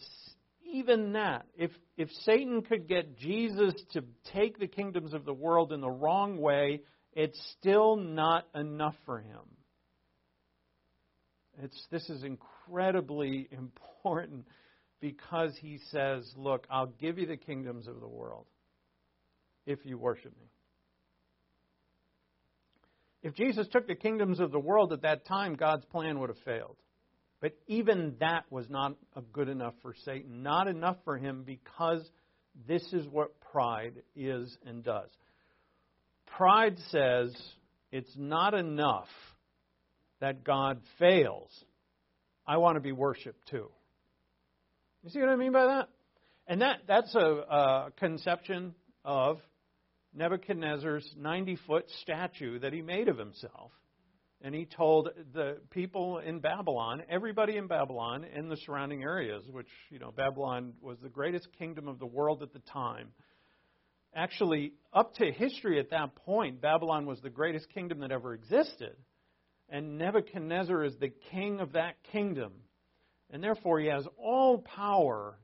even 0.73 1.13
that, 1.13 1.45
if, 1.57 1.71
if 1.97 2.09
Satan 2.23 2.61
could 2.61 2.87
get 2.87 3.17
Jesus 3.17 3.73
to 3.91 4.03
take 4.33 4.57
the 4.57 4.67
kingdoms 4.67 5.13
of 5.13 5.25
the 5.25 5.33
world 5.33 5.73
in 5.73 5.81
the 5.81 5.89
wrong 5.89 6.37
way, 6.37 6.81
it's 7.11 7.37
still 7.59 7.97
not 7.97 8.47
enough 8.55 8.95
for 9.05 9.19
him. 9.19 9.41
It's, 11.61 11.87
this 11.91 12.09
is 12.09 12.23
incredibly 12.23 13.49
important 13.51 14.47
because 15.01 15.51
he 15.59 15.79
says, 15.91 16.31
Look, 16.37 16.65
I'll 16.69 16.93
give 17.01 17.19
you 17.19 17.25
the 17.25 17.35
kingdoms 17.35 17.87
of 17.87 17.99
the 17.99 18.07
world 18.07 18.45
if 19.65 19.79
you 19.83 19.97
worship 19.97 20.31
me. 20.39 20.45
If 23.23 23.35
Jesus 23.35 23.67
took 23.67 23.87
the 23.87 23.95
kingdoms 23.95 24.39
of 24.39 24.51
the 24.51 24.59
world 24.59 24.93
at 24.93 25.01
that 25.01 25.25
time, 25.25 25.55
God's 25.55 25.85
plan 25.85 26.17
would 26.19 26.29
have 26.29 26.39
failed. 26.45 26.77
But 27.41 27.57
even 27.67 28.15
that 28.19 28.45
was 28.51 28.69
not 28.69 28.95
good 29.33 29.49
enough 29.49 29.73
for 29.81 29.95
Satan, 30.05 30.43
not 30.43 30.67
enough 30.67 30.97
for 31.03 31.17
him 31.17 31.43
because 31.43 32.07
this 32.67 32.83
is 32.93 33.07
what 33.07 33.41
pride 33.51 34.03
is 34.15 34.55
and 34.65 34.83
does. 34.83 35.09
Pride 36.37 36.77
says 36.89 37.35
it's 37.91 38.13
not 38.15 38.53
enough 38.53 39.07
that 40.19 40.43
God 40.43 40.79
fails. 40.99 41.49
I 42.45 42.57
want 42.57 42.75
to 42.75 42.79
be 42.81 42.91
worshiped 42.91 43.49
too. 43.49 43.69
You 45.03 45.09
see 45.09 45.19
what 45.19 45.29
I 45.29 45.35
mean 45.35 45.51
by 45.51 45.65
that? 45.65 45.89
And 46.47 46.61
that, 46.61 46.81
that's 46.87 47.13
a, 47.15 47.19
a 47.19 47.91
conception 47.97 48.75
of 49.03 49.39
Nebuchadnezzar's 50.13 51.09
90 51.17 51.57
foot 51.67 51.85
statue 52.01 52.59
that 52.59 52.71
he 52.71 52.81
made 52.83 53.07
of 53.07 53.17
himself. 53.17 53.71
And 54.43 54.55
he 54.55 54.65
told 54.65 55.09
the 55.33 55.57
people 55.69 56.17
in 56.17 56.39
Babylon, 56.39 57.03
everybody 57.09 57.57
in 57.57 57.67
Babylon 57.67 58.25
and 58.35 58.49
the 58.49 58.57
surrounding 58.57 59.03
areas, 59.03 59.43
which, 59.47 59.69
you 59.89 59.99
know, 59.99 60.11
Babylon 60.11 60.73
was 60.81 60.97
the 61.01 61.09
greatest 61.09 61.47
kingdom 61.59 61.87
of 61.87 61.99
the 61.99 62.07
world 62.07 62.41
at 62.41 62.51
the 62.51 62.61
time. 62.71 63.09
Actually, 64.15 64.73
up 64.91 65.13
to 65.15 65.31
history 65.31 65.79
at 65.79 65.91
that 65.91 66.15
point, 66.15 66.59
Babylon 66.59 67.05
was 67.05 67.19
the 67.21 67.29
greatest 67.29 67.69
kingdom 67.73 67.99
that 67.99 68.11
ever 68.11 68.33
existed 68.33 68.95
and 69.71 69.97
Nebuchadnezzar 69.97 70.83
is 70.83 70.95
the 70.99 71.11
king 71.31 71.61
of 71.61 71.71
that 71.73 71.95
kingdom. 72.11 72.51
And 73.31 73.41
therefore, 73.41 73.79
he 73.79 73.87
has 73.87 74.05
all 74.17 74.57
power, 74.59 75.39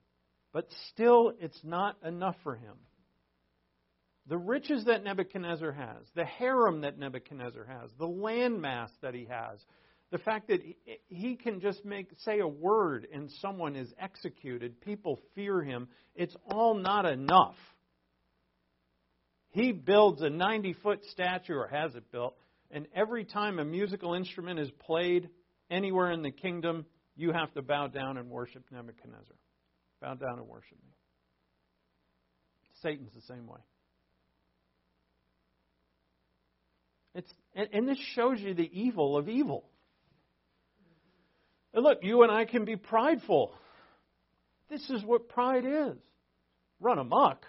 but 0.51 0.67
still 0.91 1.31
it's 1.39 1.59
not 1.63 1.95
enough 2.05 2.35
for 2.43 2.55
him. 2.55 2.75
The 4.29 4.37
riches 4.37 4.85
that 4.85 5.03
Nebuchadnezzar 5.03 5.71
has, 5.71 6.05
the 6.15 6.25
harem 6.25 6.81
that 6.81 6.99
Nebuchadnezzar 6.99 7.65
has, 7.65 7.89
the 7.97 8.07
landmass 8.07 8.89
that 9.01 9.13
he 9.13 9.25
has, 9.29 9.59
the 10.11 10.17
fact 10.17 10.49
that 10.49 10.61
he 11.07 11.35
can 11.35 11.61
just 11.61 11.83
make 11.85 12.09
say 12.19 12.39
a 12.39 12.47
word 12.47 13.07
and 13.13 13.31
someone 13.41 13.75
is 13.75 13.93
executed, 13.99 14.81
people 14.81 15.19
fear 15.33 15.61
him, 15.61 15.87
it's 16.15 16.35
all 16.49 16.75
not 16.75 17.05
enough. 17.05 17.55
He 19.51 19.71
builds 19.71 20.21
a 20.21 20.29
90 20.29 20.73
foot 20.83 20.99
statue, 21.11 21.55
or 21.55 21.67
has 21.67 21.95
it 21.95 22.11
built, 22.11 22.35
and 22.69 22.85
every 22.93 23.23
time 23.23 23.59
a 23.59 23.65
musical 23.65 24.13
instrument 24.13 24.59
is 24.59 24.69
played 24.85 25.29
anywhere 25.71 26.11
in 26.11 26.21
the 26.21 26.31
kingdom, 26.31 26.85
you 27.15 27.31
have 27.31 27.53
to 27.53 27.61
bow 27.61 27.87
down 27.87 28.17
and 28.17 28.29
worship 28.29 28.63
Nebuchadnezzar. 28.71 29.35
Bow 30.01 30.13
down 30.15 30.37
and 30.39 30.47
worship 30.47 30.77
me. 30.83 30.91
Satan's 32.81 33.09
the 33.15 33.21
same 33.21 33.47
way. 33.47 33.59
It's, 37.15 37.33
and, 37.57 37.69
and 37.73 37.87
this 37.89 37.97
shows 38.13 38.39
you 38.39 38.53
the 38.53 38.69
evil 38.71 39.17
of 39.17 39.27
evil. 39.27 39.65
And 41.73 41.83
look, 41.83 41.99
you 42.03 42.21
and 42.21 42.31
I 42.31 42.45
can 42.45 42.63
be 42.63 42.75
prideful. 42.75 43.53
This 44.69 44.87
is 44.91 45.03
what 45.03 45.27
pride 45.27 45.65
is. 45.65 45.97
Run 46.79 46.99
amok. 46.99 47.43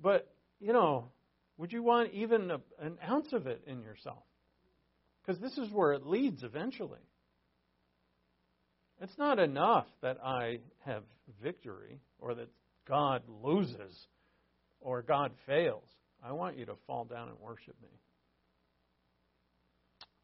But, 0.00 0.32
you 0.60 0.72
know, 0.72 1.10
would 1.56 1.72
you 1.72 1.82
want 1.82 2.14
even 2.14 2.52
a, 2.52 2.60
an 2.80 2.96
ounce 3.06 3.32
of 3.32 3.48
it 3.48 3.62
in 3.66 3.82
yourself? 3.82 4.22
Because 5.20 5.40
this 5.40 5.58
is 5.58 5.70
where 5.72 5.92
it 5.92 6.06
leads 6.06 6.44
eventually. 6.44 7.00
It's 9.00 9.18
not 9.18 9.40
enough 9.40 9.86
that 10.00 10.18
I 10.24 10.60
have 10.84 11.02
victory 11.42 12.00
or 12.20 12.34
that 12.34 12.48
God 12.86 13.22
loses 13.42 14.06
or 14.80 15.02
God 15.02 15.32
fails. 15.46 15.84
I 16.22 16.32
want 16.32 16.56
you 16.56 16.66
to 16.66 16.74
fall 16.86 17.04
down 17.04 17.28
and 17.28 17.38
worship 17.40 17.74
me. 17.82 17.88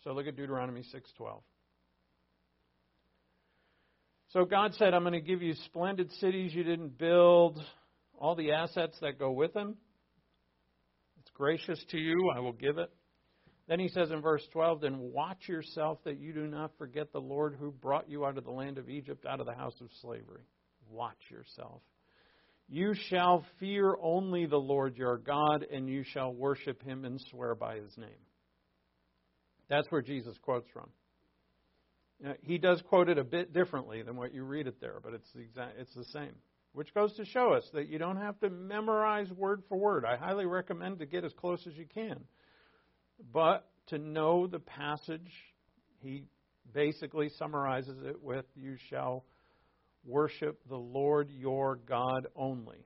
So 0.05 0.13
look 0.13 0.27
at 0.27 0.37
Deuteronomy 0.37 0.83
6:12. 0.83 1.43
So 4.29 4.45
God 4.45 4.75
said, 4.75 4.95
I'm 4.95 5.03
going 5.03 5.13
to 5.13 5.21
give 5.21 5.43
you 5.43 5.55
splendid 5.67 6.11
cities 6.15 6.53
you 6.53 6.65
didn't 6.65 6.99
build, 6.99 7.63
all 8.19 8.35
the 8.35 8.53
assets 8.53 8.99
that 9.01 9.19
go 9.19 9.31
with 9.31 9.55
them 9.55 9.77
It's 11.21 11.31
gracious 11.35 11.83
to 11.91 11.99
you, 11.99 12.31
I 12.35 12.41
will 12.41 12.53
give 12.53 12.79
it. 12.79 12.91
Then 13.69 13.79
he 13.79 13.89
says 13.89 14.11
in 14.11 14.21
verse 14.21 14.43
12, 14.53 14.81
Then 14.81 14.99
watch 14.99 15.49
yourself 15.49 15.99
that 16.05 16.19
you 16.19 16.33
do 16.33 16.47
not 16.47 16.77
forget 16.79 17.13
the 17.13 17.21
Lord 17.21 17.57
who 17.59 17.71
brought 17.71 18.11
you 18.11 18.27
out 18.27 18.37
of 18.37 18.45
the 18.45 18.51
land 18.51 18.77
of 18.77 18.91
Egypt, 18.91 19.25
out 19.25 19.41
of 19.41 19.47
the 19.47 19.55
house 19.55 19.81
of 19.81 19.89
slavery. 20.03 20.43
Watch 20.91 21.31
yourself. 21.31 21.81
You 22.69 22.93
shall 23.09 23.45
fear 23.61 23.97
only 24.03 24.47
the 24.47 24.57
Lord 24.57 24.97
your 24.97 25.17
God, 25.17 25.65
and 25.73 25.89
you 25.89 26.03
shall 26.03 26.33
worship 26.33 26.83
him 26.83 27.05
and 27.05 27.21
swear 27.31 27.55
by 27.55 27.77
his 27.77 27.97
name. 27.97 28.11
That's 29.69 29.91
where 29.91 30.03
Jesus 30.03 30.37
quotes 30.43 30.69
from. 30.73 30.89
he 32.43 32.59
does 32.59 32.83
quote 32.83 33.09
it 33.09 33.19
a 33.19 33.25
bit 33.25 33.53
differently 33.53 34.03
than 34.03 34.17
what 34.17 34.33
you 34.33 34.45
read 34.45 34.67
it 34.67 34.81
there, 34.81 35.01
but 35.03 35.15
it's 35.15 35.31
the, 35.33 35.41
exact, 35.41 35.79
it's 35.79 35.95
the 35.95 36.05
same 36.05 36.35
which 36.75 36.93
goes 36.93 37.15
to 37.15 37.25
show 37.25 37.55
us 37.55 37.65
that 37.73 37.89
you 37.89 37.99
don't 37.99 38.17
have 38.17 38.39
to 38.41 38.51
memorize 38.51 39.31
word 39.31 39.63
for 39.69 39.79
word. 39.79 40.05
I 40.05 40.17
highly 40.17 40.45
recommend 40.45 40.99
to 40.99 41.07
get 41.07 41.25
as 41.25 41.33
close 41.33 41.65
as 41.69 41.75
you 41.77 41.87
can. 41.87 42.19
But 43.33 43.69
to 43.87 43.99
know 43.99 44.49
the 44.49 44.59
passage, 44.59 45.31
he 46.01 46.25
basically 46.73 47.29
summarizes 47.39 47.97
it 48.05 48.21
with 48.21 48.45
You 48.57 48.77
shall 48.91 49.25
worship 50.05 50.61
the 50.69 50.77
Lord 50.77 51.31
your 51.31 51.77
God 51.77 52.27
only. 52.35 52.85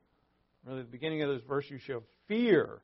Really, 0.66 0.80
at 0.80 0.86
the 0.86 0.92
beginning 0.92 1.22
of 1.22 1.30
this 1.30 1.42
verse, 1.48 1.64
you 1.70 1.78
shall 1.78 2.02
fear 2.28 2.82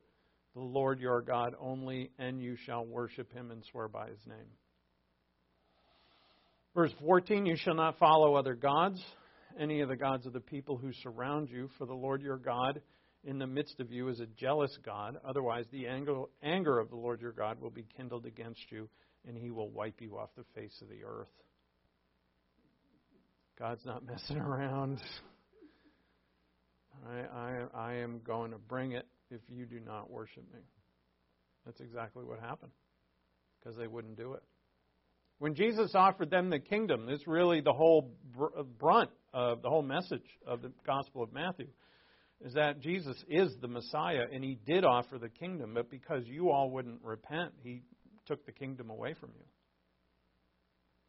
the 0.55 0.61
Lord 0.61 0.99
your 0.99 1.21
God 1.21 1.53
only, 1.59 2.11
and 2.17 2.41
you 2.41 2.55
shall 2.65 2.85
worship 2.85 3.31
him 3.33 3.51
and 3.51 3.63
swear 3.71 3.87
by 3.87 4.07
his 4.07 4.25
name. 4.25 4.47
Verse 6.73 6.91
14, 6.99 7.45
you 7.45 7.55
shall 7.57 7.75
not 7.75 7.99
follow 7.99 8.35
other 8.35 8.55
gods 8.55 9.03
any 9.59 9.81
of 9.81 9.89
the 9.89 9.95
gods 9.95 10.25
of 10.25 10.33
the 10.33 10.39
people 10.39 10.77
who 10.77 10.91
surround 11.03 11.49
you, 11.49 11.69
for 11.77 11.85
the 11.85 11.93
Lord 11.93 12.21
your 12.21 12.37
God 12.37 12.81
in 13.23 13.39
the 13.39 13.47
midst 13.47 13.79
of 13.79 13.91
you 13.91 14.09
is 14.09 14.19
a 14.19 14.25
jealous 14.25 14.77
God. 14.85 15.17
Otherwise, 15.27 15.65
the 15.71 15.87
anger 15.87 16.79
of 16.79 16.89
the 16.89 16.95
Lord 16.95 17.21
your 17.21 17.31
God 17.31 17.59
will 17.59 17.69
be 17.69 17.85
kindled 17.95 18.25
against 18.25 18.71
you, 18.71 18.89
and 19.27 19.37
he 19.37 19.51
will 19.51 19.69
wipe 19.69 20.01
you 20.01 20.17
off 20.17 20.29
the 20.37 20.43
face 20.53 20.77
of 20.81 20.89
the 20.89 21.03
earth. 21.05 21.29
God's 23.57 23.85
not 23.85 24.05
messing 24.05 24.37
around. 24.37 25.01
I, 27.07 27.37
I, 27.37 27.63
I 27.73 27.93
am 27.95 28.19
going 28.25 28.51
to 28.51 28.57
bring 28.57 28.91
it 28.91 29.05
if 29.31 29.41
you 29.49 29.65
do 29.65 29.79
not 29.79 30.09
worship 30.09 30.43
me. 30.53 30.61
That's 31.65 31.81
exactly 31.81 32.23
what 32.23 32.39
happened 32.39 32.71
because 33.59 33.77
they 33.77 33.87
wouldn't 33.87 34.17
do 34.17 34.33
it. 34.33 34.43
When 35.39 35.55
Jesus 35.55 35.91
offered 35.95 36.29
them 36.29 36.49
the 36.49 36.59
kingdom, 36.59 37.05
this 37.05 37.27
really 37.27 37.59
the 37.59 37.73
whole 37.73 38.13
brunt 38.79 39.09
of 39.33 39.61
the 39.61 39.69
whole 39.69 39.81
message 39.81 40.23
of 40.47 40.61
the 40.61 40.71
Gospel 40.85 41.23
of 41.23 41.33
Matthew 41.33 41.67
is 42.43 42.53
that 42.53 42.79
Jesus 42.79 43.17
is 43.27 43.51
the 43.61 43.67
Messiah 43.67 44.25
and 44.31 44.43
he 44.43 44.57
did 44.65 44.85
offer 44.85 45.17
the 45.17 45.29
kingdom, 45.29 45.73
but 45.73 45.89
because 45.89 46.23
you 46.25 46.51
all 46.51 46.69
wouldn't 46.69 47.01
repent, 47.03 47.51
he 47.63 47.81
took 48.25 48.45
the 48.45 48.51
kingdom 48.51 48.89
away 48.89 49.13
from 49.19 49.29
you. 49.35 49.45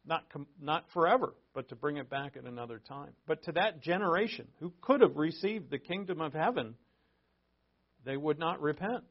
Not, 0.05 0.23
not 0.61 0.85
forever, 0.93 1.33
but 1.53 1.67
to 1.69 1.75
bring 1.75 1.97
it 1.97 2.09
back 2.09 2.37
at 2.37 2.45
another 2.45 2.79
time. 2.79 3.11
But 3.27 3.43
to 3.43 3.51
that 3.53 3.81
generation 3.81 4.47
who 4.59 4.71
could 4.81 5.01
have 5.01 5.17
received 5.17 5.69
the 5.69 5.79
kingdom 5.79 6.21
of 6.21 6.33
heaven, 6.33 6.75
they 8.07 8.15
would 8.15 8.39
not 8.39 8.61
repent. 8.61 9.03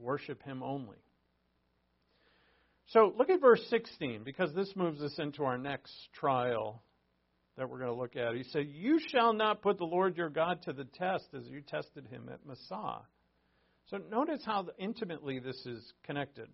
Worship 0.00 0.42
him 0.42 0.62
only. 0.62 0.96
So 2.86 3.12
look 3.18 3.28
at 3.28 3.42
verse 3.42 3.62
16, 3.68 4.22
because 4.24 4.54
this 4.54 4.74
moves 4.74 5.02
us 5.02 5.14
into 5.18 5.44
our 5.44 5.58
next 5.58 5.92
trial 6.18 6.82
that 7.58 7.68
we're 7.68 7.78
going 7.78 7.92
to 7.92 8.00
look 8.00 8.16
at. 8.16 8.34
He 8.34 8.44
said, 8.44 8.66
You 8.66 8.98
shall 9.10 9.34
not 9.34 9.60
put 9.60 9.76
the 9.76 9.84
Lord 9.84 10.16
your 10.16 10.30
God 10.30 10.62
to 10.62 10.72
the 10.72 10.84
test 10.84 11.26
as 11.36 11.46
you 11.46 11.60
tested 11.60 12.06
him 12.06 12.30
at 12.32 12.46
Massah. 12.46 13.02
So 13.90 13.98
notice 14.10 14.40
how 14.46 14.66
intimately 14.78 15.38
this 15.38 15.66
is 15.66 15.92
connected. 16.04 16.48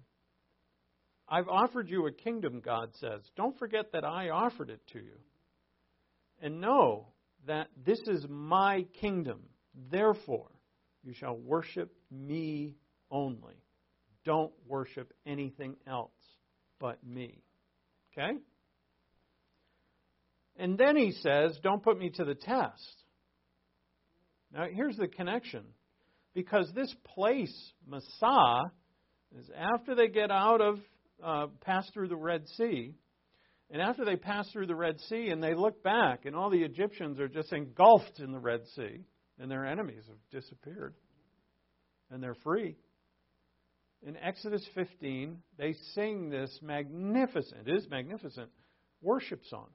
I've 1.28 1.48
offered 1.48 1.88
you 1.88 2.08
a 2.08 2.12
kingdom, 2.12 2.60
God 2.64 2.90
says. 2.98 3.20
Don't 3.36 3.56
forget 3.60 3.92
that 3.92 4.04
I 4.04 4.30
offered 4.30 4.70
it 4.70 4.80
to 4.92 4.98
you. 4.98 5.18
And 6.42 6.60
know 6.60 7.06
that 7.46 7.68
this 7.84 8.00
is 8.06 8.26
my 8.28 8.86
kingdom. 9.00 9.40
Therefore, 9.90 10.50
you 11.04 11.12
shall 11.12 11.36
worship 11.36 11.92
me 12.10 12.74
only. 13.10 13.54
Don't 14.24 14.52
worship 14.66 15.12
anything 15.24 15.76
else 15.86 16.10
but 16.80 16.98
me. 17.06 17.42
Okay? 18.12 18.38
And 20.56 20.78
then 20.78 20.96
he 20.96 21.12
says, 21.12 21.58
Don't 21.62 21.82
put 21.82 21.98
me 21.98 22.10
to 22.10 22.24
the 22.24 22.34
test. 22.34 23.04
Now, 24.52 24.66
here's 24.72 24.96
the 24.96 25.08
connection. 25.08 25.64
Because 26.34 26.70
this 26.74 26.94
place, 27.14 27.72
Massah, 27.86 28.70
is 29.38 29.50
after 29.56 29.94
they 29.94 30.08
get 30.08 30.30
out 30.30 30.60
of, 30.60 30.78
uh, 31.22 31.46
pass 31.62 31.88
through 31.94 32.08
the 32.08 32.16
Red 32.16 32.46
Sea, 32.56 32.94
and 33.70 33.82
after 33.82 34.04
they 34.04 34.16
pass 34.16 34.48
through 34.50 34.66
the 34.66 34.74
Red 34.74 35.00
Sea 35.08 35.28
and 35.28 35.42
they 35.42 35.54
look 35.54 35.82
back, 35.82 36.24
and 36.24 36.36
all 36.36 36.50
the 36.50 36.62
Egyptians 36.62 37.18
are 37.18 37.28
just 37.28 37.52
engulfed 37.52 38.20
in 38.20 38.32
the 38.32 38.38
Red 38.38 38.66
Sea, 38.74 39.04
and 39.38 39.50
their 39.50 39.66
enemies 39.66 40.04
have 40.08 40.42
disappeared, 40.42 40.94
and 42.10 42.22
they're 42.22 42.36
free. 42.44 42.76
In 44.06 44.16
Exodus 44.16 44.64
15, 44.74 45.38
they 45.58 45.74
sing 45.94 46.30
this 46.30 46.56
magnificent, 46.62 47.66
it 47.66 47.76
is 47.76 47.88
magnificent, 47.90 48.50
worship 49.02 49.42
song. 49.46 49.68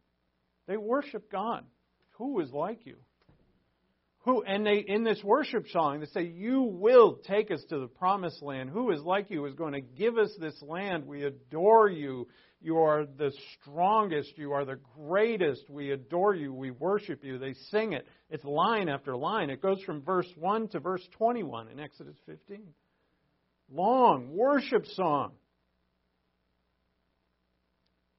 They 0.67 0.77
worship 0.77 1.31
God. 1.31 1.65
Who 2.17 2.39
is 2.39 2.51
like 2.51 2.85
you? 2.85 2.97
Who 4.25 4.43
and 4.43 4.65
they 4.65 4.83
in 4.87 5.03
this 5.03 5.21
worship 5.23 5.67
song 5.69 5.99
they 5.99 6.05
say, 6.05 6.23
You 6.23 6.61
will 6.61 7.17
take 7.27 7.49
us 7.49 7.63
to 7.69 7.79
the 7.79 7.87
promised 7.87 8.43
land. 8.43 8.69
Who 8.69 8.91
is 8.91 9.01
like 9.01 9.31
you 9.31 9.45
is 9.47 9.55
going 9.55 9.73
to 9.73 9.81
give 9.81 10.17
us 10.17 10.31
this 10.39 10.61
land. 10.61 11.07
We 11.07 11.23
adore 11.23 11.89
you. 11.89 12.27
You 12.63 12.77
are 12.77 13.05
the 13.05 13.31
strongest. 13.59 14.37
You 14.37 14.51
are 14.53 14.65
the 14.65 14.79
greatest. 14.95 15.67
We 15.69 15.91
adore 15.91 16.35
you. 16.35 16.53
We 16.53 16.69
worship 16.69 17.23
you. 17.23 17.39
They 17.39 17.53
sing 17.71 17.93
it. 17.93 18.07
It's 18.29 18.43
line 18.43 18.87
after 18.87 19.15
line. 19.15 19.49
It 19.49 19.61
goes 19.61 19.81
from 19.81 20.03
verse 20.03 20.27
1 20.37 20.69
to 20.69 20.79
verse 20.79 21.01
21 21.17 21.69
in 21.69 21.79
Exodus 21.79 22.15
15. 22.27 22.61
Long 23.71 24.29
worship 24.31 24.85
song. 24.93 25.31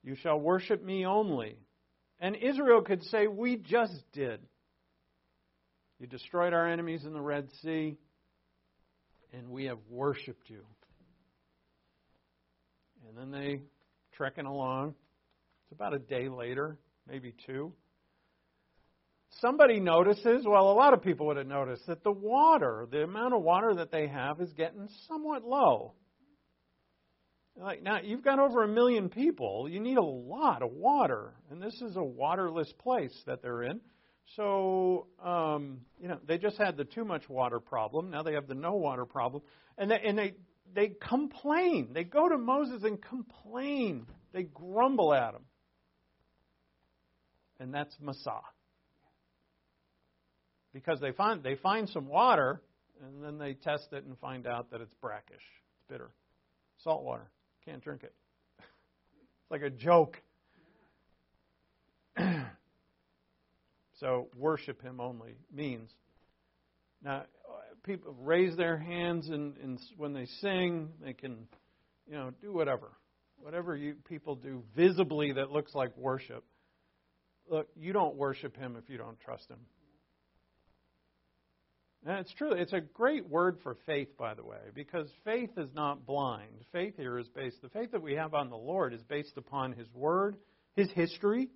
You 0.03 0.17
shall 0.17 0.41
worship 0.41 0.83
me 0.83 1.07
only. 1.07 1.57
And 2.19 2.35
Israel 2.35 2.83
could 2.83 3.05
say, 3.05 3.29
We 3.29 3.57
just 3.57 4.03
did. 4.13 4.41
You 6.01 6.09
destroyed 6.09 6.53
our 6.53 6.67
enemies 6.67 7.05
in 7.05 7.13
the 7.13 7.21
Red 7.21 7.49
Sea, 7.63 7.97
and 9.33 9.51
we 9.51 9.67
have 9.67 9.79
worshiped 9.89 10.51
you. 10.51 10.65
And 13.09 13.17
then 13.17 13.31
they 13.31 13.61
trekking 14.17 14.47
along. 14.47 14.95
It's 15.65 15.73
about 15.73 15.95
a 15.95 15.99
day 15.99 16.29
later, 16.29 16.79
maybe 17.09 17.35
two. 17.47 17.73
Somebody 19.41 19.81
notices, 19.81 20.45
well, 20.47 20.71
a 20.71 20.75
lot 20.75 20.93
of 20.93 21.03
people 21.03 21.27
would 21.27 21.39
have 21.39 21.47
noticed, 21.47 21.87
that 21.87 22.05
the 22.05 22.13
water, 22.13 22.87
the 22.91 23.03
amount 23.03 23.35
of 23.35 23.43
water 23.43 23.75
that 23.77 23.91
they 23.91 24.07
have, 24.07 24.41
is 24.41 24.53
getting 24.53 24.89
somewhat 25.09 25.43
low. 25.43 25.95
Like 27.57 27.83
now, 27.83 28.01
you've 28.03 28.23
got 28.23 28.39
over 28.39 28.63
a 28.63 28.69
million 28.69 29.09
people. 29.09 29.69
You 29.69 29.81
need 29.81 29.99
a 29.99 30.03
lot 30.03 30.63
of 30.63 30.73
water, 30.73 31.35
and 31.51 31.63
this 31.63 31.75
is 31.83 31.97
a 31.97 32.03
waterless 32.03 32.73
place 32.83 33.15
that 33.27 33.43
they're 33.43 33.63
in. 33.63 33.81
So, 34.37 35.09
um, 35.23 35.81
you 36.01 36.09
know, 36.09 36.19
they 36.27 36.39
just 36.39 36.57
had 36.57 36.77
the 36.77 36.85
too 36.85 37.05
much 37.05 37.29
water 37.29 37.61
problem. 37.61 38.11
Now 38.11 38.23
they 38.23 38.35
have 38.35 38.47
the 38.47 38.55
no 38.55 38.75
water 38.75 39.05
problem, 39.05 39.43
and 39.77 39.91
they, 39.91 40.01
and 40.01 40.17
they 40.17 40.35
they 40.75 40.93
complain. 41.09 41.91
They 41.93 42.05
go 42.05 42.29
to 42.29 42.39
Moses 42.39 42.83
and 42.85 43.01
complain. 43.03 44.07
They 44.33 44.45
grumble 44.45 45.13
at 45.15 45.35
him, 45.35 45.45
and 47.61 47.73
that's 47.75 47.95
Massah. 48.01 48.41
Because 50.73 51.01
they 51.01 51.13
find 51.13 51.43
they 51.43 51.57
find 51.57 51.89
some 51.89 52.07
water, 52.07 52.63
and 53.03 53.23
then 53.23 53.39
they 53.39 53.55
test 53.55 53.89
it 53.93 54.05
and 54.05 54.19
find 54.19 54.47
out 54.47 54.71
that 54.71 54.81
it's 54.81 54.95
brackish, 55.01 55.35
it's 55.35 55.89
bitter, 55.89 56.11
salt 56.83 57.05
water. 57.05 57.31
Can't 57.65 57.83
drink 57.83 58.03
it. 58.03 58.15
It's 59.43 59.51
like 59.51 59.63
a 59.63 59.71
joke. 59.71 60.17
so 64.01 64.29
worship 64.37 64.81
Him 64.81 64.99
only 65.01 65.35
means. 65.53 65.91
Now, 67.05 67.25
people 67.85 68.15
raise 68.21 68.57
their 68.57 68.77
hands 68.77 69.29
and, 69.29 69.57
and 69.59 69.81
when 69.97 70.13
they 70.13 70.27
sing, 70.41 70.91
they 71.05 71.13
can, 71.13 71.47
you 72.07 72.15
know, 72.15 72.31
do 72.41 72.53
whatever, 72.53 72.93
whatever 73.39 73.77
you 73.77 73.95
people 74.09 74.35
do 74.35 74.63
visibly 74.77 75.33
that 75.33 75.51
looks 75.51 75.75
like 75.75 75.97
worship. 75.97 76.45
Look, 77.49 77.69
you 77.77 77.93
don't 77.93 78.17
worship 78.17 78.57
Him 78.57 78.77
if 78.77 78.89
you 78.89 78.99
don't 78.99 79.19
trust 79.21 79.49
Him. 79.51 79.59
And 82.05 82.19
it's 82.19 82.33
true. 82.35 82.53
It's 82.53 82.73
a 82.73 82.81
great 82.81 83.29
word 83.29 83.59
for 83.63 83.77
faith, 83.87 84.17
by 84.19 84.35
the 84.35 84.45
way, 84.45 84.59
because 84.75 85.09
faith 85.25 85.51
is 85.57 85.69
not 85.73 86.05
blind. 86.05 86.65
Faith 86.73 86.95
here 86.97 87.19
is 87.19 87.29
based, 87.29 87.63
the 87.63 87.69
faith 87.69 87.93
that 87.93 88.03
we 88.03 88.15
have 88.15 88.35
on 88.35 88.51
the 88.51 88.57
Lord 88.57 88.93
is 88.93 89.03
based 89.03 89.37
upon 89.37 89.73
His 89.73 89.87
Word, 89.95 90.37
His 90.75 90.91
history. 90.93 91.49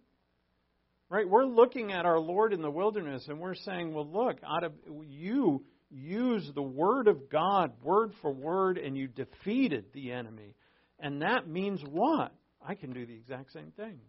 Right? 1.09 1.29
We're 1.29 1.47
looking 1.47 1.93
at 1.93 2.05
our 2.05 2.19
Lord 2.19 2.53
in 2.53 2.63
the 2.63 2.71
wilderness 2.71 3.27
and 3.29 3.39
we're 3.39 3.55
saying, 3.55 3.95
well, 3.95 4.09
look, 4.09 4.39
out 4.45 4.65
of 4.65 4.73
you 5.09 5.65
use 5.91 6.51
the 6.55 6.63
Word 6.63 7.09
of 7.09 7.31
God 7.31 7.73
word 7.83 8.13
for 8.21 8.33
word 8.33 8.79
and 8.79 8.97
you 8.97 9.09
defeated 9.09 9.87
the 9.93 10.13
enemy. 10.13 10.55
And 10.99 11.23
that 11.23 11.49
means 11.49 11.83
what? 11.89 12.33
I 12.67 12.75
can 12.75 12.93
do 12.93 13.07
the 13.07 13.15
exact 13.15 13.53
same 13.53 13.73
thing. 13.77 14.01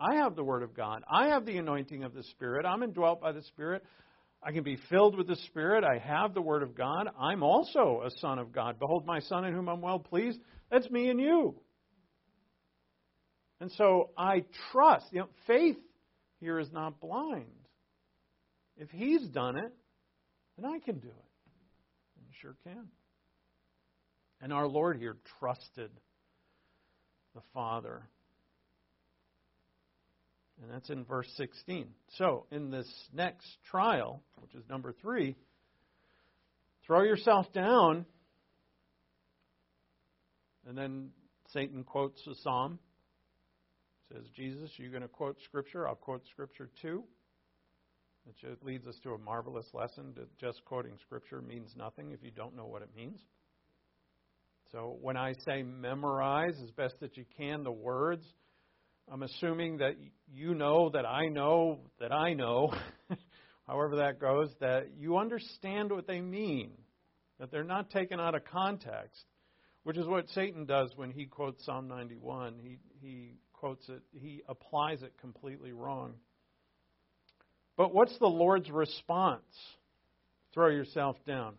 I 0.00 0.16
have 0.16 0.34
the 0.34 0.44
Word 0.44 0.62
of 0.62 0.74
God. 0.74 1.02
I 1.08 1.28
have 1.28 1.46
the 1.46 1.56
anointing 1.56 2.02
of 2.02 2.14
the 2.14 2.24
Spirit. 2.24 2.66
I'm 2.66 2.82
indwelt 2.82 3.20
by 3.20 3.32
the 3.32 3.42
Spirit. 3.42 3.84
I 4.42 4.52
can 4.52 4.64
be 4.64 4.78
filled 4.90 5.16
with 5.16 5.26
the 5.26 5.36
Spirit. 5.36 5.84
I 5.84 5.98
have 5.98 6.34
the 6.34 6.42
Word 6.42 6.62
of 6.62 6.74
God. 6.74 7.08
I'm 7.18 7.42
also 7.42 8.02
a 8.04 8.10
son 8.20 8.38
of 8.38 8.52
God. 8.52 8.78
Behold, 8.78 9.06
my 9.06 9.20
Son 9.20 9.44
in 9.44 9.54
whom 9.54 9.68
I'm 9.68 9.80
well 9.80 9.98
pleased. 9.98 10.40
That's 10.70 10.90
me 10.90 11.08
and 11.08 11.20
you. 11.20 11.54
And 13.60 13.70
so 13.72 14.10
I 14.18 14.44
trust. 14.72 15.06
You 15.12 15.20
know, 15.20 15.28
faith 15.46 15.78
here 16.40 16.58
is 16.58 16.70
not 16.72 17.00
blind. 17.00 17.46
If 18.76 18.90
He's 18.90 19.22
done 19.28 19.56
it, 19.56 19.72
then 20.56 20.66
I 20.66 20.78
can 20.78 20.98
do 20.98 21.08
it. 21.08 21.30
And 22.16 22.26
you 22.26 22.32
sure 22.40 22.56
can. 22.64 22.88
And 24.40 24.52
our 24.52 24.66
Lord 24.66 24.98
here 24.98 25.16
trusted 25.38 25.90
the 27.34 27.42
Father 27.52 28.08
and 30.62 30.70
that's 30.72 30.90
in 30.90 31.04
verse 31.04 31.28
16. 31.36 31.88
So, 32.16 32.46
in 32.50 32.70
this 32.70 32.88
next 33.12 33.46
trial, 33.70 34.22
which 34.40 34.54
is 34.54 34.62
number 34.68 34.94
three, 35.02 35.36
throw 36.86 37.02
yourself 37.02 37.52
down. 37.52 38.06
And 40.66 40.78
then 40.78 41.10
Satan 41.52 41.84
quotes 41.84 42.24
a 42.26 42.34
psalm. 42.36 42.78
Says, 44.12 44.24
Jesus, 44.36 44.70
you're 44.76 44.90
going 44.90 45.02
to 45.02 45.08
quote 45.08 45.36
Scripture. 45.44 45.88
I'll 45.88 45.96
quote 45.96 46.22
Scripture 46.30 46.70
too. 46.80 47.04
Which 48.24 48.58
leads 48.62 48.86
us 48.86 48.98
to 49.02 49.12
a 49.12 49.18
marvelous 49.18 49.66
lesson 49.74 50.12
that 50.16 50.38
just 50.38 50.64
quoting 50.64 50.96
Scripture 51.02 51.42
means 51.42 51.74
nothing 51.76 52.12
if 52.12 52.22
you 52.22 52.30
don't 52.30 52.56
know 52.56 52.66
what 52.66 52.82
it 52.82 52.88
means. 52.96 53.20
So 54.72 54.96
when 55.02 55.16
I 55.16 55.34
say 55.44 55.62
memorize 55.62 56.58
as 56.62 56.70
best 56.70 56.94
that 57.00 57.16
you 57.16 57.24
can 57.36 57.62
the 57.64 57.70
words, 57.70 58.24
I'm 59.12 59.22
assuming 59.22 59.78
that 59.78 59.96
you 60.32 60.54
know 60.54 60.90
that 60.90 61.04
I 61.04 61.26
know 61.26 61.80
that 62.00 62.12
I 62.12 62.32
know, 62.32 62.72
however 63.68 63.96
that 63.96 64.18
goes, 64.18 64.48
that 64.60 64.88
you 64.96 65.18
understand 65.18 65.92
what 65.92 66.06
they 66.06 66.20
mean, 66.20 66.72
that 67.38 67.50
they're 67.50 67.62
not 67.62 67.90
taken 67.90 68.18
out 68.18 68.34
of 68.34 68.44
context, 68.46 69.22
which 69.82 69.98
is 69.98 70.06
what 70.06 70.28
Satan 70.30 70.64
does 70.64 70.90
when 70.96 71.10
he 71.10 71.26
quotes 71.26 71.64
Psalm 71.66 71.86
91. 71.88 72.54
He, 72.62 72.78
he 73.00 73.34
quotes 73.52 73.86
it, 73.90 74.02
he 74.12 74.42
applies 74.48 75.02
it 75.02 75.12
completely 75.20 75.72
wrong. 75.72 76.14
But 77.76 77.94
what's 77.94 78.16
the 78.18 78.26
Lord's 78.26 78.70
response? 78.70 79.42
Throw 80.52 80.68
yourself 80.68 81.16
down. 81.26 81.54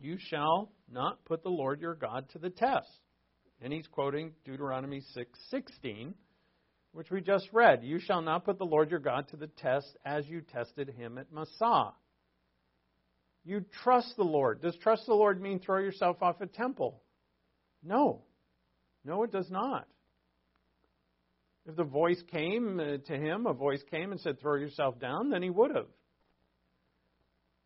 You 0.00 0.16
shall 0.18 0.72
not 0.90 1.24
put 1.26 1.42
the 1.42 1.50
Lord 1.50 1.80
your 1.80 1.94
God 1.94 2.28
to 2.30 2.38
the 2.38 2.50
test. 2.50 2.88
And 3.60 3.72
he's 3.72 3.86
quoting 3.86 4.32
Deuteronomy 4.44 5.02
6:16, 5.14 6.14
which 6.92 7.10
we 7.10 7.20
just 7.20 7.52
read. 7.52 7.84
You 7.84 7.98
shall 7.98 8.22
not 8.22 8.44
put 8.44 8.58
the 8.58 8.64
Lord 8.64 8.90
your 8.90 9.00
God 9.00 9.28
to 9.28 9.36
the 9.36 9.48
test 9.48 9.96
as 10.04 10.26
you 10.26 10.40
tested 10.40 10.88
him 10.88 11.18
at 11.18 11.30
Massah. 11.30 11.92
You 13.44 13.64
trust 13.82 14.16
the 14.16 14.24
Lord. 14.24 14.62
Does 14.62 14.76
trust 14.78 15.06
the 15.06 15.14
Lord 15.14 15.40
mean 15.40 15.60
throw 15.60 15.78
yourself 15.78 16.22
off 16.22 16.40
a 16.40 16.46
temple? 16.46 17.02
No. 17.82 18.22
No, 19.04 19.22
it 19.22 19.32
does 19.32 19.50
not. 19.50 19.86
If 21.66 21.76
the 21.76 21.84
voice 21.84 22.22
came 22.30 22.80
uh, 22.80 22.96
to 23.06 23.16
him, 23.16 23.46
a 23.46 23.52
voice 23.52 23.82
came 23.90 24.12
and 24.12 24.20
said, 24.20 24.40
throw 24.40 24.56
yourself 24.56 24.98
down, 24.98 25.30
then 25.30 25.42
he 25.42 25.50
would 25.50 25.74
have. 25.74 25.86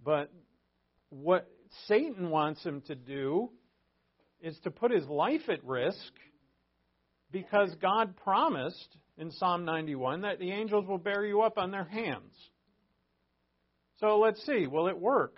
But 0.03 0.33
what 1.11 1.49
Satan 1.87 2.31
wants 2.31 2.63
him 2.63 2.83
to 2.83 2.95
do 2.95 3.51
is 4.41 4.59
to 4.65 4.71
put 4.71 4.91
his 4.91 5.07
life 5.07 5.49
at 5.49 5.65
risk 5.65 6.13
because 7.31 7.75
God 7.81 8.17
promised 8.17 8.97
in 9.17 9.31
Psalm 9.31 9.65
91 9.65 10.23
that 10.23 10.39
the 10.39 10.51
angels 10.51 10.87
will 10.87 10.99
bear 10.99 11.25
you 11.25 11.43
up 11.43 11.57
on 11.57 11.71
their 11.71 11.85
hands. 11.85 12.35
So 14.01 14.19
let's 14.19 14.45
see, 14.45 14.67
will 14.67 14.89
it 14.89 14.99
work? 14.99 15.37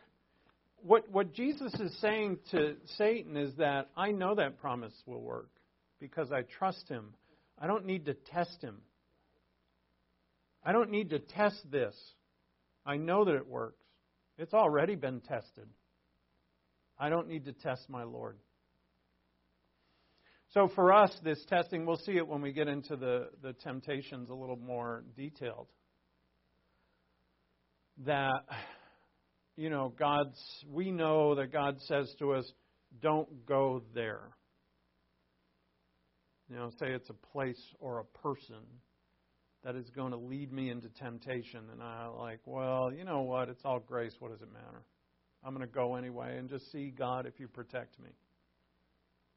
What, 0.83 1.09
what 1.11 1.33
Jesus 1.33 1.73
is 1.75 1.97
saying 2.01 2.39
to 2.51 2.77
Satan 2.97 3.37
is 3.37 3.55
that 3.57 3.91
I 3.97 4.13
know 4.13 4.35
that 4.35 4.59
promise 4.61 4.95
will 5.07 5.21
work 5.21 5.51
because 6.01 6.33
I 6.33 6.43
trust 6.43 6.89
him. 6.89 7.15
I 7.59 7.67
don't 7.67 7.87
need 7.87 8.07
to 8.07 8.15
test 8.15 8.63
him. 8.63 8.79
I 10.65 10.73
don't 10.73 10.91
need 10.91 11.11
to 11.11 11.19
test 11.19 11.71
this. 11.71 11.95
I 12.85 12.97
know 12.97 13.25
that 13.25 13.35
it 13.35 13.47
works. 13.47 13.85
It's 14.39 14.53
already 14.53 14.95
been 14.95 15.21
tested. 15.21 15.69
I 16.99 17.09
don't 17.09 17.29
need 17.29 17.45
to 17.47 17.53
test 17.53 17.89
my 17.89 18.05
Lord. 18.05 18.39
So 20.51 20.69
for 20.75 20.93
us, 20.93 21.15
this 21.23 21.45
testing, 21.49 21.85
we'll 21.85 21.97
see 21.97 22.17
it 22.17 22.27
when 22.27 22.41
we 22.41 22.53
get 22.53 22.69
into 22.69 22.97
the, 22.97 23.29
the 23.43 23.53
temptations 23.53 24.31
a 24.31 24.35
little 24.35 24.57
more 24.57 25.05
detailed. 25.17 25.67
That, 28.05 28.45
you 29.57 29.71
know, 29.71 29.93
God's, 29.99 30.39
we 30.69 30.91
know 30.93 31.35
that 31.35 31.53
God 31.53 31.81
says 31.83 32.13
to 32.19 32.33
us, 32.33 32.51
don't 33.03 33.45
go 33.47 33.83
there. 33.95 34.31
You 36.49 36.57
know, 36.57 36.71
say 36.79 36.93
it's 36.93 37.11
a 37.11 37.27
place 37.33 37.61
or 37.81 37.99
a 37.99 38.05
person 38.05 38.63
that 39.65 39.75
is 39.75 39.91
going 39.91 40.13
to 40.13 40.17
lead 40.17 40.53
me 40.53 40.71
into 40.71 40.89
temptation. 40.89 41.61
And 41.73 41.83
I 41.83 42.07
like, 42.07 42.41
well, 42.45 42.93
you 42.93 43.05
know 43.05 43.23
what? 43.23 43.49
It's 43.49 43.65
all 43.65 43.81
grace. 43.81 44.15
What 44.21 44.31
does 44.31 44.41
it 44.41 44.53
matter? 44.53 44.85
I'm 45.45 45.55
going 45.55 45.67
to 45.67 45.73
go 45.73 45.97
anyway 45.97 46.39
and 46.39 46.49
just 46.49 46.71
see 46.71 46.91
God 46.97 47.27
if 47.27 47.41
you 47.41 47.49
protect 47.49 47.99
me. 47.99 48.11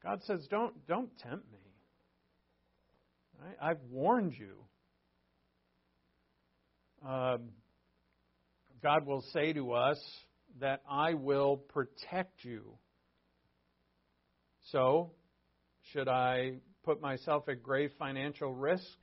God 0.03 0.21
says, 0.23 0.45
don't, 0.49 0.73
don't 0.87 1.09
tempt 1.17 1.51
me. 1.51 1.59
Right? 3.41 3.55
I've 3.61 3.81
warned 3.89 4.33
you. 4.37 4.55
Um, 7.07 7.49
God 8.83 9.05
will 9.05 9.23
say 9.33 9.53
to 9.53 9.73
us 9.73 9.99
that 10.59 10.81
I 10.89 11.15
will 11.15 11.57
protect 11.57 12.43
you. 12.43 12.77
So, 14.71 15.11
should 15.91 16.07
I 16.07 16.57
put 16.89 17.01
myself 17.01 17.47
at 17.47 17.61
grave 17.61 17.91
financial 17.99 18.55
risk? 18.55 18.97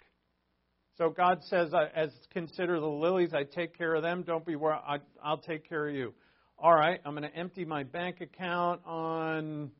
So 0.99 1.09
God 1.09 1.45
says, 1.45 1.71
as 1.95 2.11
consider 2.33 2.81
the 2.81 2.87
lilies, 2.87 3.33
I 3.33 3.45
take 3.45 3.79
care 3.79 3.95
of 3.95 4.03
them. 4.03 4.25
Don't 4.27 4.45
be 4.45 4.57
worried. 4.57 4.81
I'll 5.23 5.39
take 5.39 5.69
care 5.69 5.89
of 5.89 5.95
you. 5.95 6.13
All 6.59 6.75
right, 6.75 6.99
I'm 7.05 7.13
going 7.13 7.31
to 7.31 7.37
empty 7.39 7.65
my 7.65 7.85
bank 7.85 8.21
account 8.21 8.81
on, 8.85 9.71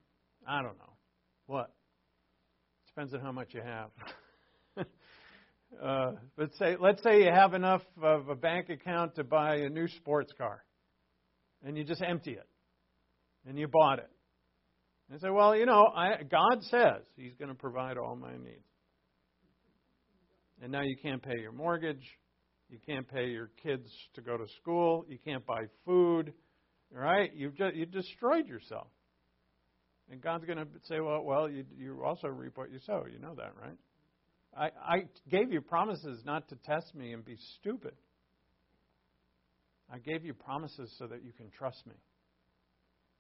I 0.47 0.63
don't 0.63 0.79
know, 0.79 0.93
what? 1.47 1.75
Depends 2.87 3.13
on 3.13 3.21
how 3.21 3.33
much 3.33 3.49
you 3.55 3.63
have. 3.63 3.91
uh, 5.83 6.13
let's 6.37 6.57
say 6.59 6.77
let's 6.79 7.03
say 7.03 7.25
you 7.25 7.33
have 7.33 7.55
enough 7.55 7.83
of 8.01 8.29
a 8.29 8.37
bank 8.37 8.69
account 8.69 9.17
to 9.17 9.25
buy 9.25 9.57
a 9.57 9.69
new 9.69 9.89
sports 9.89 10.33
car, 10.39 10.63
and 11.65 11.77
you 11.77 11.83
just 11.83 12.03
empty 12.03 12.33
it, 12.33 12.49
and 13.49 13.59
you 13.59 13.67
bought 13.67 13.99
it. 13.99 14.11
And 15.11 15.21
say, 15.21 15.31
well, 15.31 15.55
you 15.55 15.67
know, 15.67 15.87
I, 15.95 16.23
God 16.29 16.63
says 16.63 17.03
He's 17.17 17.35
going 17.39 17.49
to 17.49 17.55
provide 17.55 17.97
all 17.97 18.17
my 18.17 18.33
needs, 18.33 18.67
and 20.63 20.73
now 20.73 20.83
you 20.83 20.97
can't 21.01 21.23
pay 21.23 21.41
your 21.41 21.53
mortgage, 21.53 22.03
you 22.69 22.79
can't 22.85 23.07
pay 23.09 23.27
your 23.27 23.51
kids 23.63 23.89
to 24.15 24.21
go 24.21 24.37
to 24.37 24.47
school, 24.61 25.05
you 25.09 25.19
can't 25.25 25.47
buy 25.47 25.63
food, 25.85 26.33
right? 26.91 27.31
You've 27.35 27.57
just 27.57 27.77
you 27.77 27.87
destroyed 27.87 28.49
yourself. 28.49 28.89
And 30.11 30.21
God's 30.21 30.45
going 30.45 30.59
to 30.59 30.67
say, 30.85 31.01
well, 31.01 31.23
well, 31.23 31.49
you, 31.49 31.65
you 31.77 32.05
also 32.05 32.29
reap 32.29 32.57
what 32.57 32.71
you 32.71 32.79
sow. 32.87 33.07
You 33.13 33.19
know 33.19 33.35
that, 33.35 33.53
right? 33.61 33.77
I, 34.57 34.95
I 34.95 34.97
gave 35.29 35.53
you 35.53 35.61
promises 35.61 36.23
not 36.25 36.49
to 36.49 36.57
test 36.65 36.95
me 36.95 37.13
and 37.13 37.25
be 37.25 37.37
stupid. 37.59 37.93
I 39.93 39.99
gave 39.99 40.25
you 40.25 40.33
promises 40.33 40.95
so 40.99 41.07
that 41.07 41.25
you 41.25 41.33
can 41.33 41.51
trust 41.51 41.85
me 41.87 41.95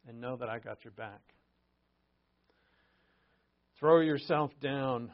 and 0.08 0.20
know 0.20 0.36
that 0.36 0.48
I 0.48 0.58
got 0.58 0.84
your 0.84 0.92
back. 0.92 1.20
Throw 3.78 4.00
yourself 4.00 4.50
down. 4.60 5.10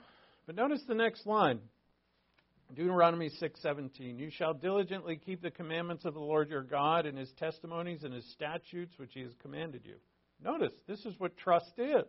But 0.46 0.54
notice 0.54 0.82
the 0.86 0.94
next 0.94 1.26
line. 1.26 1.60
Deuteronomy 2.74 3.28
6:17 3.40 4.18
You 4.18 4.30
shall 4.30 4.54
diligently 4.54 5.16
keep 5.16 5.42
the 5.42 5.50
commandments 5.50 6.04
of 6.04 6.14
the 6.14 6.20
Lord 6.20 6.48
your 6.48 6.62
God 6.62 7.06
and 7.06 7.18
his 7.18 7.32
testimonies 7.32 8.04
and 8.04 8.14
his 8.14 8.24
statutes 8.32 8.96
which 8.98 9.12
he 9.14 9.20
has 9.20 9.34
commanded 9.42 9.84
you. 9.84 9.96
Notice, 10.42 10.72
this 10.86 11.04
is 11.04 11.18
what 11.18 11.36
trust 11.36 11.72
is. 11.78 12.06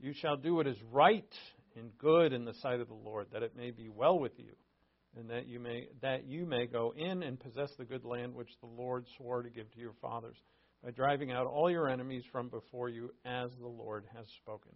You 0.00 0.12
shall 0.12 0.36
do 0.36 0.54
what 0.54 0.66
is 0.66 0.76
right 0.92 1.32
and 1.76 1.96
good 1.98 2.32
in 2.32 2.44
the 2.44 2.54
sight 2.54 2.80
of 2.80 2.88
the 2.88 2.94
Lord, 2.94 3.28
that 3.32 3.42
it 3.42 3.56
may 3.56 3.70
be 3.70 3.88
well 3.88 4.18
with 4.18 4.38
you, 4.38 4.54
and 5.16 5.30
that 5.30 5.46
you 5.46 5.58
may 5.58 5.88
that 6.02 6.24
you 6.26 6.46
may 6.46 6.66
go 6.66 6.92
in 6.96 7.22
and 7.22 7.40
possess 7.40 7.70
the 7.78 7.84
good 7.84 8.04
land 8.04 8.34
which 8.34 8.50
the 8.60 8.66
Lord 8.66 9.06
swore 9.16 9.42
to 9.42 9.50
give 9.50 9.70
to 9.72 9.80
your 9.80 9.94
fathers, 10.02 10.36
by 10.84 10.90
driving 10.90 11.32
out 11.32 11.46
all 11.46 11.70
your 11.70 11.88
enemies 11.88 12.24
from 12.30 12.48
before 12.48 12.90
you, 12.90 13.10
as 13.24 13.50
the 13.58 13.66
Lord 13.66 14.04
has 14.14 14.26
spoken. 14.42 14.72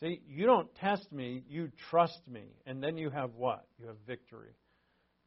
See, 0.00 0.22
you 0.28 0.46
don't 0.46 0.72
test 0.76 1.10
me, 1.10 1.42
you 1.48 1.72
trust 1.90 2.20
me, 2.30 2.44
and 2.64 2.80
then 2.80 2.96
you 2.96 3.10
have 3.10 3.34
what? 3.34 3.66
You 3.80 3.88
have 3.88 3.96
victory. 4.06 4.52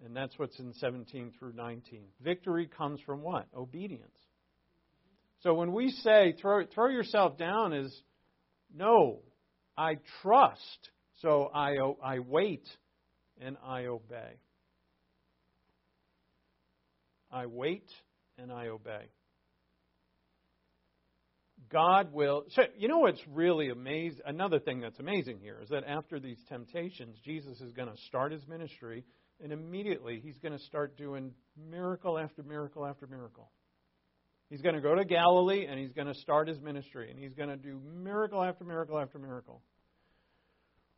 And 0.04 0.16
that's 0.16 0.40
what's 0.40 0.58
in 0.60 0.74
17 0.74 1.34
through 1.38 1.54
19. 1.54 2.04
Victory 2.22 2.68
comes 2.68 3.02
from 3.06 3.22
what? 3.22 3.48
Obedience. 3.56 4.18
So 5.42 5.56
when 5.56 5.74
we 5.74 5.92
say 5.92 6.34
throw, 6.40 6.66
throw 6.66 6.88
yourself 6.88 7.38
down 7.38 7.74
is 7.74 7.94
no, 8.74 9.20
I 9.78 9.98
trust, 10.22 10.90
so 11.22 11.52
I, 11.54 11.76
I 12.02 12.20
wait 12.20 12.66
and 13.42 13.58
I 13.64 13.88
obey. 13.88 14.40
I 17.30 17.48
wait 17.48 17.90
and 18.42 18.52
I 18.52 18.68
obey. 18.68 19.10
God 21.72 22.12
will. 22.12 22.44
So, 22.50 22.64
you 22.78 22.88
know 22.88 23.00
what's 23.00 23.22
really 23.28 23.70
amazing? 23.70 24.22
Another 24.26 24.60
thing 24.60 24.82
that's 24.82 25.00
amazing 25.00 25.40
here 25.40 25.60
is 25.62 25.70
that 25.70 25.84
after 25.88 26.20
these 26.20 26.40
temptations, 26.50 27.18
Jesus 27.24 27.62
is 27.62 27.72
going 27.72 27.88
to 27.88 27.98
start 28.08 28.32
his 28.32 28.46
ministry 28.48 29.06
and 29.42 29.52
immediately 29.52 30.22
he's 30.24 30.38
going 30.38 30.58
to 30.58 30.64
start 30.66 30.98
doing 30.98 31.32
miracle 31.70 32.18
after 32.18 32.44
miracle 32.44 32.86
after 32.86 33.08
miracle. 33.08 33.50
He's 34.50 34.62
going 34.62 34.76
to 34.76 34.82
go 34.82 34.96
to 34.96 35.06
Galilee 35.06 35.66
and 35.66 35.80
he's 35.80 35.94
going 35.94 36.08
to 36.08 36.14
start 36.16 36.48
his 36.48 36.60
ministry 36.60 37.10
and 37.10 37.18
he's 37.18 37.34
going 37.34 37.50
to 37.50 37.58
do 37.58 37.80
miracle 37.80 38.44
after 38.44 38.66
miracle 38.66 39.00
after 39.00 39.18
miracle. 39.18 39.62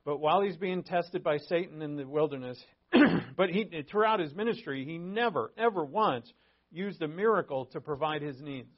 But 0.06 0.20
while 0.20 0.42
he's 0.42 0.58
being 0.58 0.84
tested 0.84 1.24
by 1.24 1.38
Satan 1.38 1.82
in 1.82 1.96
the 1.96 2.06
wilderness, 2.06 2.62
but 3.38 3.50
he, 3.50 3.70
throughout 3.90 4.20
his 4.20 4.34
ministry, 4.34 4.84
he 4.86 4.98
never, 4.98 5.54
ever 5.58 5.86
once 5.86 6.30
used 6.74 7.02
a 7.02 7.08
miracle 7.08 7.66
to 7.68 7.80
provide 7.80 8.22
his 8.22 8.42
needs. 8.42 8.74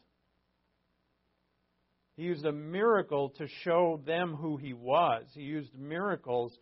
He 2.17 2.23
used 2.23 2.45
a 2.45 2.51
miracle 2.51 3.29
to 3.37 3.47
show 3.63 4.01
them 4.05 4.35
who 4.35 4.57
he 4.57 4.73
was. 4.73 5.23
He 5.33 5.41
used 5.41 5.77
miracles 5.77 6.57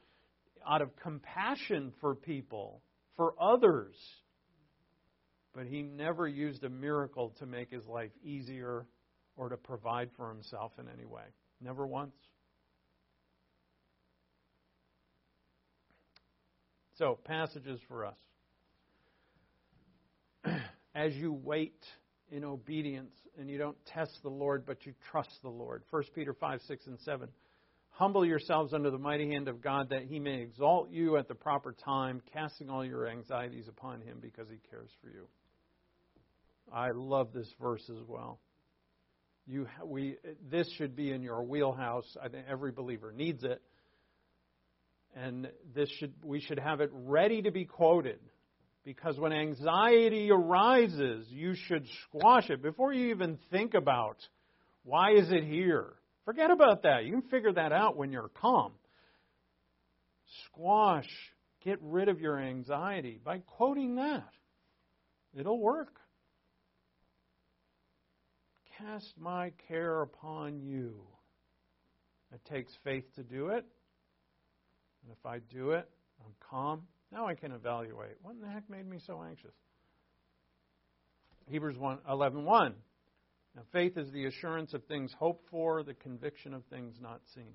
out 0.67 0.81
of 0.81 0.95
compassion 0.95 1.91
for 1.99 2.15
people 2.15 2.81
for 3.17 3.33
others. 3.39 3.95
But 5.53 5.67
he 5.67 5.83
never 5.83 6.27
used 6.27 6.63
a 6.63 6.69
miracle 6.69 7.33
to 7.39 7.45
make 7.45 7.69
his 7.71 7.85
life 7.85 8.11
easier 8.23 8.85
or 9.35 9.49
to 9.49 9.57
provide 9.57 10.09
for 10.17 10.29
himself 10.29 10.71
in 10.79 10.85
any 10.87 11.05
way. 11.05 11.23
Never 11.61 11.85
once. 11.85 12.15
So, 16.97 17.17
passages 17.25 17.79
for 17.87 18.05
us. 18.05 18.17
As 20.95 21.13
you 21.15 21.33
wait 21.33 21.83
in 22.31 22.43
obedience 22.43 23.13
and 23.39 23.49
you 23.49 23.57
don't 23.57 23.77
test 23.85 24.11
the 24.21 24.29
Lord, 24.29 24.65
but 24.65 24.85
you 24.85 24.93
trust 25.11 25.31
the 25.41 25.49
Lord. 25.49 25.83
1 25.89 26.03
Peter 26.13 26.33
5, 26.33 26.61
6, 26.67 26.87
and 26.87 26.99
7. 26.99 27.29
Humble 27.89 28.25
yourselves 28.25 28.73
under 28.73 28.89
the 28.89 28.97
mighty 28.97 29.29
hand 29.29 29.47
of 29.47 29.61
God 29.61 29.89
that 29.89 30.03
he 30.03 30.19
may 30.19 30.41
exalt 30.41 30.89
you 30.89 31.17
at 31.17 31.27
the 31.27 31.35
proper 31.35 31.75
time, 31.85 32.21
casting 32.33 32.69
all 32.69 32.83
your 32.83 33.07
anxieties 33.07 33.67
upon 33.67 34.01
him 34.01 34.17
because 34.19 34.47
he 34.49 34.57
cares 34.69 34.89
for 35.01 35.09
you. 35.09 35.27
I 36.73 36.89
love 36.91 37.33
this 37.33 37.51
verse 37.61 37.83
as 37.89 38.01
well. 38.07 38.39
You, 39.45 39.67
we, 39.85 40.15
this 40.49 40.71
should 40.77 40.95
be 40.95 41.11
in 41.11 41.21
your 41.21 41.43
wheelhouse. 41.43 42.17
I 42.21 42.29
think 42.29 42.45
every 42.49 42.71
believer 42.71 43.11
needs 43.11 43.43
it. 43.43 43.61
And 45.15 45.49
this 45.75 45.89
should, 45.99 46.13
we 46.23 46.39
should 46.39 46.59
have 46.59 46.81
it 46.81 46.89
ready 46.93 47.43
to 47.43 47.51
be 47.51 47.65
quoted. 47.65 48.19
Because 48.83 49.17
when 49.17 49.31
anxiety 49.31 50.29
arises, 50.31 51.25
you 51.29 51.55
should 51.55 51.85
squash 52.03 52.49
it 52.49 52.61
before 52.61 52.93
you 52.93 53.11
even 53.11 53.37
think 53.51 53.73
about 53.73 54.17
why 54.83 55.11
is 55.11 55.31
it 55.31 55.45
here? 55.45 55.93
Forget 56.25 56.51
about 56.51 56.83
that. 56.83 57.05
You 57.05 57.13
can 57.13 57.29
figure 57.29 57.53
that 57.53 57.71
out 57.71 57.95
when 57.95 58.11
you're 58.11 58.29
calm. 58.41 58.73
Squash, 60.47 61.09
get 61.63 61.79
rid 61.81 62.09
of 62.09 62.19
your 62.19 62.37
anxiety 62.37 63.19
by 63.23 63.39
quoting 63.39 63.95
that. 63.95 64.29
It'll 65.33 65.59
work. 65.59 65.99
cast 68.77 69.13
my 69.17 69.51
care 69.67 70.01
upon 70.01 70.59
you. 70.61 70.95
It 72.33 72.41
takes 72.45 72.71
faith 72.83 73.05
to 73.15 73.23
do 73.23 73.47
it. 73.47 73.65
And 75.03 75.11
if 75.11 75.25
I 75.25 75.39
do 75.39 75.71
it, 75.71 75.87
I'm 76.25 76.33
calm. 76.49 76.81
Now 77.13 77.27
I 77.27 77.35
can 77.35 77.51
evaluate. 77.51 78.15
What 78.21 78.35
in 78.35 78.41
the 78.41 78.49
heck 78.49 78.69
made 78.69 78.89
me 78.89 78.97
so 79.05 79.23
anxious? 79.23 79.53
Hebrews 81.47 81.77
1, 81.77 81.99
11 82.09 82.43
1. 82.43 82.73
Now, 83.55 83.61
faith 83.71 83.97
is 83.97 84.11
the 84.11 84.25
assurance 84.25 84.73
of 84.73 84.83
things 84.85 85.13
hoped 85.19 85.47
for, 85.51 85.83
the 85.83 85.93
conviction 85.93 86.55
of 86.55 86.63
things 86.65 86.95
not 86.99 87.21
seen. 87.35 87.53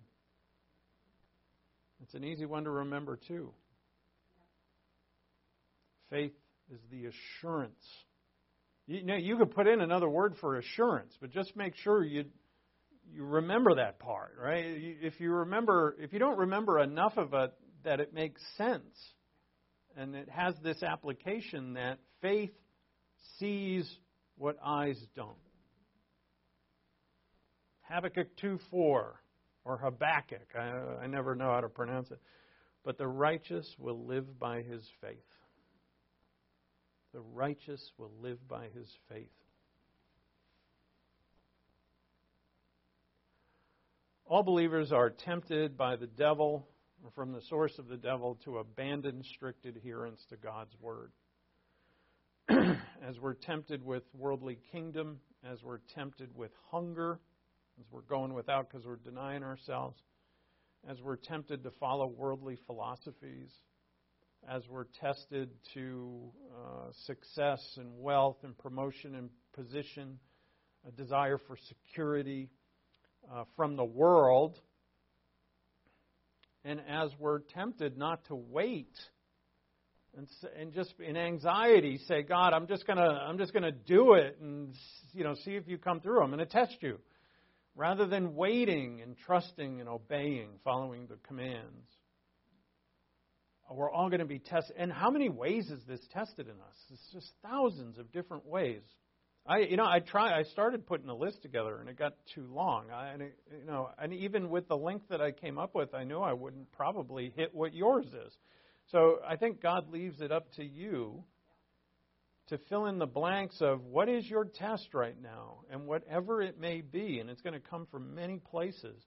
It's 2.03 2.15
an 2.15 2.23
easy 2.23 2.47
one 2.47 2.65
to 2.65 2.71
remember, 2.71 3.19
too. 3.27 3.53
Faith 6.09 6.35
is 6.73 6.79
the 6.93 7.07
assurance. 7.07 7.85
You 8.87 9.03
know, 9.03 9.17
you 9.17 9.37
could 9.39 9.51
put 9.51 9.67
in 9.67 9.81
another 9.81 10.09
word 10.09 10.37
for 10.41 10.57
assurance, 10.57 11.13
but 11.21 11.31
just 11.31 11.57
make 11.57 11.75
sure 11.77 12.05
you 12.05 12.27
you 13.11 13.25
remember 13.25 13.77
that 13.77 13.99
part, 13.99 14.37
right? 14.39 14.65
If 14.67 15.19
you 15.19 15.33
remember, 15.33 15.97
if 15.99 16.13
you 16.13 16.19
don't 16.19 16.39
remember 16.39 16.79
enough 16.79 17.17
of 17.17 17.33
it 17.33 17.55
that 17.85 18.01
it 18.01 18.13
makes 18.13 18.41
sense, 18.59 18.85
and 19.99 20.15
it 20.15 20.29
has 20.31 20.55
this 20.63 20.83
application 20.83 21.75
that 21.75 21.99
faith 22.23 22.53
sees 23.39 23.91
what 24.37 24.57
eyes 24.65 24.97
don't. 25.17 25.35
Habakkuk 27.83 28.37
2 28.37 28.61
4, 28.71 29.21
or 29.65 29.77
Habakkuk, 29.79 30.55
I, 30.57 31.03
I 31.03 31.07
never 31.09 31.35
know 31.35 31.51
how 31.51 31.61
to 31.61 31.69
pronounce 31.69 32.11
it. 32.13 32.21
But 32.85 32.97
the 32.97 33.09
righteous 33.09 33.69
will 33.77 34.07
live 34.07 34.39
by 34.39 34.63
his 34.63 34.83
faith. 35.01 35.17
The 37.13 37.21
righteous 37.21 37.83
will 37.99 38.13
live 38.23 38.39
by 38.47 38.67
his 38.75 38.89
faith. 39.09 39.27
All 44.27 44.45
believers 44.45 44.93
are 44.93 45.11
tempted 45.11 45.77
by 45.77 45.97
the 45.97 46.07
devil 46.07 46.69
from 47.15 47.33
the 47.33 47.41
source 47.43 47.79
of 47.79 47.89
the 47.89 47.97
devil 47.97 48.39
to 48.45 48.59
abandon 48.59 49.23
strict 49.23 49.67
adherence 49.67 50.25
to 50.31 50.37
God's 50.37 50.75
word. 50.81 51.13
as 52.49 53.19
we're 53.21 53.35
tempted 53.35 53.85
with 53.85 54.03
worldly 54.15 54.59
kingdom, 54.73 55.19
as 55.45 55.63
we're 55.63 55.81
tempted 55.95 56.35
with 56.35 56.51
hunger, 56.71 57.21
as 57.79 57.87
we're 57.91 58.01
going 58.03 58.35
without 58.35 58.69
because 58.69 58.87
we're 58.87 58.97
denying 58.97 59.43
ourselves, 59.43 60.01
as 60.89 61.01
we're 61.03 61.17
tempted 61.17 61.63
to 61.63 61.71
follow 61.79 62.07
worldly 62.07 62.57
philosophies, 62.67 63.51
as 64.49 64.63
we're 64.69 64.87
tested 65.01 65.51
to 65.75 66.31
uh, 66.57 66.91
success 67.07 67.61
and 67.77 67.89
wealth 67.99 68.39
and 68.45 68.57
promotion 68.59 69.15
and 69.15 69.31
position, 69.55 70.19
a 70.87 70.91
desire 70.93 71.39
for 71.39 71.57
security 71.69 72.49
uh, 73.33 73.45
from 73.57 73.77
the 73.77 73.85
world, 73.85 74.61
and 76.65 76.81
as 76.89 77.11
we're 77.19 77.41
tempted 77.41 77.97
not 77.97 78.25
to 78.27 78.35
wait 78.35 78.93
and, 80.17 80.29
and 80.59 80.73
just 80.73 80.95
in 80.99 81.17
anxiety 81.17 81.99
say, 82.09 82.23
God, 82.23 82.53
I'm 82.53 82.67
just 82.67 82.87
gonna 82.87 83.03
I'm 83.03 83.39
just 83.39 83.53
gonna 83.53 83.73
do 83.73 84.15
it 84.15 84.39
and 84.41 84.75
you 85.13 85.25
know 85.25 85.35
see 85.45 85.53
if 85.53 85.69
you 85.69 85.79
come 85.79 86.01
through. 86.01 86.23
I'm 86.23 86.31
gonna 86.31 86.47
test 86.47 86.77
you, 86.81 86.99
rather 87.77 88.07
than 88.07 88.35
waiting 88.35 89.01
and 89.03 89.17
trusting 89.17 89.81
and 89.81 89.89
obeying, 89.89 90.51
following 90.65 91.07
the 91.07 91.17
commands. 91.27 91.87
We're 93.71 93.91
all 93.91 94.09
going 94.09 94.21
to 94.21 94.25
be 94.25 94.39
tested. 94.39 94.77
And 94.79 94.91
how 94.91 95.11
many 95.11 95.29
ways 95.29 95.69
is 95.69 95.83
this 95.87 96.01
tested 96.15 96.47
in 96.47 96.55
us? 96.55 96.77
It's 96.91 97.13
just 97.13 97.31
thousands 97.43 97.99
of 97.99 98.11
different 98.13 98.47
ways. 98.47 98.81
I, 99.47 99.59
you 99.61 99.77
know, 99.77 99.87
I 99.87 100.01
try. 100.01 100.39
I 100.39 100.43
started 100.43 100.87
putting 100.87 101.09
a 101.09 101.15
list 101.15 101.43
together, 101.43 101.79
and 101.81 101.89
it 101.89 101.99
got 101.99 102.13
too 102.35 102.47
long. 102.53 102.91
I, 102.91 103.13
and 103.13 103.23
it, 103.23 103.39
you 103.61 103.67
know, 103.67 103.89
and 103.99 104.13
even 104.13 104.51
with 104.51 104.69
the 104.69 104.77
length 104.77 105.09
that 105.09 105.21
I 105.21 105.33
came 105.33 105.59
up 105.59 105.75
with, 105.75 105.95
I 105.95 106.05
knew 106.05 106.19
I 106.19 106.35
wouldn't 106.35 106.71
probably 106.73 107.33
hit 107.35 107.55
what 107.55 107.73
yours 107.73 108.07
is. 108.07 108.37
So 108.93 109.19
I 109.27 109.37
think 109.37 109.63
God 109.63 109.91
leaves 109.91 110.21
it 110.21 110.33
up 110.33 110.53
to 110.57 110.65
you 110.65 111.25
to 112.49 112.59
fill 112.69 112.87
in 112.87 112.99
the 112.99 113.07
blanks 113.07 113.57
of 113.61 113.85
what 113.85 114.09
is 114.09 114.29
your 114.29 114.45
test 114.45 114.95
right 114.95 115.17
now, 115.21 115.61
and 115.71 115.87
whatever 115.87 116.43
it 116.43 116.59
may 116.59 116.81
be, 116.81 117.19
and 117.19 117.31
it's 117.31 117.43
going 117.43 117.55
to 117.55 117.69
come 117.69 117.87
from 117.91 118.15
many 118.15 118.39
places. 118.39 119.03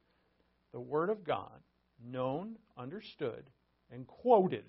The 0.73 0.79
Word 0.79 1.09
of 1.09 1.23
God, 1.23 1.59
known, 2.03 2.55
understood, 2.77 3.43
and 3.91 4.07
quoted 4.07 4.65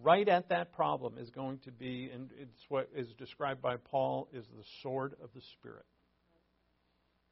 right 0.00 0.28
at 0.28 0.48
that 0.48 0.72
problem 0.72 1.18
is 1.18 1.30
going 1.30 1.58
to 1.60 1.70
be, 1.70 2.10
and 2.12 2.30
it's 2.38 2.64
what 2.68 2.88
is 2.94 3.08
described 3.18 3.60
by 3.60 3.76
Paul, 3.76 4.28
is 4.32 4.44
the 4.56 4.64
sword 4.82 5.14
of 5.22 5.30
the 5.34 5.42
Spirit. 5.58 5.84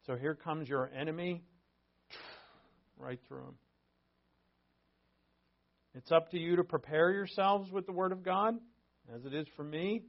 So 0.07 0.17
here 0.17 0.35
comes 0.35 0.69
your 0.69 0.91
enemy, 0.95 1.43
right 2.99 3.21
through 3.29 3.45
him. 3.45 3.55
It's 5.95 6.13
up 6.13 6.31
to 6.31 6.39
you 6.39 6.57
to 6.57 6.65
prepare 6.65 7.11
yourselves 7.11 7.71
with 7.71 7.87
the 7.87 7.93
Word 7.93 8.13
of 8.13 8.23
God, 8.23 8.55
as 9.15 9.25
it 9.25 9.35
is 9.35 9.47
for 9.57 9.65
me. 9.65 10.03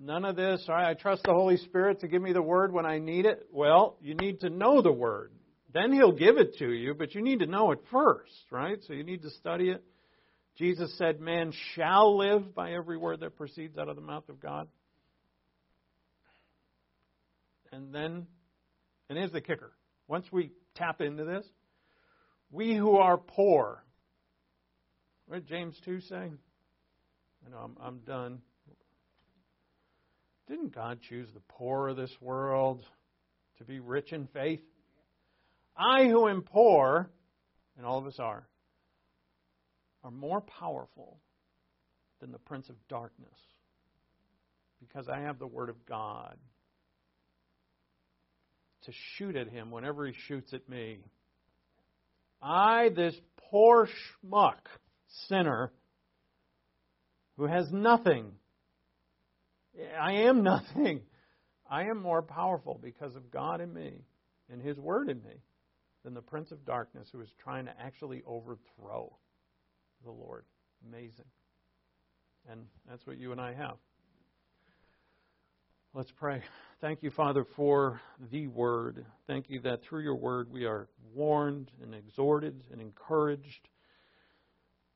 None 0.00 0.24
of 0.24 0.36
this, 0.36 0.64
I 0.68 0.94
trust 0.94 1.24
the 1.24 1.32
Holy 1.32 1.56
Spirit 1.56 2.00
to 2.00 2.08
give 2.08 2.22
me 2.22 2.32
the 2.32 2.42
Word 2.42 2.72
when 2.72 2.86
I 2.86 2.98
need 2.98 3.26
it. 3.26 3.46
Well, 3.50 3.96
you 4.00 4.14
need 4.14 4.40
to 4.40 4.50
know 4.50 4.80
the 4.80 4.92
Word. 4.92 5.32
Then 5.74 5.92
He'll 5.92 6.12
give 6.12 6.36
it 6.36 6.58
to 6.58 6.70
you, 6.70 6.94
but 6.94 7.14
you 7.14 7.22
need 7.22 7.40
to 7.40 7.46
know 7.46 7.72
it 7.72 7.80
first, 7.90 8.30
right? 8.50 8.78
So 8.86 8.92
you 8.92 9.04
need 9.04 9.22
to 9.22 9.30
study 9.30 9.70
it. 9.70 9.82
Jesus 10.56 10.96
said, 10.98 11.20
Man 11.20 11.52
shall 11.74 12.18
live 12.18 12.54
by 12.54 12.72
every 12.72 12.96
word 12.96 13.20
that 13.20 13.36
proceeds 13.36 13.78
out 13.78 13.88
of 13.88 13.96
the 13.96 14.02
mouth 14.02 14.28
of 14.28 14.40
God. 14.40 14.68
And 17.72 17.94
then, 17.94 18.26
and 19.08 19.18
here's 19.18 19.32
the 19.32 19.40
kicker 19.40 19.72
once 20.08 20.26
we 20.30 20.52
tap 20.74 21.00
into 21.00 21.24
this, 21.24 21.46
we 22.50 22.74
who 22.74 22.96
are 22.96 23.16
poor, 23.16 23.82
what 25.26 25.36
did 25.36 25.48
James 25.48 25.74
2 25.86 26.00
say? 26.02 26.16
I 26.16 27.50
know 27.50 27.58
I'm, 27.58 27.76
I'm 27.80 27.98
done. 28.00 28.42
Didn't 30.48 30.74
God 30.74 30.98
choose 31.08 31.28
the 31.32 31.40
poor 31.48 31.88
of 31.88 31.96
this 31.96 32.14
world 32.20 32.84
to 33.56 33.64
be 33.64 33.80
rich 33.80 34.12
in 34.12 34.26
faith? 34.26 34.60
I 35.76 36.04
who 36.04 36.28
am 36.28 36.42
poor, 36.42 37.10
and 37.78 37.86
all 37.86 37.98
of 37.98 38.06
us 38.06 38.18
are, 38.18 38.46
are 40.04 40.10
more 40.10 40.40
powerful 40.40 41.18
than 42.20 42.32
the 42.32 42.38
prince 42.38 42.68
of 42.68 42.76
darkness 42.88 43.38
because 44.80 45.08
I 45.08 45.20
have 45.20 45.38
the 45.38 45.46
Word 45.46 45.68
of 45.68 45.86
God 45.86 46.36
to 48.84 48.92
shoot 49.16 49.36
at 49.36 49.48
him 49.48 49.70
whenever 49.70 50.06
he 50.06 50.12
shoots 50.26 50.52
at 50.52 50.68
me. 50.68 50.98
I, 52.42 52.88
this 52.94 53.14
poor 53.50 53.88
schmuck, 53.88 54.58
sinner, 55.28 55.72
who 57.36 57.46
has 57.46 57.70
nothing, 57.70 58.32
I 60.00 60.12
am 60.12 60.42
nothing. 60.42 61.02
I 61.70 61.84
am 61.84 62.02
more 62.02 62.22
powerful 62.22 62.78
because 62.82 63.16
of 63.16 63.30
God 63.30 63.60
in 63.60 63.72
me 63.72 64.02
and 64.50 64.60
His 64.60 64.78
Word 64.78 65.08
in 65.08 65.22
me 65.22 65.42
than 66.04 66.14
the 66.14 66.20
Prince 66.20 66.50
of 66.50 66.66
Darkness 66.66 67.08
who 67.12 67.20
is 67.20 67.30
trying 67.42 67.64
to 67.66 67.72
actually 67.80 68.22
overthrow 68.26 69.16
the 70.04 70.10
Lord. 70.10 70.44
Amazing. 70.88 71.26
And 72.50 72.66
that's 72.88 73.06
what 73.06 73.18
you 73.18 73.32
and 73.32 73.40
I 73.40 73.54
have. 73.54 73.76
Let's 75.94 76.10
pray. 76.12 76.42
Thank 76.80 77.02
you, 77.02 77.10
Father, 77.10 77.44
for 77.54 78.00
the 78.30 78.46
Word. 78.46 79.04
Thank 79.26 79.50
you 79.50 79.60
that 79.60 79.82
through 79.82 80.02
your 80.02 80.16
Word 80.16 80.50
we 80.50 80.64
are 80.64 80.88
warned 81.14 81.70
and 81.82 81.94
exhorted 81.94 82.64
and 82.72 82.80
encouraged, 82.80 83.68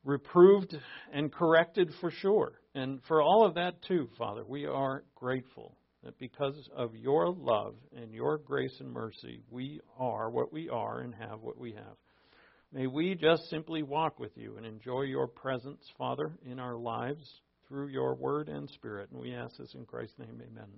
reproved 0.05 0.75
and 1.13 1.31
corrected 1.31 1.91
for 2.01 2.11
sure. 2.11 2.53
And 2.75 3.01
for 3.07 3.21
all 3.21 3.45
of 3.47 3.55
that, 3.55 3.83
too, 3.83 4.09
Father, 4.17 4.43
we 4.47 4.65
are 4.65 5.05
grateful 5.15 5.77
that 6.03 6.19
because 6.19 6.69
of 6.75 6.97
your 6.97 7.29
love 7.31 7.75
and 7.95 8.13
your 8.13 8.39
grace 8.39 8.77
and 8.81 8.91
mercy, 8.91 9.43
we 9.51 9.81
are 9.99 10.31
what 10.31 10.53
we 10.53 10.69
are 10.69 11.01
and 11.01 11.15
have 11.15 11.41
what 11.43 11.59
we 11.59 11.73
have. 11.73 11.97
May 12.73 12.87
we 12.87 13.15
just 13.15 13.49
simply 13.49 13.83
walk 13.83 14.19
with 14.19 14.37
you 14.37 14.57
and 14.57 14.67
enjoy 14.67 15.03
your 15.03 15.27
presence, 15.27 15.81
Father, 15.97 16.33
in 16.45 16.59
our 16.59 16.77
lives 16.77 17.41
through 17.69 17.89
your 17.89 18.15
word 18.15 18.49
and 18.49 18.69
spirit. 18.71 19.11
And 19.11 19.21
we 19.21 19.35
ask 19.35 19.57
this 19.57 19.75
in 19.75 19.85
Christ's 19.85 20.19
name, 20.19 20.41
amen. 20.43 20.69